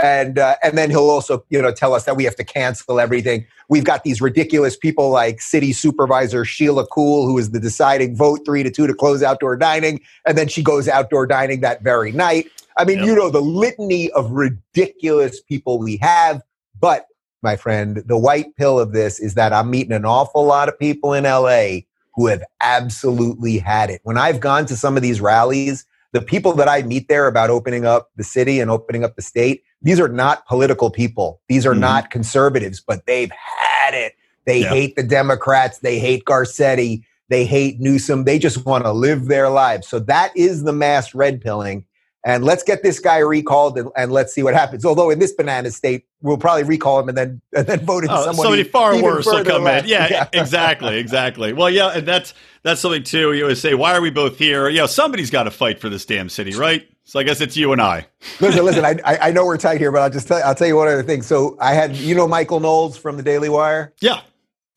And 0.00 0.38
uh, 0.38 0.54
and 0.62 0.78
then 0.78 0.90
he'll 0.90 1.10
also 1.10 1.44
you 1.48 1.60
know 1.60 1.72
tell 1.72 1.92
us 1.92 2.04
that 2.04 2.16
we 2.16 2.22
have 2.22 2.36
to 2.36 2.44
cancel 2.44 3.00
everything. 3.00 3.46
We've 3.68 3.84
got 3.84 4.04
these 4.04 4.20
ridiculous 4.20 4.76
people 4.76 5.10
like 5.10 5.40
City 5.40 5.72
Supervisor 5.72 6.44
Sheila 6.44 6.86
Kuehl, 6.86 7.24
who 7.24 7.36
is 7.36 7.50
the 7.50 7.58
deciding 7.58 8.16
vote 8.16 8.40
three 8.44 8.62
to 8.62 8.70
two 8.70 8.86
to 8.86 8.94
close 8.94 9.24
outdoor 9.24 9.56
dining, 9.56 10.00
and 10.24 10.38
then 10.38 10.46
she 10.46 10.62
goes 10.62 10.86
outdoor 10.86 11.26
dining 11.26 11.62
that 11.62 11.82
very 11.82 12.12
night. 12.12 12.46
I 12.78 12.84
mean, 12.84 12.98
yep. 12.98 13.06
you 13.06 13.14
know, 13.16 13.28
the 13.28 13.40
litany 13.40 14.10
of 14.12 14.30
ridiculous 14.30 15.40
people 15.40 15.78
we 15.78 15.96
have. 15.98 16.42
But, 16.80 17.06
my 17.42 17.56
friend, 17.56 18.02
the 18.06 18.16
white 18.16 18.54
pill 18.56 18.78
of 18.78 18.92
this 18.92 19.18
is 19.18 19.34
that 19.34 19.52
I'm 19.52 19.70
meeting 19.70 19.92
an 19.92 20.04
awful 20.04 20.44
lot 20.44 20.68
of 20.68 20.78
people 20.78 21.12
in 21.12 21.24
LA 21.24 21.80
who 22.14 22.26
have 22.28 22.42
absolutely 22.60 23.58
had 23.58 23.90
it. 23.90 24.00
When 24.04 24.16
I've 24.16 24.40
gone 24.40 24.66
to 24.66 24.76
some 24.76 24.96
of 24.96 25.02
these 25.02 25.20
rallies, 25.20 25.84
the 26.12 26.22
people 26.22 26.52
that 26.54 26.68
I 26.68 26.82
meet 26.82 27.08
there 27.08 27.26
about 27.26 27.50
opening 27.50 27.84
up 27.84 28.10
the 28.16 28.24
city 28.24 28.60
and 28.60 28.70
opening 28.70 29.04
up 29.04 29.16
the 29.16 29.22
state, 29.22 29.62
these 29.82 30.00
are 30.00 30.08
not 30.08 30.46
political 30.46 30.90
people. 30.90 31.40
These 31.48 31.66
are 31.66 31.72
mm-hmm. 31.72 31.80
not 31.80 32.10
conservatives, 32.10 32.80
but 32.80 33.06
they've 33.06 33.30
had 33.30 33.94
it. 33.94 34.14
They 34.46 34.62
hate 34.62 34.96
the 34.96 35.02
Democrats. 35.02 35.78
They 35.78 35.98
hate 35.98 36.24
Garcetti. 36.24 37.02
They 37.28 37.44
hate 37.44 37.80
Newsom. 37.80 38.24
They 38.24 38.38
just 38.38 38.64
want 38.64 38.84
to 38.84 38.92
live 38.92 39.26
their 39.26 39.50
lives. 39.50 39.86
So 39.86 39.98
that 40.00 40.34
is 40.34 40.62
the 40.62 40.72
mass 40.72 41.14
red 41.14 41.40
pilling 41.40 41.84
and 42.24 42.44
let's 42.44 42.62
get 42.62 42.82
this 42.82 42.98
guy 42.98 43.18
recalled 43.18 43.78
and, 43.78 43.90
and, 43.96 44.10
let's 44.12 44.34
see 44.34 44.42
what 44.42 44.54
happens. 44.54 44.84
Although 44.84 45.10
in 45.10 45.18
this 45.18 45.32
banana 45.32 45.70
state, 45.70 46.04
we'll 46.20 46.36
probably 46.36 46.64
recall 46.64 46.98
him 46.98 47.08
and 47.08 47.16
then 47.16 47.40
and 47.56 47.66
then 47.66 47.80
vote 47.80 48.04
in 48.04 48.10
oh, 48.10 48.24
somebody, 48.24 48.42
somebody 48.42 48.64
far 48.64 49.00
worse 49.02 49.26
will 49.26 49.44
come 49.44 49.64
left. 49.64 49.84
in. 49.84 49.90
Yeah, 49.92 50.08
yeah. 50.10 50.28
exactly, 50.32 50.98
exactly. 50.98 51.52
Well, 51.52 51.70
yeah, 51.70 51.90
and 51.90 52.06
that's 52.06 52.34
that's 52.62 52.80
something 52.80 53.04
too. 53.04 53.32
You 53.32 53.44
always 53.44 53.60
say, 53.60 53.74
why 53.74 53.94
are 53.96 54.00
we 54.00 54.10
both 54.10 54.38
here? 54.38 54.68
You 54.68 54.78
know, 54.78 54.86
somebody's 54.86 55.30
got 55.30 55.44
to 55.44 55.50
fight 55.50 55.80
for 55.80 55.88
this 55.88 56.04
damn 56.04 56.28
city, 56.28 56.54
right? 56.54 56.88
So 57.04 57.18
I 57.18 57.22
guess 57.22 57.40
it's 57.40 57.56
you 57.56 57.72
and 57.72 57.80
I. 57.80 58.06
listen, 58.40 58.64
listen. 58.64 58.84
I, 59.04 59.18
I 59.28 59.30
know 59.30 59.46
we're 59.46 59.56
tight 59.56 59.78
here, 59.78 59.92
but 59.92 60.02
I'll 60.02 60.10
just 60.10 60.28
tell 60.28 60.42
I'll 60.42 60.54
tell 60.54 60.66
you 60.66 60.76
one 60.76 60.88
other 60.88 61.02
thing. 61.02 61.22
So 61.22 61.56
I 61.60 61.74
had 61.74 61.96
you 61.96 62.14
know 62.14 62.28
Michael 62.28 62.60
Knowles 62.60 62.98
from 62.98 63.16
the 63.16 63.22
Daily 63.22 63.48
Wire. 63.48 63.94
Yeah. 64.00 64.20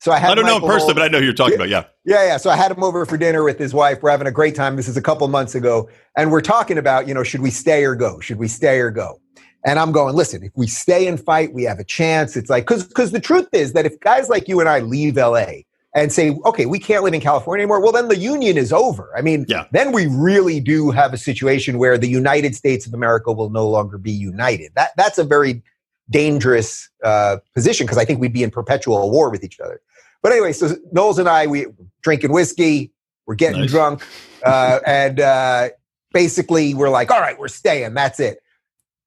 So 0.01 0.11
I 0.11 0.17
had. 0.17 0.31
I 0.31 0.35
don't 0.35 0.45
know 0.45 0.57
him 0.57 0.63
personally, 0.63 0.95
but 0.95 1.03
I 1.03 1.09
know 1.09 1.19
who 1.19 1.25
you're 1.25 1.33
talking 1.33 1.55
about. 1.55 1.69
Yeah. 1.69 1.83
Yeah, 2.05 2.25
yeah. 2.25 2.37
So 2.37 2.49
I 2.49 2.55
had 2.55 2.71
him 2.71 2.83
over 2.83 3.05
for 3.05 3.17
dinner 3.17 3.43
with 3.43 3.59
his 3.59 3.71
wife. 3.71 4.01
We're 4.01 4.09
having 4.09 4.25
a 4.25 4.31
great 4.31 4.55
time. 4.55 4.75
This 4.75 4.87
is 4.87 4.97
a 4.97 5.01
couple 5.01 5.27
months 5.27 5.53
ago, 5.53 5.87
and 6.17 6.31
we're 6.31 6.41
talking 6.41 6.79
about, 6.79 7.07
you 7.07 7.13
know, 7.13 7.21
should 7.21 7.41
we 7.41 7.51
stay 7.51 7.83
or 7.83 7.93
go? 7.93 8.19
Should 8.19 8.39
we 8.39 8.47
stay 8.47 8.79
or 8.79 8.89
go? 8.89 9.21
And 9.63 9.77
I'm 9.77 9.91
going, 9.91 10.15
listen, 10.15 10.43
if 10.43 10.51
we 10.55 10.65
stay 10.65 11.05
and 11.05 11.23
fight, 11.23 11.53
we 11.53 11.63
have 11.65 11.77
a 11.77 11.83
chance. 11.83 12.35
It's 12.35 12.49
like 12.49 12.63
because 12.63 12.87
because 12.87 13.11
the 13.11 13.19
truth 13.19 13.47
is 13.53 13.73
that 13.73 13.85
if 13.85 13.99
guys 13.99 14.27
like 14.27 14.47
you 14.47 14.59
and 14.59 14.67
I 14.67 14.79
leave 14.79 15.17
LA 15.17 15.61
and 15.95 16.11
say, 16.11 16.35
okay, 16.45 16.65
we 16.65 16.79
can't 16.79 17.03
live 17.03 17.13
in 17.13 17.21
California 17.21 17.61
anymore, 17.61 17.79
well, 17.79 17.91
then 17.91 18.07
the 18.07 18.17
union 18.17 18.57
is 18.57 18.73
over. 18.73 19.15
I 19.15 19.21
mean, 19.21 19.45
yeah. 19.47 19.65
then 19.71 19.91
we 19.91 20.07
really 20.07 20.59
do 20.59 20.89
have 20.89 21.13
a 21.13 21.17
situation 21.17 21.77
where 21.77 21.99
the 21.99 22.07
United 22.07 22.55
States 22.55 22.87
of 22.87 22.95
America 22.95 23.31
will 23.31 23.51
no 23.51 23.67
longer 23.67 23.99
be 23.99 24.11
united. 24.11 24.71
That 24.73 24.93
that's 24.97 25.19
a 25.19 25.23
very 25.23 25.61
dangerous 26.09 26.89
uh, 27.03 27.37
position 27.53 27.85
because 27.85 27.97
I 27.97 28.05
think 28.05 28.19
we'd 28.19 28.33
be 28.33 28.43
in 28.43 28.51
perpetual 28.51 29.09
war 29.11 29.29
with 29.29 29.43
each 29.43 29.59
other. 29.59 29.79
But 30.21 30.31
anyway, 30.31 30.53
so 30.53 30.75
Knowles 30.91 31.19
and 31.19 31.27
I, 31.27 31.47
we 31.47 31.67
drinking 32.03 32.31
whiskey, 32.31 32.91
we're 33.25 33.35
getting 33.35 33.61
nice. 33.61 33.71
drunk, 33.71 34.05
uh, 34.45 34.79
and 34.85 35.19
uh, 35.19 35.69
basically 36.13 36.73
we're 36.73 36.89
like, 36.89 37.11
all 37.11 37.21
right, 37.21 37.37
we're 37.37 37.47
staying. 37.47 37.93
That's 37.93 38.19
it. 38.19 38.41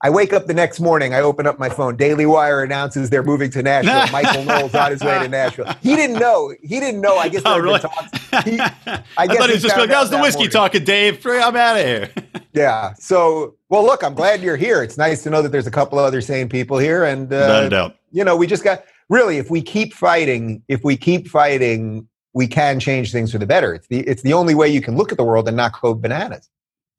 I 0.05 0.11
wake 0.11 0.35
up 0.35 0.47
the 0.47 0.53
next 0.53 0.81
morning. 0.81 1.15
I 1.15 1.21
open 1.21 1.47
up 1.47 1.59
my 1.59 1.71
phone. 1.71 1.97
Daily 1.97 2.27
Wire 2.27 2.63
announces 2.63 3.09
they're 3.09 3.23
moving 3.23 3.51
to 3.53 3.63
Nashville. 3.63 4.07
Michael 4.13 4.45
Knowles 4.45 4.75
on 4.75 4.91
his 4.91 5.03
way 5.03 5.19
to 5.19 5.29
Nashville. 5.29 5.75
He 5.83 5.97
didn't 5.97 6.19
know. 6.19 6.55
He 6.63 6.79
didn't 6.79 7.01
know. 7.01 7.17
I 7.17 7.31
guess 7.31 7.41
oh, 7.47 7.59
really? 7.59 7.81
he, 8.45 8.61
I, 8.61 9.03
I 9.17 9.27
thought 9.27 9.49
he 9.49 9.55
was 9.55 9.63
just 9.63 9.79
like, 9.79 9.89
"That 9.89 10.03
was 10.03 10.11
the 10.11 10.19
whiskey 10.19 10.41
morning. 10.41 10.51
talking, 10.51 10.85
Dave. 10.85 11.25
I'm 11.25 11.57
out 11.57 11.79
of 11.79 11.87
here." 11.87 12.11
yeah. 12.53 12.93
So, 12.99 13.55
well, 13.71 13.83
look, 13.83 14.05
I'm 14.05 14.13
glad 14.13 14.43
you're 14.43 14.59
here. 14.59 14.83
It's 14.83 14.99
nice 14.99 15.23
to 15.23 15.31
know 15.31 15.41
that 15.41 15.53
there's 15.53 15.67
a 15.67 15.71
couple 15.71 15.99
of 15.99 16.05
other 16.05 16.21
sane 16.21 16.51
people 16.51 16.77
here, 16.77 17.05
and 17.05 17.33
uh, 17.33 17.71
doubt. 17.71 17.97
You 18.13 18.25
know, 18.25 18.37
we 18.37 18.47
just 18.47 18.63
got 18.63 18.85
really, 19.09 19.39
if 19.39 19.51
we 19.51 19.63
keep 19.63 19.93
fighting, 19.93 20.63
if 20.69 20.83
we 20.85 20.97
keep 20.97 21.29
fighting, 21.29 22.09
we 22.33 22.47
can 22.47 22.81
change 22.81 23.13
things 23.13 23.33
for 23.33 23.39
the 23.39 23.47
better. 23.47 23.75
It's 23.75 23.87
the 23.87 24.01
it's 24.01 24.23
the 24.23 24.33
only 24.33 24.55
way 24.55 24.69
you 24.69 24.81
can 24.81 24.97
look 24.97 25.13
at 25.13 25.19
the 25.19 25.25
world 25.25 25.49
and 25.49 25.57
not 25.57 25.81
go 25.81 25.95
bananas. 25.95 26.49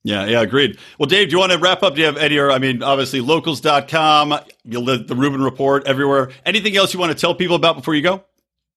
Yeah, 0.03 0.25
yeah, 0.25 0.41
agreed. 0.41 0.77
Well, 0.99 1.07
Dave, 1.07 1.29
do 1.29 1.31
you 1.31 1.39
want 1.39 1.51
to 1.51 1.57
wrap 1.57 1.81
up? 1.81 1.95
Do 1.95 2.01
you 2.01 2.05
have 2.05 2.17
any, 2.17 2.37
or 2.37 2.51
I 2.51 2.59
mean, 2.59 2.83
obviously 2.83 3.21
locals.com, 3.21 4.39
you'll 4.63 4.85
the 4.85 5.15
Rubin 5.15 5.41
Report 5.41 5.87
everywhere. 5.87 6.29
Anything 6.45 6.77
else 6.77 6.93
you 6.93 6.99
want 6.99 7.11
to 7.11 7.17
tell 7.17 7.33
people 7.33 7.55
about 7.55 7.75
before 7.75 7.95
you 7.95 8.03
go? 8.03 8.23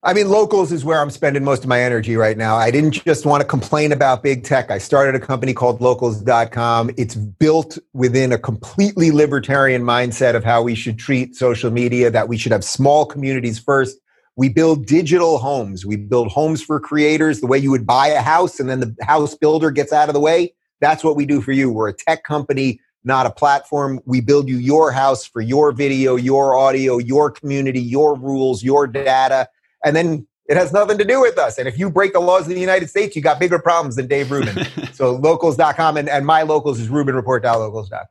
I 0.04 0.14
mean, 0.14 0.28
locals 0.28 0.70
is 0.70 0.84
where 0.84 1.00
I'm 1.00 1.10
spending 1.10 1.42
most 1.42 1.64
of 1.64 1.68
my 1.68 1.82
energy 1.82 2.14
right 2.14 2.38
now. 2.38 2.54
I 2.54 2.70
didn't 2.70 2.92
just 2.92 3.26
want 3.26 3.40
to 3.40 3.46
complain 3.46 3.90
about 3.90 4.22
big 4.22 4.44
tech. 4.44 4.70
I 4.70 4.78
started 4.78 5.16
a 5.16 5.20
company 5.20 5.52
called 5.52 5.80
locals.com. 5.80 6.92
It's 6.96 7.16
built 7.16 7.78
within 7.94 8.30
a 8.30 8.38
completely 8.38 9.10
libertarian 9.10 9.82
mindset 9.82 10.36
of 10.36 10.44
how 10.44 10.62
we 10.62 10.76
should 10.76 11.00
treat 11.00 11.34
social 11.34 11.72
media, 11.72 12.12
that 12.12 12.28
we 12.28 12.36
should 12.36 12.52
have 12.52 12.62
small 12.62 13.06
communities 13.06 13.58
first. 13.58 13.98
We 14.36 14.48
build 14.48 14.86
digital 14.86 15.38
homes. 15.38 15.84
We 15.84 15.96
build 15.96 16.28
homes 16.28 16.62
for 16.62 16.78
creators 16.78 17.40
the 17.40 17.48
way 17.48 17.58
you 17.58 17.72
would 17.72 17.86
buy 17.86 18.06
a 18.06 18.22
house 18.22 18.60
and 18.60 18.70
then 18.70 18.78
the 18.78 18.96
house 19.02 19.34
builder 19.34 19.72
gets 19.72 19.92
out 19.92 20.08
of 20.08 20.14
the 20.14 20.20
way. 20.20 20.54
That's 20.80 21.02
what 21.02 21.16
we 21.16 21.26
do 21.26 21.40
for 21.40 21.50
you. 21.50 21.72
We're 21.72 21.88
a 21.88 21.92
tech 21.92 22.22
company, 22.22 22.78
not 23.02 23.26
a 23.26 23.30
platform. 23.30 23.98
We 24.04 24.20
build 24.20 24.48
you 24.48 24.58
your 24.58 24.92
house 24.92 25.26
for 25.26 25.40
your 25.40 25.72
video, 25.72 26.14
your 26.14 26.56
audio, 26.56 26.98
your 26.98 27.32
community, 27.32 27.80
your 27.80 28.14
rules, 28.14 28.62
your 28.62 28.86
data 28.86 29.48
and 29.84 29.94
then 29.94 30.26
it 30.48 30.56
has 30.56 30.72
nothing 30.72 30.98
to 30.98 31.04
do 31.04 31.20
with 31.20 31.38
us. 31.38 31.58
And 31.58 31.68
if 31.68 31.78
you 31.78 31.90
break 31.90 32.14
the 32.14 32.20
laws 32.20 32.42
of 32.42 32.48
the 32.48 32.60
United 32.60 32.88
States, 32.88 33.14
you 33.14 33.22
got 33.22 33.38
bigger 33.38 33.58
problems 33.58 33.96
than 33.96 34.06
Dave 34.06 34.30
Rubin. 34.30 34.66
so 34.92 35.16
locals.com 35.16 35.98
and, 35.98 36.08
and 36.08 36.24
my 36.24 36.42
locals 36.42 36.80
is 36.80 36.88
rubinreport.locals.com. 36.88 38.06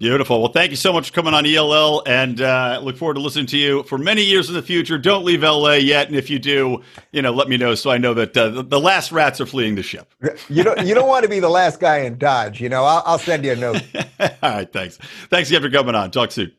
Beautiful. 0.00 0.42
Well, 0.42 0.52
thank 0.52 0.70
you 0.70 0.76
so 0.76 0.92
much 0.92 1.08
for 1.08 1.14
coming 1.14 1.32
on 1.32 1.46
ELL 1.46 2.02
and 2.04 2.40
uh, 2.40 2.80
look 2.82 2.96
forward 2.96 3.14
to 3.14 3.20
listening 3.20 3.46
to 3.46 3.56
you 3.56 3.84
for 3.84 3.96
many 3.96 4.22
years 4.22 4.48
in 4.48 4.54
the 4.54 4.60
future. 4.60 4.98
Don't 4.98 5.24
leave 5.24 5.42
LA 5.42 5.74
yet. 5.74 6.08
And 6.08 6.16
if 6.16 6.28
you 6.28 6.38
do, 6.40 6.82
you 7.12 7.22
know, 7.22 7.32
let 7.32 7.48
me 7.48 7.56
know 7.56 7.74
so 7.76 7.90
I 7.90 7.96
know 7.96 8.12
that 8.12 8.36
uh, 8.36 8.62
the, 8.62 8.80
last 8.80 9.12
rats 9.12 9.40
are 9.40 9.46
fleeing 9.46 9.76
the 9.76 9.82
ship. 9.84 10.12
You 10.50 10.64
don't, 10.64 10.84
you 10.84 10.94
don't 10.94 11.08
want 11.08 11.22
to 11.22 11.28
be 11.28 11.38
the 11.38 11.48
last 11.48 11.80
guy 11.80 11.98
in 11.98 12.18
Dodge. 12.18 12.60
You 12.60 12.68
know, 12.68 12.84
I'll, 12.84 13.02
I'll 13.06 13.18
send 13.18 13.44
you 13.44 13.52
a 13.52 13.56
note. 13.56 13.82
All 14.20 14.28
right. 14.42 14.70
Thanks. 14.70 14.98
Thanks 15.30 15.48
again 15.48 15.62
for 15.62 15.70
coming 15.70 15.94
on. 15.94 16.10
Talk 16.10 16.32
soon. 16.32 16.52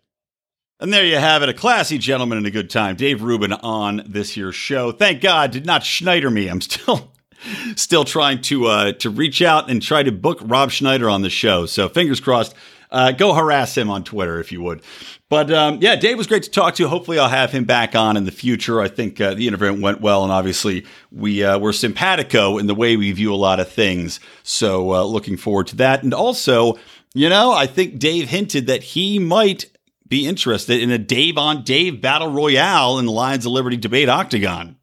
And 0.79 0.91
there 0.91 1.05
you 1.05 1.17
have 1.17 1.41
it, 1.41 1.47
a 1.47 1.53
classy 1.53 1.97
gentleman 1.97 2.37
and 2.37 2.47
a 2.47 2.51
good 2.51 2.69
time. 2.69 2.97
Dave 2.97 3.23
Rubin 3.23 3.53
on 3.53 4.03
this 4.05 4.35
year's 4.35 4.55
show. 4.55 4.91
Thank 4.91 5.21
God 5.21 5.51
did 5.51 5.65
not 5.65 5.85
Schneider 5.85 6.29
me. 6.29 6.49
I'm 6.49 6.59
still 6.59 7.13
still 7.75 8.03
trying 8.03 8.41
to 8.41 8.65
uh, 8.65 8.91
to 8.93 9.09
reach 9.09 9.41
out 9.41 9.69
and 9.69 9.81
try 9.81 10.03
to 10.03 10.11
book 10.11 10.39
Rob 10.41 10.71
Schneider 10.71 11.09
on 11.09 11.21
the 11.21 11.29
show. 11.29 11.65
So 11.65 11.87
fingers 11.87 12.19
crossed. 12.19 12.53
Uh, 12.91 13.11
go 13.11 13.33
harass 13.33 13.75
him 13.75 13.89
on 13.89 14.03
Twitter 14.03 14.39
if 14.39 14.51
you 14.51 14.61
would. 14.61 14.81
But 15.29 15.51
um, 15.51 15.79
yeah, 15.81 15.95
Dave 15.95 16.17
was 16.17 16.27
great 16.27 16.43
to 16.43 16.51
talk 16.51 16.75
to. 16.75 16.87
Hopefully, 16.87 17.19
I'll 17.19 17.29
have 17.29 17.51
him 17.51 17.63
back 17.63 17.95
on 17.95 18.15
in 18.15 18.25
the 18.25 18.31
future. 18.31 18.79
I 18.81 18.89
think 18.89 19.19
uh, 19.19 19.33
the 19.33 19.47
interview 19.47 19.73
went 19.81 20.01
well, 20.01 20.23
and 20.23 20.31
obviously, 20.31 20.85
we 21.11 21.43
uh, 21.43 21.57
we're 21.57 21.73
simpatico 21.73 22.57
in 22.57 22.67
the 22.67 22.75
way 22.75 22.95
we 22.95 23.11
view 23.13 23.33
a 23.33 23.35
lot 23.35 23.59
of 23.59 23.69
things. 23.69 24.19
So, 24.43 24.93
uh, 24.93 25.03
looking 25.03 25.35
forward 25.35 25.67
to 25.67 25.77
that. 25.77 26.03
And 26.03 26.13
also, 26.13 26.77
you 27.13 27.27
know, 27.27 27.51
I 27.53 27.65
think 27.65 27.97
Dave 27.97 28.29
hinted 28.29 28.67
that 28.67 28.83
he 28.83 29.19
might 29.19 29.65
be 30.07 30.27
interested 30.27 30.81
in 30.81 30.91
a 30.91 30.97
Dave 30.97 31.37
on 31.37 31.63
Dave 31.63 32.01
battle 32.01 32.31
royale 32.31 32.99
in 32.99 33.05
the 33.05 33.11
Lions 33.11 33.45
of 33.45 33.51
Liberty 33.51 33.77
debate 33.77 34.09
octagon. 34.09 34.77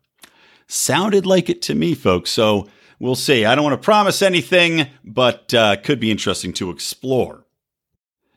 Sounded 0.66 1.26
like 1.26 1.48
it 1.48 1.62
to 1.62 1.74
me, 1.74 1.94
folks. 1.94 2.30
So 2.30 2.68
we'll 2.98 3.14
see. 3.14 3.44
I 3.44 3.54
don't 3.54 3.64
want 3.64 3.80
to 3.80 3.84
promise 3.84 4.22
anything, 4.22 4.88
but 5.04 5.52
uh, 5.54 5.76
could 5.76 6.00
be 6.00 6.10
interesting 6.10 6.52
to 6.54 6.70
explore. 6.70 7.44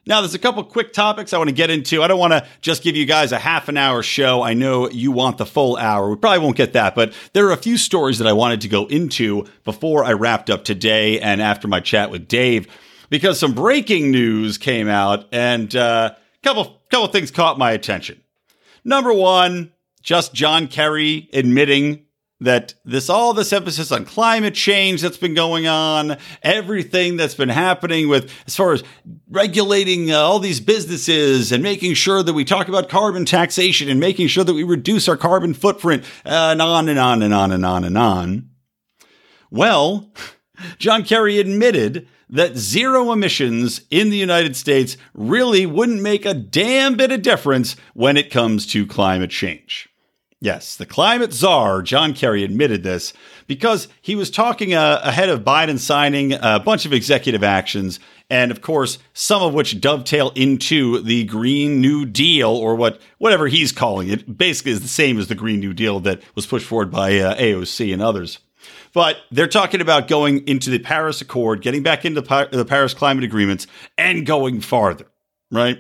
Now, 0.08 0.22
there's 0.22 0.36
a 0.36 0.40
couple 0.40 0.64
quick 0.64 0.94
topics 0.94 1.34
I 1.34 1.40
want 1.40 1.50
to 1.50 1.56
get 1.56 1.72
into. 1.72 2.04
I 2.04 2.08
don't 2.08 2.20
want 2.20 2.34
to 2.34 2.46
just 2.62 2.84
give 2.84 2.96
you 2.96 3.08
guys 3.08 3.32
a 3.32 3.40
half 3.40 3.70
an 3.70 3.78
hour 3.78 4.04
show. 4.04 4.44
I 4.44 4.54
know 4.54 4.88
you 4.88 5.12
want 5.12 5.40
the 5.40 5.48
full 5.48 5.78
hour. 5.78 6.08
We 6.08 6.16
probably 6.16 6.44
won't 6.44 6.58
get 6.58 6.74
that, 6.74 6.94
but 6.94 7.14
there 7.34 7.48
are 7.48 7.54
a 7.54 7.58
few 7.58 7.76
stories 7.78 8.20
that 8.20 8.28
I 8.28 8.34
wanted 8.34 8.62
to 8.62 8.68
go 8.68 8.86
into 8.86 9.46
before 9.64 10.04
I 10.04 10.14
wrapped 10.14 10.52
up 10.52 10.64
today 10.64 11.20
and 11.20 11.42
after 11.42 11.68
my 11.68 11.80
chat 11.80 12.12
with 12.12 12.28
Dave, 12.28 12.68
because 13.10 13.40
some 13.40 13.54
breaking 13.54 14.12
news 14.12 14.60
came 14.60 14.88
out 14.88 15.26
and 15.32 15.76
uh, 15.76 16.14
couple 16.46 16.80
couple 16.92 17.08
things 17.08 17.32
caught 17.32 17.58
my 17.58 17.72
attention. 17.72 18.22
Number 18.84 19.12
one, 19.12 19.72
just 20.04 20.36
John 20.36 20.68
Kerry 20.68 21.28
admitting 21.34 22.06
that 22.40 22.76
this 22.86 23.10
all 23.10 23.34
this 23.34 23.52
emphasis 23.52 23.92
on 23.92 24.06
climate 24.06 24.54
change 24.54 25.02
that's 25.02 25.18
been 25.18 25.34
going 25.34 25.66
on, 25.66 26.18
everything 26.44 27.18
that's 27.18 27.34
been 27.34 27.50
happening 27.50 28.08
with 28.08 28.32
as 28.46 28.56
far 28.56 28.74
as 28.74 28.84
regulating 29.28 30.12
uh, 30.12 30.20
all 30.20 30.38
these 30.38 30.60
businesses 30.60 31.52
and 31.52 31.64
making 31.64 31.96
sure 31.96 32.22
that 32.22 32.34
we 32.34 32.46
talk 32.46 32.68
about 32.68 32.90
carbon 32.90 33.26
taxation 33.26 33.90
and 33.90 34.00
making 34.00 34.28
sure 34.28 34.44
that 34.44 34.54
we 34.54 34.64
reduce 34.64 35.08
our 35.10 35.18
carbon 35.18 35.56
footprint 35.56 36.04
uh, 36.26 36.50
and 36.52 36.62
on 36.62 36.88
and 36.88 37.00
on 37.00 37.24
and 37.24 37.34
on 37.34 37.52
and 37.52 37.66
on 37.66 37.84
and 37.84 37.98
on. 37.98 38.50
Well, 39.50 40.12
John 40.78 41.04
Kerry 41.04 41.40
admitted 41.40 42.08
that 42.30 42.58
zero 42.58 43.12
emissions 43.12 43.82
in 43.90 44.10
the 44.10 44.18
United 44.18 44.56
States 44.56 44.98
really 45.14 45.66
wouldn't 45.66 46.02
make 46.02 46.26
a 46.26 46.34
damn 46.34 46.96
bit 46.96 47.12
of 47.12 47.22
difference 47.22 47.76
when 47.94 48.18
it 48.18 48.32
comes 48.32 48.66
to 48.68 48.88
climate 48.88 49.30
change. 49.30 49.90
Yes, 50.42 50.76
the 50.76 50.86
climate 50.86 51.34
czar, 51.34 51.82
John 51.82 52.14
Kerry, 52.14 52.44
admitted 52.44 52.84
this 52.84 53.14
because 53.48 53.88
he 54.02 54.16
was 54.16 54.30
talking 54.30 54.74
uh, 54.74 55.00
ahead 55.04 55.30
of 55.30 55.44
Biden 55.44 55.80
signing 55.80 56.34
a 56.34 56.60
bunch 56.60 56.86
of 56.86 56.94
executive 56.94 57.44
actions, 57.44 58.00
and 58.30 58.52
of 58.52 58.62
course, 58.62 59.00
some 59.14 59.42
of 59.42 59.54
which 59.54 59.80
dovetail 59.80 60.32
into 60.36 61.02
the 61.02 61.24
Green 61.24 61.80
New 61.80 62.06
Deal, 62.06 62.50
or 62.50 62.76
what 62.76 63.02
whatever 63.18 63.48
he's 63.48 63.72
calling 63.72 64.10
it. 64.10 64.38
Basically, 64.38 64.74
is 64.74 64.82
the 64.82 64.88
same 64.88 65.18
as 65.18 65.30
the 65.30 65.36
Green 65.36 65.62
New 65.62 65.74
Deal 65.74 66.00
that 66.02 66.22
was 66.36 66.46
pushed 66.46 66.68
forward 66.68 66.92
by 66.92 67.18
uh, 67.18 67.36
AOC 67.38 67.94
and 67.94 68.02
others. 68.02 68.40
But 68.94 69.18
they're 69.32 69.48
talking 69.48 69.82
about 69.82 70.08
going 70.08 70.48
into 70.48 70.70
the 70.70 70.80
Paris 70.80 71.22
Accord, 71.22 71.62
getting 71.62 71.84
back 71.84 72.06
into 72.06 72.22
the 72.22 72.66
Paris 72.66 72.94
climate 72.94 73.24
agreements, 73.24 73.68
and 73.98 74.26
going 74.26 74.62
farther, 74.62 75.08
right? 75.52 75.80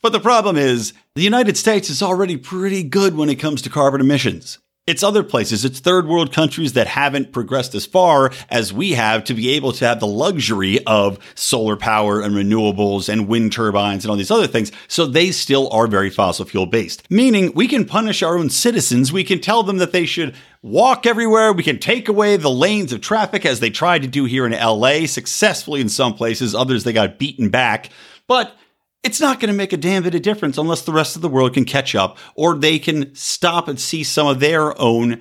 But 0.00 0.12
the 0.12 0.20
problem 0.20 0.56
is, 0.56 0.92
the 1.14 1.22
United 1.22 1.56
States 1.56 1.88
is 1.88 2.02
already 2.02 2.36
pretty 2.36 2.82
good 2.82 3.16
when 3.16 3.28
it 3.28 3.36
comes 3.36 3.62
to 3.62 3.70
carbon 3.70 4.00
emissions. 4.00 4.58
It's 4.84 5.04
other 5.04 5.22
places, 5.22 5.64
it's 5.64 5.78
third 5.78 6.08
world 6.08 6.32
countries 6.32 6.72
that 6.72 6.88
haven't 6.88 7.30
progressed 7.30 7.76
as 7.76 7.86
far 7.86 8.32
as 8.50 8.72
we 8.72 8.94
have 8.94 9.22
to 9.24 9.34
be 9.34 9.50
able 9.50 9.70
to 9.74 9.86
have 9.86 10.00
the 10.00 10.08
luxury 10.08 10.84
of 10.86 11.20
solar 11.36 11.76
power 11.76 12.20
and 12.20 12.34
renewables 12.34 13.08
and 13.08 13.28
wind 13.28 13.52
turbines 13.52 14.04
and 14.04 14.10
all 14.10 14.16
these 14.16 14.32
other 14.32 14.48
things. 14.48 14.72
So 14.88 15.06
they 15.06 15.30
still 15.30 15.70
are 15.70 15.86
very 15.86 16.10
fossil 16.10 16.46
fuel 16.46 16.66
based, 16.66 17.08
meaning 17.08 17.52
we 17.54 17.68
can 17.68 17.84
punish 17.84 18.24
our 18.24 18.36
own 18.36 18.50
citizens. 18.50 19.12
We 19.12 19.22
can 19.22 19.40
tell 19.40 19.62
them 19.62 19.78
that 19.78 19.92
they 19.92 20.04
should 20.04 20.34
walk 20.62 21.06
everywhere. 21.06 21.52
We 21.52 21.62
can 21.62 21.78
take 21.78 22.08
away 22.08 22.36
the 22.36 22.50
lanes 22.50 22.92
of 22.92 23.00
traffic 23.00 23.46
as 23.46 23.60
they 23.60 23.70
tried 23.70 24.02
to 24.02 24.08
do 24.08 24.24
here 24.24 24.46
in 24.46 24.50
LA 24.50 25.06
successfully 25.06 25.80
in 25.80 25.90
some 25.90 26.14
places. 26.14 26.56
Others 26.56 26.82
they 26.82 26.92
got 26.92 27.20
beaten 27.20 27.50
back. 27.50 27.90
But 28.26 28.56
it's 29.02 29.20
not 29.20 29.40
going 29.40 29.50
to 29.50 29.56
make 29.56 29.72
a 29.72 29.76
damn 29.76 30.02
bit 30.02 30.14
of 30.14 30.22
difference 30.22 30.58
unless 30.58 30.82
the 30.82 30.92
rest 30.92 31.16
of 31.16 31.22
the 31.22 31.28
world 31.28 31.54
can 31.54 31.64
catch 31.64 31.94
up 31.94 32.18
or 32.34 32.54
they 32.54 32.78
can 32.78 33.14
stop 33.14 33.68
and 33.68 33.80
see 33.80 34.04
some 34.04 34.26
of 34.26 34.40
their 34.40 34.78
own, 34.80 35.20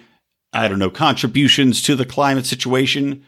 I 0.53 0.67
don't 0.67 0.79
know, 0.79 0.89
contributions 0.89 1.81
to 1.83 1.95
the 1.95 2.05
climate 2.05 2.45
situation. 2.45 3.25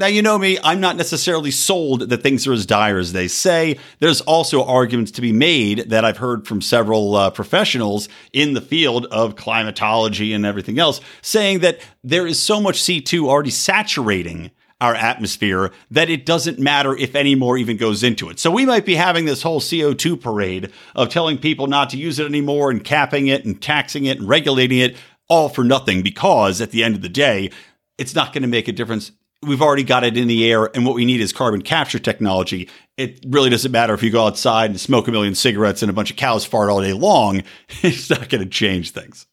Now, 0.00 0.06
you 0.06 0.22
know 0.22 0.38
me, 0.38 0.58
I'm 0.62 0.80
not 0.80 0.96
necessarily 0.96 1.50
sold 1.50 2.08
that 2.08 2.22
things 2.22 2.46
are 2.46 2.52
as 2.52 2.64
dire 2.64 2.98
as 2.98 3.12
they 3.12 3.26
say. 3.26 3.78
There's 3.98 4.20
also 4.20 4.64
arguments 4.64 5.10
to 5.12 5.20
be 5.20 5.32
made 5.32 5.90
that 5.90 6.04
I've 6.04 6.18
heard 6.18 6.46
from 6.46 6.62
several 6.62 7.16
uh, 7.16 7.30
professionals 7.30 8.08
in 8.32 8.54
the 8.54 8.60
field 8.60 9.06
of 9.06 9.34
climatology 9.34 10.32
and 10.32 10.46
everything 10.46 10.78
else 10.78 11.00
saying 11.20 11.58
that 11.60 11.80
there 12.04 12.28
is 12.28 12.40
so 12.40 12.60
much 12.60 12.80
CO2 12.80 13.26
already 13.26 13.50
saturating 13.50 14.52
our 14.80 14.94
atmosphere 14.94 15.72
that 15.90 16.08
it 16.08 16.24
doesn't 16.24 16.58
matter 16.58 16.96
if 16.96 17.14
any 17.14 17.34
more 17.34 17.58
even 17.58 17.76
goes 17.76 18.02
into 18.02 18.28
it. 18.28 18.38
So 18.38 18.50
we 18.50 18.64
might 18.64 18.86
be 18.86 18.94
having 18.94 19.24
this 19.24 19.42
whole 19.42 19.60
CO2 19.60 20.20
parade 20.20 20.70
of 20.94 21.08
telling 21.08 21.38
people 21.38 21.66
not 21.66 21.90
to 21.90 21.96
use 21.96 22.18
it 22.18 22.26
anymore 22.26 22.70
and 22.70 22.82
capping 22.82 23.26
it 23.26 23.44
and 23.44 23.60
taxing 23.60 24.04
it 24.04 24.18
and 24.18 24.28
regulating 24.28 24.78
it 24.78 24.96
all 25.28 25.48
for 25.48 25.64
nothing 25.64 26.02
because 26.02 26.60
at 26.60 26.70
the 26.70 26.84
end 26.84 26.94
of 26.94 27.02
the 27.02 27.08
day, 27.08 27.50
it's 27.98 28.14
not 28.14 28.32
going 28.32 28.42
to 28.42 28.48
make 28.48 28.68
a 28.68 28.72
difference. 28.72 29.10
We've 29.42 29.62
already 29.62 29.84
got 29.84 30.04
it 30.04 30.16
in 30.16 30.26
the 30.26 30.50
air, 30.50 30.64
and 30.74 30.84
what 30.84 30.96
we 30.96 31.04
need 31.04 31.20
is 31.20 31.32
carbon 31.32 31.62
capture 31.62 32.00
technology. 32.00 32.68
It 32.96 33.20
really 33.26 33.50
doesn't 33.50 33.70
matter 33.70 33.94
if 33.94 34.02
you 34.02 34.10
go 34.10 34.26
outside 34.26 34.70
and 34.70 34.80
smoke 34.80 35.06
a 35.06 35.12
million 35.12 35.34
cigarettes 35.34 35.82
and 35.82 35.90
a 35.90 35.92
bunch 35.92 36.10
of 36.10 36.16
cows 36.16 36.44
fart 36.44 36.70
all 36.70 36.80
day 36.80 36.92
long. 36.92 37.42
It's 37.82 38.10
not 38.10 38.28
going 38.28 38.42
to 38.42 38.50
change 38.50 38.90
things 38.90 39.26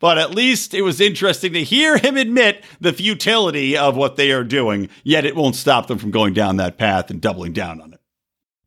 but 0.00 0.18
at 0.18 0.34
least 0.34 0.74
it 0.74 0.82
was 0.82 1.00
interesting 1.00 1.52
to 1.52 1.64
hear 1.64 1.98
him 1.98 2.16
admit 2.16 2.64
the 2.80 2.92
futility 2.92 3.76
of 3.76 3.96
what 3.96 4.16
they 4.16 4.32
are 4.32 4.44
doing, 4.44 4.88
yet 5.02 5.24
it 5.24 5.36
won't 5.36 5.56
stop 5.56 5.86
them 5.86 5.98
from 5.98 6.10
going 6.10 6.34
down 6.34 6.56
that 6.56 6.78
path 6.78 7.10
and 7.10 7.20
doubling 7.20 7.52
down 7.52 7.80
on 7.80 7.92
it. 7.92 8.00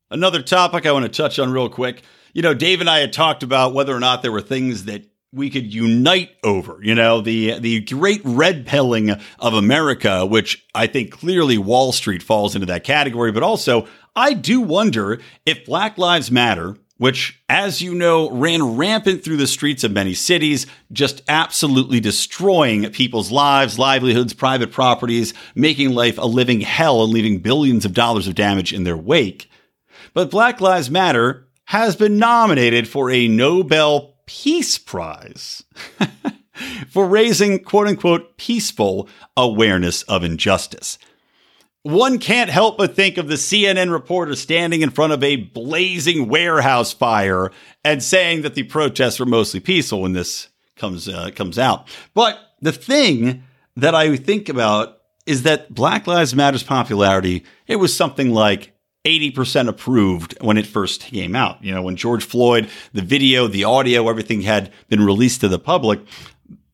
Another 0.09 0.41
topic 0.41 0.85
I 0.85 0.91
want 0.91 1.05
to 1.05 1.09
touch 1.09 1.37
on 1.37 1.51
real 1.51 1.69
quick. 1.69 2.01
You 2.33 2.41
know, 2.41 2.53
Dave 2.53 2.81
and 2.81 2.89
I 2.89 2.99
had 2.99 3.13
talked 3.13 3.43
about 3.43 3.73
whether 3.73 3.95
or 3.95 3.99
not 3.99 4.21
there 4.21 4.31
were 4.31 4.41
things 4.41 4.85
that 4.85 5.03
we 5.33 5.49
could 5.49 5.73
unite 5.73 6.31
over, 6.43 6.79
you 6.81 6.95
know, 6.95 7.19
the 7.19 7.59
the 7.59 7.81
great 7.81 8.21
red 8.23 8.65
pilling 8.65 9.11
of 9.11 9.53
America, 9.53 10.25
which 10.25 10.65
I 10.73 10.87
think 10.87 11.11
clearly 11.11 11.57
Wall 11.57 11.91
Street 11.91 12.23
falls 12.23 12.55
into 12.55 12.67
that 12.67 12.85
category, 12.85 13.31
but 13.31 13.43
also 13.43 13.87
I 14.15 14.33
do 14.33 14.61
wonder 14.61 15.19
if 15.45 15.65
Black 15.65 15.97
Lives 15.97 16.31
Matter 16.31 16.77
which, 16.97 17.41
as 17.47 17.81
you 17.81 17.93
know, 17.93 18.29
ran 18.31 18.75
rampant 18.75 19.23
through 19.23 19.37
the 19.37 19.47
streets 19.47 19.83
of 19.83 19.91
many 19.91 20.13
cities, 20.13 20.65
just 20.91 21.21
absolutely 21.27 21.99
destroying 21.99 22.89
people's 22.91 23.31
lives, 23.31 23.77
livelihoods, 23.77 24.33
private 24.33 24.71
properties, 24.71 25.33
making 25.55 25.91
life 25.91 26.17
a 26.17 26.25
living 26.25 26.61
hell 26.61 27.03
and 27.03 27.13
leaving 27.13 27.39
billions 27.39 27.85
of 27.85 27.93
dollars 27.93 28.27
of 28.27 28.35
damage 28.35 28.73
in 28.73 28.83
their 28.83 28.97
wake. 28.97 29.49
But 30.13 30.31
Black 30.31 30.59
Lives 30.59 30.89
Matter 30.89 31.47
has 31.65 31.95
been 31.95 32.17
nominated 32.17 32.87
for 32.87 33.11
a 33.11 33.27
Nobel 33.27 34.15
Peace 34.25 34.77
Prize 34.77 35.63
for 36.89 37.07
raising 37.07 37.63
quote 37.63 37.87
unquote 37.87 38.37
peaceful 38.37 39.07
awareness 39.35 40.01
of 40.03 40.23
injustice 40.23 40.97
one 41.87 42.19
can't 42.19 42.49
help 42.49 42.77
but 42.77 42.95
think 42.95 43.17
of 43.17 43.29
the 43.29 43.35
CNN 43.35 43.91
reporter 43.91 44.35
standing 44.35 44.81
in 44.81 44.89
front 44.89 45.13
of 45.13 45.23
a 45.23 45.37
blazing 45.37 46.27
warehouse 46.27 46.91
fire 46.91 47.51
and 47.83 48.03
saying 48.03 48.41
that 48.41 48.55
the 48.55 48.63
protests 48.63 49.19
were 49.19 49.25
mostly 49.25 49.61
peaceful 49.61 50.01
when 50.01 50.11
this 50.11 50.49
comes 50.75 51.07
uh, 51.07 51.29
comes 51.33 51.57
out. 51.57 51.87
But 52.13 52.37
the 52.61 52.73
thing 52.73 53.43
that 53.77 53.95
I 53.95 54.17
think 54.17 54.49
about 54.49 54.97
is 55.25 55.43
that 55.43 55.73
Black 55.73 56.07
Lives 56.07 56.35
Matter's 56.35 56.63
popularity 56.63 57.45
it 57.67 57.77
was 57.77 57.95
something 57.95 58.31
like 58.31 58.73
80% 59.05 59.69
approved 59.69 60.35
when 60.41 60.57
it 60.57 60.67
first 60.67 61.01
came 61.01 61.37
out. 61.37 61.63
You 61.63 61.73
know, 61.73 61.81
when 61.81 61.95
George 61.95 62.25
Floyd, 62.25 62.69
the 62.91 63.01
video, 63.01 63.47
the 63.47 63.63
audio, 63.63 64.09
everything 64.09 64.41
had 64.41 64.73
been 64.89 65.05
released 65.05 65.39
to 65.41 65.47
the 65.47 65.59
public, 65.59 66.01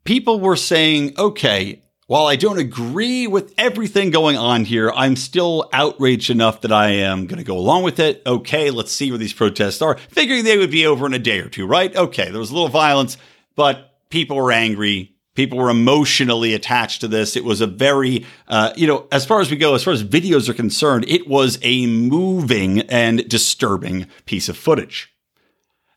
people 0.04 0.40
were 0.40 0.56
saying, 0.56 1.14
okay, 1.20 1.83
while 2.08 2.28
I 2.28 2.36
don't 2.36 2.60
agree 2.60 3.28
with 3.28 3.54
everything 3.58 4.10
going 4.10 4.38
on 4.38 4.66
here, 4.66 4.92
I'm 4.92 5.16
still 5.16 5.70
outraged 5.72 6.30
enough 6.30 6.62
that 6.62 6.72
I 6.72 6.90
am 6.90 7.28
going 7.28 7.38
to 7.38 7.44
go 7.44 7.58
along 7.58 7.84
with 7.84 8.00
it. 8.00 8.22
Okay, 8.26 8.72
let's 8.72 8.92
see 8.92 9.10
where 9.10 9.18
these 9.18 9.34
protests 9.34 9.82
are. 9.82 9.96
Figuring 10.10 10.44
they 10.44 10.58
would 10.58 10.72
be 10.72 10.86
over 10.86 11.06
in 11.06 11.14
a 11.14 11.20
day 11.20 11.40
or 11.40 11.50
two, 11.50 11.66
right? 11.66 11.96
Okay, 11.96 12.30
there 12.30 12.40
was 12.40 12.52
a 12.52 12.54
little 12.54 12.70
violence, 12.70 13.18
but 13.56 13.94
people 14.10 14.36
were 14.36 14.52
angry. 14.52 15.16
People 15.36 15.58
were 15.58 15.70
emotionally 15.70 16.54
attached 16.54 17.02
to 17.02 17.08
this. 17.08 17.36
It 17.36 17.44
was 17.44 17.62
a 17.62 17.68
very, 17.68 18.26
uh, 18.48 18.74
you 18.76 18.86
know, 18.86 19.08
as 19.12 19.26
far 19.26 19.42
as 19.42 19.50
we 19.50 19.58
go, 19.58 19.74
as 19.74 19.84
far 19.84 19.94
as 19.94 20.04
videos 20.04 20.48
are 20.50 20.54
concerned, 20.54 21.06
it 21.08 21.28
was 21.28 21.58
a 21.64 21.88
moving 21.88 22.82
and 22.82 23.28
disturbing 23.28 24.08
piece 24.26 24.50
of 24.50 24.58
footage. 24.58 25.12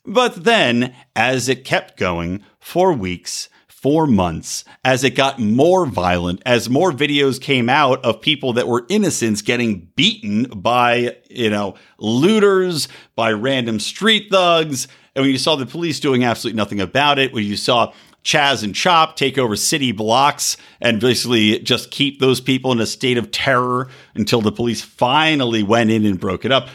But 0.07 0.45
then, 0.45 0.95
as 1.17 1.49
it 1.49 1.65
kept 1.65 1.99
going 1.99 2.45
for 2.61 2.93
weeks, 2.93 3.49
four 3.87 4.09
months 4.09 4.65
as 4.85 5.05
it 5.05 5.11
got 5.11 5.39
more 5.39 5.87
violent, 5.87 6.43
as 6.45 6.69
more 6.69 6.91
videos 6.91 7.41
came 7.41 7.69
out 7.69 8.05
of 8.05 8.21
people 8.21 8.55
that 8.55 8.67
were 8.67 8.85
innocents 8.89 9.43
getting 9.43 9.89
beaten 9.95 10.43
by, 10.43 11.17
you 11.31 11.49
know, 11.49 11.73
looters, 11.97 12.89
by 13.15 13.31
random 13.31 13.79
street 13.79 14.27
thugs. 14.29 14.89
And 15.15 15.23
when 15.23 15.31
you 15.31 15.39
saw 15.39 15.55
the 15.55 15.67
police 15.67 16.01
doing 16.01 16.25
absolutely 16.25 16.57
nothing 16.57 16.81
about 16.81 17.21
it, 17.21 17.33
when 17.33 17.45
you 17.45 17.57
saw 17.57 17.93
Chaz 18.25 18.65
and 18.65 18.75
Chop 18.75 19.15
take 19.15 19.39
over 19.39 19.55
city 19.55 19.93
blocks 19.93 20.57
and 20.81 21.01
basically 21.01 21.61
just 21.61 21.93
keep 21.93 22.19
those 22.19 22.41
people 22.41 22.73
in 22.73 22.81
a 22.81 22.87
state 22.87 23.19
of 23.19 23.31
terror 23.31 23.89
until 24.17 24.41
the 24.41 24.51
police 24.51 24.83
finally 24.83 25.63
went 25.63 25.93
in 25.93 26.05
and 26.05 26.19
broke 26.19 26.45
it 26.45 26.51
up 26.51 26.67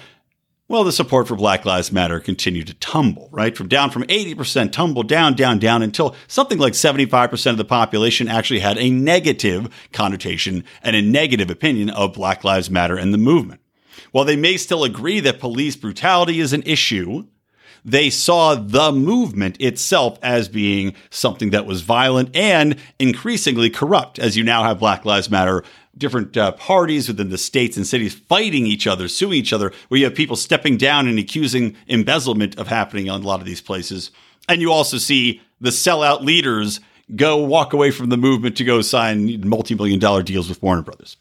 well, 0.71 0.85
the 0.85 0.91
support 0.93 1.27
for 1.27 1.35
Black 1.35 1.65
Lives 1.65 1.91
Matter 1.91 2.21
continued 2.21 2.67
to 2.67 2.73
tumble, 2.75 3.27
right? 3.33 3.57
From 3.57 3.67
down 3.67 3.89
from 3.89 4.03
80%, 4.03 4.71
tumble 4.71 5.03
down, 5.03 5.35
down, 5.35 5.59
down 5.59 5.81
until 5.81 6.15
something 6.27 6.59
like 6.59 6.71
75% 6.71 7.51
of 7.51 7.57
the 7.57 7.65
population 7.65 8.29
actually 8.29 8.61
had 8.61 8.77
a 8.77 8.89
negative 8.89 9.67
connotation 9.91 10.63
and 10.81 10.95
a 10.95 11.01
negative 11.01 11.49
opinion 11.49 11.89
of 11.89 12.13
Black 12.13 12.45
Lives 12.45 12.69
Matter 12.69 12.95
and 12.95 13.13
the 13.13 13.17
movement. 13.17 13.59
While 14.13 14.23
they 14.23 14.37
may 14.37 14.55
still 14.55 14.85
agree 14.85 15.19
that 15.19 15.41
police 15.41 15.75
brutality 15.75 16.39
is 16.39 16.53
an 16.53 16.63
issue, 16.65 17.25
they 17.83 18.09
saw 18.09 18.55
the 18.55 18.91
movement 18.91 19.59
itself 19.59 20.19
as 20.21 20.47
being 20.47 20.93
something 21.09 21.49
that 21.49 21.65
was 21.65 21.81
violent 21.81 22.35
and 22.35 22.75
increasingly 22.99 23.69
corrupt, 23.69 24.19
as 24.19 24.37
you 24.37 24.43
now 24.43 24.63
have 24.63 24.79
Black 24.79 25.05
Lives 25.05 25.29
Matter, 25.29 25.63
different 25.97 26.37
uh, 26.37 26.51
parties 26.53 27.07
within 27.07 27.29
the 27.29 27.37
states 27.37 27.77
and 27.77 27.85
cities 27.85 28.13
fighting 28.13 28.65
each 28.65 28.87
other, 28.87 29.07
suing 29.07 29.37
each 29.37 29.53
other, 29.53 29.71
where 29.87 29.99
you 29.99 30.05
have 30.05 30.15
people 30.15 30.35
stepping 30.35 30.77
down 30.77 31.07
and 31.07 31.19
accusing 31.19 31.75
embezzlement 31.87 32.57
of 32.57 32.67
happening 32.67 33.09
on 33.09 33.21
a 33.21 33.27
lot 33.27 33.39
of 33.39 33.45
these 33.45 33.61
places. 33.61 34.11
And 34.47 34.61
you 34.61 34.71
also 34.71 34.97
see 34.97 35.41
the 35.59 35.69
sellout 35.69 36.21
leaders 36.21 36.79
go 37.15 37.37
walk 37.37 37.73
away 37.73 37.91
from 37.91 38.09
the 38.09 38.17
movement 38.17 38.57
to 38.57 38.63
go 38.63 38.81
sign 38.81 39.47
multi 39.47 39.75
million 39.75 39.99
dollar 39.99 40.23
deals 40.23 40.49
with 40.49 40.61
Warner 40.61 40.81
Brothers. 40.81 41.17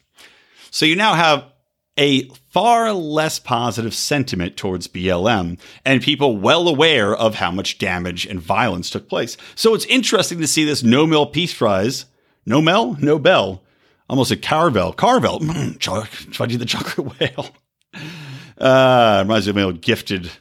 So 0.69 0.85
you 0.85 0.95
now 0.95 1.15
have 1.15 1.50
a 1.97 2.29
far 2.49 2.93
less 2.93 3.39
positive 3.39 3.93
sentiment 3.93 4.57
towards 4.57 4.87
BLM 4.87 5.59
and 5.85 6.01
people 6.01 6.37
well 6.37 6.67
aware 6.67 7.15
of 7.15 7.35
how 7.35 7.51
much 7.51 7.77
damage 7.77 8.25
and 8.25 8.39
violence 8.39 8.89
took 8.89 9.09
place. 9.09 9.37
So 9.55 9.73
it's 9.73 9.85
interesting 9.85 10.39
to 10.39 10.47
see 10.47 10.63
this 10.65 10.83
No 10.83 11.05
Mel 11.05 11.25
Peace 11.25 11.53
Prize, 11.53 12.05
No 12.45 12.61
Mel, 12.61 12.97
No 12.99 13.19
Bell, 13.19 13.61
almost 14.09 14.31
a 14.31 14.37
Carvel, 14.37 14.93
Carvel, 14.93 15.39
mm, 15.41 16.57
the 16.59 16.65
chocolate 16.65 17.19
whale. 17.19 17.49
Uh, 18.57 19.23
reminds 19.23 19.47
me 19.47 19.49
of 19.49 19.55
my 19.55 19.63
old 19.63 19.81
gifted, 19.81 20.31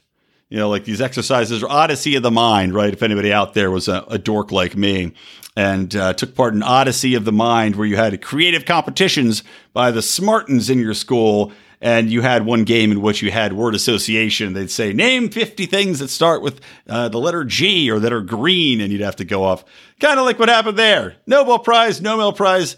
you 0.51 0.59
know, 0.59 0.69
like 0.69 0.85
these 0.85 1.01
exercises 1.01 1.63
or 1.63 1.71
Odyssey 1.71 2.17
of 2.17 2.25
the 2.25 2.31
Mind, 2.31 2.75
right? 2.75 2.93
If 2.93 3.03
anybody 3.03 3.33
out 3.33 3.55
there 3.55 3.71
was 3.71 3.87
a, 3.89 4.05
a 4.09 4.19
dork 4.19 4.51
like 4.51 4.77
me 4.77 5.15
and 5.57 5.95
uh, 5.95 6.13
took 6.13 6.35
part 6.35 6.55
in 6.55 6.63
Odyssey 6.63 7.15
of 7.15 7.25
the 7.25 7.33
Mind, 7.33 7.77
where 7.77 7.87
you 7.87 7.97
had 7.97 8.21
creative 8.21 8.65
competitions 8.65 9.45
by 9.73 9.93
the 9.93 10.01
smartens 10.01 10.69
in 10.69 10.79
your 10.79 10.95
school. 10.95 11.53
And 11.83 12.11
you 12.11 12.21
had 12.21 12.45
one 12.45 12.65
game 12.65 12.93
in 12.93 13.01
which 13.01 13.23
you 13.23 13.31
had 13.31 13.55
word 13.55 13.75
association. 13.75 14.53
They'd 14.53 14.71
say, 14.71 14.93
name 14.93 15.31
50 15.31 15.65
things 15.65 16.01
that 16.01 16.09
start 16.09 16.43
with 16.43 16.61
uh, 16.87 17.09
the 17.09 17.19
letter 17.19 17.43
G 17.43 17.91
or 17.91 17.99
that 18.01 18.13
are 18.13 18.21
green. 18.21 18.83
And 18.83 18.93
you'd 18.93 19.01
have 19.01 19.17
to 19.17 19.25
go 19.25 19.45
off. 19.45 19.65
Kind 19.99 20.19
of 20.19 20.27
like 20.27 20.39
what 20.39 20.51
happened 20.51 20.79
there. 20.79 21.17
Nobel 21.27 21.59
Prize, 21.59 22.03
Nobel 22.03 22.35
Prize. 22.35 22.77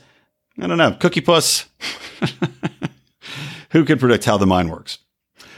I 0.56 0.68
don't 0.68 0.78
know. 0.78 0.96
Cookie 1.00 1.20
Puss. 1.20 1.66
Who 3.70 3.84
can 3.84 3.98
predict 3.98 4.24
how 4.24 4.36
the 4.36 4.46
mind 4.46 4.70
works? 4.70 4.98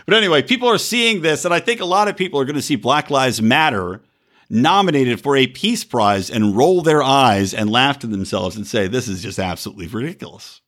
But 0.07 0.15
anyway, 0.17 0.43
people 0.43 0.69
are 0.69 0.79
seeing 0.79 1.23
this. 1.23 1.45
And 1.45 1.55
I 1.55 1.61
think 1.61 1.81
a 1.81 1.87
lot 1.87 2.09
of 2.09 2.17
people 2.17 2.41
are 2.41 2.45
going 2.45 2.57
to 2.57 2.63
see 2.63 2.77
Black 2.77 3.11
Lives 3.11 3.41
Matter 3.41 4.03
nominated 4.51 5.21
for 5.21 5.37
a 5.37 5.47
Peace 5.47 5.85
Prize 5.85 6.31
and 6.31 6.57
roll 6.57 6.83
their 6.83 7.03
eyes 7.03 7.55
and 7.55 7.71
laugh 7.71 7.99
to 8.01 8.07
themselves 8.07 8.57
and 8.57 8.67
say, 8.67 8.87
this 8.87 9.09
is 9.09 9.23
just 9.23 9.39
absolutely 9.39 9.87
ridiculous. 9.87 10.61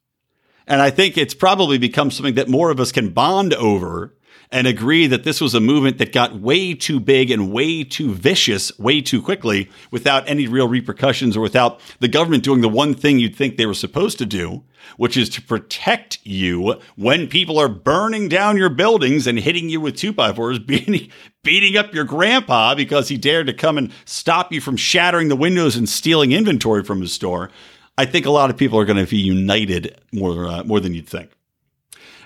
And 0.66 0.82
I 0.82 0.90
think 0.90 1.16
it's 1.16 1.34
probably 1.34 1.78
become 1.78 2.10
something 2.10 2.34
that 2.34 2.48
more 2.48 2.70
of 2.70 2.80
us 2.80 2.90
can 2.90 3.10
bond 3.10 3.54
over 3.54 4.14
and 4.50 4.66
agree 4.66 5.06
that 5.06 5.24
this 5.24 5.40
was 5.40 5.54
a 5.54 5.60
movement 5.60 5.98
that 5.98 6.12
got 6.12 6.38
way 6.38 6.74
too 6.74 7.00
big 7.00 7.30
and 7.30 7.52
way 7.52 7.82
too 7.84 8.14
vicious 8.14 8.76
way 8.78 9.00
too 9.00 9.20
quickly 9.20 9.68
without 9.90 10.28
any 10.28 10.46
real 10.46 10.68
repercussions 10.68 11.36
or 11.36 11.40
without 11.40 11.80
the 12.00 12.08
government 12.08 12.44
doing 12.44 12.60
the 12.60 12.68
one 12.68 12.94
thing 12.94 13.18
you'd 13.18 13.34
think 13.34 13.56
they 13.56 13.66
were 13.66 13.74
supposed 13.74 14.18
to 14.18 14.26
do, 14.26 14.62
which 14.96 15.16
is 15.16 15.28
to 15.30 15.42
protect 15.42 16.18
you 16.24 16.80
when 16.96 17.28
people 17.28 17.58
are 17.58 17.68
burning 17.68 18.28
down 18.28 18.56
your 18.56 18.68
buildings 18.68 19.26
and 19.26 19.38
hitting 19.38 19.68
you 19.68 19.80
with 19.80 19.96
two 19.96 20.12
by 20.12 20.32
fours, 20.32 20.58
beating, 20.60 21.10
beating 21.42 21.76
up 21.76 21.94
your 21.94 22.04
grandpa 22.04 22.74
because 22.74 23.08
he 23.08 23.16
dared 23.16 23.46
to 23.46 23.52
come 23.52 23.78
and 23.78 23.92
stop 24.04 24.52
you 24.52 24.60
from 24.60 24.76
shattering 24.76 25.28
the 25.28 25.36
windows 25.36 25.76
and 25.76 25.88
stealing 25.88 26.32
inventory 26.32 26.82
from 26.82 27.00
his 27.00 27.12
store. 27.12 27.50
I 27.98 28.04
think 28.04 28.26
a 28.26 28.30
lot 28.30 28.50
of 28.50 28.56
people 28.56 28.78
are 28.78 28.84
going 28.84 29.02
to 29.02 29.10
be 29.10 29.18
united 29.18 29.98
more 30.12 30.46
uh, 30.46 30.64
more 30.64 30.80
than 30.80 30.92
you'd 30.94 31.08
think. 31.08 31.30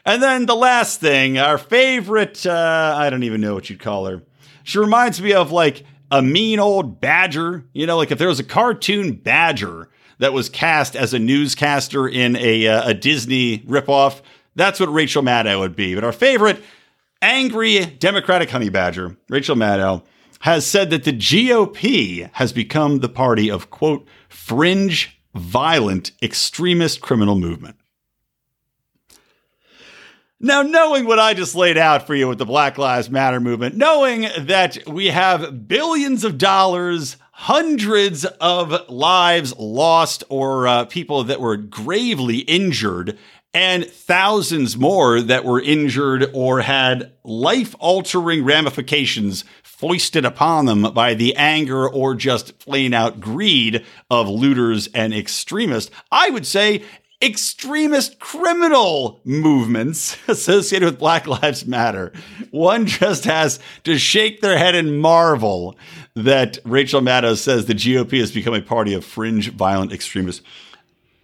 And 0.04 0.22
then 0.22 0.46
the 0.46 0.56
last 0.56 1.00
thing, 1.00 1.38
our 1.38 1.58
favorite, 1.58 2.46
uh, 2.46 2.94
I 2.98 3.10
don't 3.10 3.22
even 3.22 3.40
know 3.40 3.54
what 3.54 3.68
you'd 3.68 3.80
call 3.80 4.06
her. 4.06 4.22
She 4.64 4.78
reminds 4.78 5.20
me 5.20 5.34
of 5.34 5.52
like 5.52 5.84
a 6.10 6.22
mean 6.22 6.58
old 6.58 7.00
badger. 7.00 7.64
You 7.72 7.86
know, 7.86 7.96
like 7.96 8.10
if 8.10 8.18
there 8.18 8.28
was 8.28 8.40
a 8.40 8.44
cartoon 8.44 9.12
badger 9.12 9.89
that 10.20 10.32
was 10.34 10.48
cast 10.48 10.94
as 10.94 11.12
a 11.12 11.18
newscaster 11.18 12.06
in 12.06 12.36
a, 12.36 12.66
uh, 12.66 12.90
a 12.90 12.94
Disney 12.94 13.58
ripoff, 13.60 14.20
that's 14.54 14.78
what 14.78 14.92
Rachel 14.92 15.22
Maddow 15.22 15.58
would 15.60 15.74
be. 15.74 15.94
But 15.94 16.04
our 16.04 16.12
favorite 16.12 16.62
angry 17.22 17.84
Democratic 17.86 18.50
honey 18.50 18.68
badger, 18.68 19.16
Rachel 19.30 19.56
Maddow, 19.56 20.02
has 20.40 20.66
said 20.66 20.90
that 20.90 21.04
the 21.04 21.12
GOP 21.12 22.30
has 22.34 22.52
become 22.52 22.98
the 22.98 23.08
party 23.08 23.50
of, 23.50 23.70
quote, 23.70 24.06
fringe, 24.28 25.18
violent, 25.34 26.12
extremist 26.22 27.00
criminal 27.00 27.34
movement. 27.34 27.76
Now, 30.38 30.62
knowing 30.62 31.06
what 31.06 31.18
I 31.18 31.34
just 31.34 31.54
laid 31.54 31.76
out 31.76 32.06
for 32.06 32.14
you 32.14 32.28
with 32.28 32.38
the 32.38 32.46
Black 32.46 32.78
Lives 32.78 33.10
Matter 33.10 33.40
movement, 33.40 33.76
knowing 33.76 34.26
that 34.38 34.78
we 34.86 35.08
have 35.08 35.68
billions 35.68 36.24
of 36.24 36.38
dollars, 36.38 37.16
hundreds 37.40 38.26
of 38.26 38.90
lives 38.90 39.56
lost, 39.56 40.22
or 40.28 40.68
uh, 40.68 40.84
people 40.84 41.24
that 41.24 41.40
were 41.40 41.56
gravely 41.56 42.40
injured, 42.40 43.16
and 43.54 43.86
thousands 43.86 44.76
more 44.76 45.22
that 45.22 45.42
were 45.42 45.58
injured 45.58 46.30
or 46.34 46.60
had 46.60 47.10
life 47.24 47.74
altering 47.78 48.44
ramifications 48.44 49.44
foisted 49.62 50.26
upon 50.26 50.66
them 50.66 50.82
by 50.92 51.14
the 51.14 51.34
anger 51.34 51.88
or 51.88 52.14
just 52.14 52.58
plain 52.58 52.92
out 52.92 53.20
greed 53.20 53.86
of 54.10 54.28
looters 54.28 54.88
and 54.88 55.14
extremists, 55.14 55.90
I 56.12 56.28
would 56.28 56.46
say 56.46 56.84
extremist 57.22 58.18
criminal 58.18 59.20
movements 59.24 60.16
associated 60.28 60.86
with 60.86 60.98
Black 60.98 61.26
Lives 61.26 61.66
Matter. 61.66 62.12
One 62.50 62.86
just 62.86 63.24
has 63.24 63.60
to 63.84 63.98
shake 63.98 64.40
their 64.40 64.58
head 64.58 64.74
and 64.74 65.00
marvel 65.00 65.76
that 66.14 66.58
Rachel 66.64 67.00
Maddow 67.00 67.36
says 67.36 67.66
the 67.66 67.74
GOP 67.74 68.18
has 68.20 68.32
become 68.32 68.54
a 68.54 68.62
party 68.62 68.94
of 68.94 69.04
fringe 69.04 69.50
violent 69.50 69.92
extremists. 69.92 70.44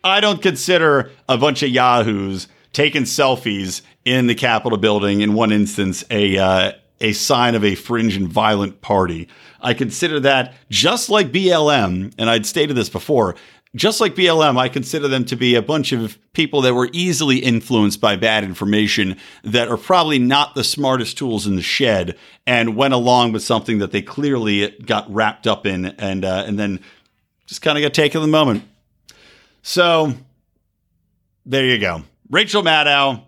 I 0.04 0.20
don't 0.20 0.40
consider 0.40 1.10
a 1.28 1.36
bunch 1.36 1.62
of 1.62 1.70
yahoos 1.70 2.48
taking 2.72 3.02
selfies 3.02 3.82
in 4.04 4.26
the 4.26 4.34
Capitol 4.34 4.78
building 4.78 5.20
in 5.20 5.34
one 5.34 5.50
instance 5.52 6.04
a 6.10 6.38
uh, 6.38 6.72
a 7.00 7.12
sign 7.12 7.54
of 7.54 7.64
a 7.64 7.74
fringe 7.74 8.16
and 8.16 8.28
violent 8.28 8.80
party. 8.80 9.28
I 9.60 9.74
consider 9.74 10.20
that 10.20 10.54
just 10.70 11.10
like 11.10 11.32
BLM, 11.32 12.14
and 12.18 12.30
I'd 12.30 12.46
stated 12.46 12.74
this 12.74 12.88
before, 12.88 13.34
just 13.76 14.00
like 14.00 14.14
BLM, 14.14 14.58
I 14.58 14.68
consider 14.68 15.06
them 15.06 15.24
to 15.26 15.36
be 15.36 15.54
a 15.54 15.62
bunch 15.62 15.92
of 15.92 16.18
people 16.32 16.62
that 16.62 16.74
were 16.74 16.88
easily 16.92 17.38
influenced 17.38 18.00
by 18.00 18.16
bad 18.16 18.42
information 18.42 19.16
that 19.44 19.68
are 19.68 19.76
probably 19.76 20.18
not 20.18 20.54
the 20.54 20.64
smartest 20.64 21.18
tools 21.18 21.46
in 21.46 21.56
the 21.56 21.62
shed 21.62 22.16
and 22.46 22.76
went 22.76 22.94
along 22.94 23.32
with 23.32 23.42
something 23.42 23.78
that 23.78 23.92
they 23.92 24.02
clearly 24.02 24.70
got 24.84 25.12
wrapped 25.12 25.46
up 25.46 25.66
in 25.66 25.86
and 25.86 26.24
uh, 26.24 26.44
and 26.46 26.58
then 26.58 26.80
just 27.46 27.62
kind 27.62 27.78
of 27.78 27.82
got 27.82 27.94
taken 27.94 28.20
the 28.20 28.26
moment. 28.26 28.64
So 29.62 30.14
there 31.44 31.66
you 31.66 31.78
go. 31.78 32.02
Rachel 32.30 32.62
Maddow, 32.62 33.22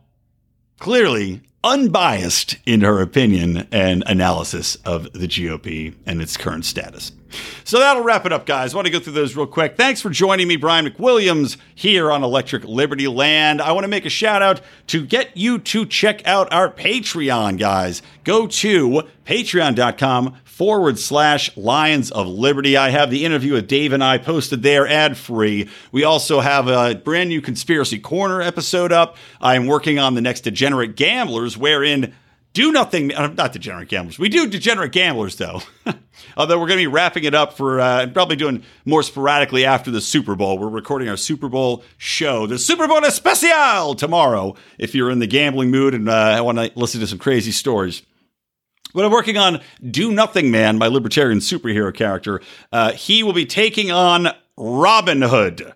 clearly 0.78 1.42
unbiased 1.62 2.56
in 2.64 2.80
her 2.80 3.00
opinion 3.00 3.68
and 3.70 4.02
analysis 4.06 4.76
of 4.84 5.12
the 5.12 5.26
GOP 5.26 5.94
and 6.06 6.22
its 6.22 6.36
current 6.36 6.64
status. 6.64 7.12
So 7.64 7.78
that'll 7.78 8.02
wrap 8.02 8.24
it 8.26 8.32
up, 8.32 8.46
guys. 8.46 8.72
I 8.72 8.76
want 8.76 8.86
to 8.86 8.92
go 8.92 9.00
through 9.00 9.12
those 9.12 9.36
real 9.36 9.46
quick. 9.46 9.76
Thanks 9.76 10.00
for 10.00 10.10
joining 10.10 10.48
me, 10.48 10.56
Brian 10.56 10.86
McWilliams, 10.86 11.56
here 11.74 12.10
on 12.10 12.22
Electric 12.22 12.62
Libertyland. 12.62 13.60
I 13.60 13.72
want 13.72 13.84
to 13.84 13.88
make 13.88 14.06
a 14.06 14.10
shout 14.10 14.42
out 14.42 14.60
to 14.88 15.04
get 15.04 15.36
you 15.36 15.58
to 15.58 15.84
check 15.86 16.26
out 16.26 16.52
our 16.52 16.70
Patreon, 16.70 17.58
guys. 17.58 18.02
Go 18.24 18.46
to 18.46 19.02
patreon.com 19.26 20.36
forward 20.44 20.98
slash 20.98 21.56
Lions 21.56 22.10
of 22.10 22.26
Liberty. 22.26 22.76
I 22.76 22.90
have 22.90 23.10
the 23.10 23.24
interview 23.24 23.52
with 23.52 23.68
Dave 23.68 23.92
and 23.92 24.02
I 24.02 24.18
posted 24.18 24.62
there 24.62 24.88
ad 24.88 25.16
free. 25.16 25.68
We 25.92 26.02
also 26.02 26.40
have 26.40 26.66
a 26.66 26.96
brand 26.96 27.28
new 27.28 27.40
Conspiracy 27.40 28.00
Corner 28.00 28.42
episode 28.42 28.90
up. 28.90 29.16
I'm 29.40 29.66
working 29.66 30.00
on 30.00 30.14
the 30.16 30.20
next 30.20 30.40
Degenerate 30.40 30.96
Gamblers, 30.96 31.56
wherein 31.56 32.12
do 32.52 32.72
nothing, 32.72 33.14
uh, 33.14 33.28
not 33.28 33.52
degenerate 33.52 33.88
gamblers. 33.88 34.18
We 34.18 34.28
do 34.28 34.46
degenerate 34.46 34.92
gamblers, 34.92 35.36
though. 35.36 35.62
Although 36.36 36.58
we're 36.58 36.66
going 36.66 36.78
to 36.78 36.82
be 36.82 36.86
wrapping 36.86 37.24
it 37.24 37.34
up 37.34 37.52
for 37.52 37.80
uh, 37.80 38.06
probably 38.08 38.36
doing 38.36 38.62
more 38.84 39.02
sporadically 39.02 39.64
after 39.64 39.90
the 39.90 40.00
Super 40.00 40.34
Bowl. 40.34 40.58
We're 40.58 40.68
recording 40.68 41.08
our 41.08 41.16
Super 41.16 41.48
Bowl 41.48 41.84
show, 41.96 42.46
the 42.46 42.58
Super 42.58 42.88
Bowl 42.88 43.04
Especial, 43.04 43.94
tomorrow. 43.94 44.56
If 44.78 44.94
you're 44.94 45.10
in 45.10 45.18
the 45.18 45.26
gambling 45.26 45.70
mood 45.70 45.94
and 45.94 46.08
uh, 46.08 46.40
want 46.44 46.58
to 46.58 46.72
listen 46.74 47.00
to 47.00 47.06
some 47.06 47.18
crazy 47.18 47.52
stories. 47.52 48.02
But 48.94 49.04
I'm 49.04 49.12
working 49.12 49.36
on 49.36 49.60
Do 49.88 50.10
Nothing 50.10 50.50
Man, 50.50 50.78
my 50.78 50.88
libertarian 50.88 51.40
superhero 51.40 51.94
character. 51.94 52.40
Uh, 52.72 52.92
he 52.92 53.22
will 53.22 53.34
be 53.34 53.46
taking 53.46 53.90
on 53.90 54.28
Robin 54.56 55.22
Hood. 55.22 55.74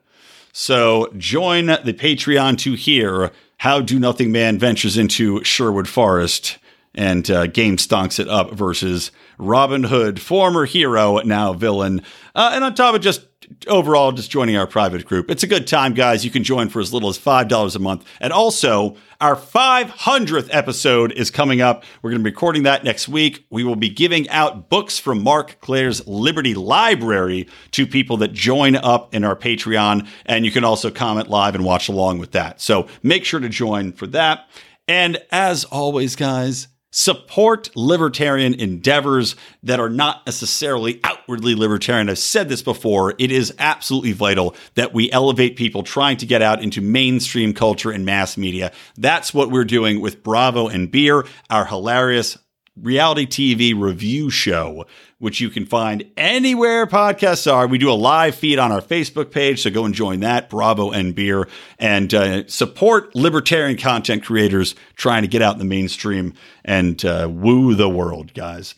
So 0.53 1.13
join 1.17 1.67
the 1.67 1.95
Patreon 1.97 2.59
to 2.59 2.75
hear 2.75 3.31
how 3.59 3.81
Do 3.81 3.99
Nothing 3.99 4.33
Man 4.33 4.59
ventures 4.59 4.97
into 4.97 5.45
Sherwood 5.45 5.89
Forest 5.89 6.59
and 6.95 7.31
uh, 7.31 7.47
game 7.47 7.77
stonks 7.77 8.19
it 8.19 8.29
up 8.29 8.53
versus 8.53 9.11
Robin 9.39 9.85
Hood, 9.85 10.21
former 10.21 10.65
hero, 10.65 11.19
now 11.19 11.53
villain. 11.53 12.03
Uh, 12.35 12.53
and 12.55 12.65
on 12.65 12.75
top 12.75 12.95
of 12.95 13.01
just 13.01 13.27
overall, 13.67 14.13
just 14.13 14.31
joining 14.31 14.57
our 14.57 14.67
private 14.67 15.05
group. 15.05 15.31
It's 15.31 15.43
a 15.43 15.47
good 15.47 15.67
time, 15.67 15.95
guys. 15.95 16.25
You 16.25 16.31
can 16.31 16.45
join 16.45 16.69
for 16.69 16.81
as 16.81 16.93
little 16.93 17.09
as 17.09 17.19
$5 17.19 17.77
a 17.77 17.79
month. 17.79 18.07
And 18.21 18.33
also, 18.33 18.97
our 19.21 19.37
500th 19.37 20.49
episode 20.51 21.13
is 21.13 21.31
coming 21.31 21.61
up. 21.61 21.85
We're 22.03 22.11
going 22.11 22.21
to 22.21 22.25
be 22.25 22.31
recording 22.31 22.65
that 22.65 22.85
next 22.85 23.09
week. 23.09 23.47
We 23.51 23.65
will 23.65 23.77
be 23.77 23.89
giving 23.89 24.29
out 24.31 24.69
books 24.69 24.99
from 24.99 25.23
Mark 25.23 25.61
Claire's 25.61 26.07
Liberty 26.07 26.55
Library 26.55 27.49
to 27.73 27.87
people 27.87 28.17
that 28.19 28.33
join 28.33 28.77
up 28.77 29.15
in 29.15 29.25
our 29.25 29.37
Patreon. 29.37 30.09
And 30.27 30.45
you 30.45 30.51
can 30.51 30.65
also 30.65 30.91
comment 30.91 31.29
live 31.29 31.55
and 31.55 31.65
watch 31.65 31.89
along 31.89 32.19
with 32.19 32.33
that. 32.33 32.61
So 32.61 32.89
make 33.03 33.25
sure 33.25 33.41
to 33.41 33.49
join 33.49 33.93
for 33.93 34.07
that. 34.09 34.49
And 34.89 35.23
as 35.31 35.65
always, 35.65 36.17
guys, 36.17 36.69
support 36.93 37.71
libertarian 37.75 38.55
endeavors 38.55 39.35
that 39.63 39.81
are 39.81 39.89
not 39.89 40.25
necessarily 40.27 41.01
outwardly 41.03 41.55
libertarian. 41.55 42.09
I've 42.09 42.19
said 42.19 42.49
this 42.49 42.63
before. 42.63 43.15
It 43.19 43.33
is 43.33 43.53
absolutely 43.59 44.13
vital 44.13 44.55
that 44.75 44.93
we 44.95 45.11
elevate 45.11 45.57
people 45.57 45.83
trying 45.83 46.19
to 46.19 46.27
get 46.27 46.43
out 46.43 46.63
into 46.63 46.81
mainstream 46.81 47.55
culture 47.55 47.91
and 47.91 48.05
mass 48.05 48.37
media. 48.37 48.73
That's 48.97 49.35
what 49.35 49.51
we're 49.51 49.65
doing 49.65 50.01
with 50.01 50.23
Bravo 50.23 50.69
and 50.69 50.91
Beer, 50.91 51.25
our 51.51 51.65
hilarious 51.65 52.39
reality 52.77 53.27
TV 53.27 53.79
review 53.79 54.31
show, 54.31 54.87
which 55.23 55.41
you 55.41 55.49
can 55.49 55.65
find 55.65 56.05
anywhere 56.17 56.85
podcasts 56.85 57.51
are. 57.51 57.69
We 57.69 57.79
do 57.79 57.93
a 57.93 57.95
live 57.95 58.35
feed 58.35 58.59
on 58.59 58.73
our 58.73 58.81
Facebook 58.81 59.31
page, 59.31 59.63
so 59.63 59.71
go 59.71 59.85
and 59.85 59.95
join 59.95 60.19
that, 60.21 60.51
Bravo 60.51 60.91
and 60.91 61.15
Beer, 61.15 61.47
and 61.79 62.13
uh, 62.13 62.49
support 62.49 63.15
libertarian 63.15 63.79
content 63.79 64.25
creators 64.25 64.75
trying 64.97 65.23
to 65.23 65.29
get 65.29 65.41
out 65.41 65.53
in 65.53 65.61
the 65.61 65.65
mainstream 65.65 66.35
and 66.65 67.05
uh, 67.05 67.29
woo 67.31 67.77
the 67.77 67.89
world, 67.89 68.35
guys. 68.35 68.75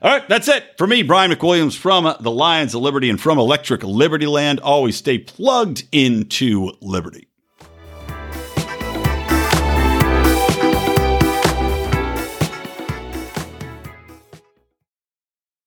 All 0.00 0.12
right, 0.12 0.28
that's 0.28 0.46
it 0.46 0.62
for 0.78 0.86
me, 0.86 1.02
Brian 1.02 1.32
McWilliams 1.32 1.76
from 1.76 2.14
the 2.20 2.30
Lions 2.30 2.76
of 2.76 2.82
Liberty 2.82 3.10
and 3.10 3.20
from 3.20 3.36
Electric 3.36 3.80
Libertyland. 3.80 4.60
Always 4.62 4.96
stay 4.96 5.18
plugged 5.18 5.82
into 5.90 6.70
liberty. 6.80 7.27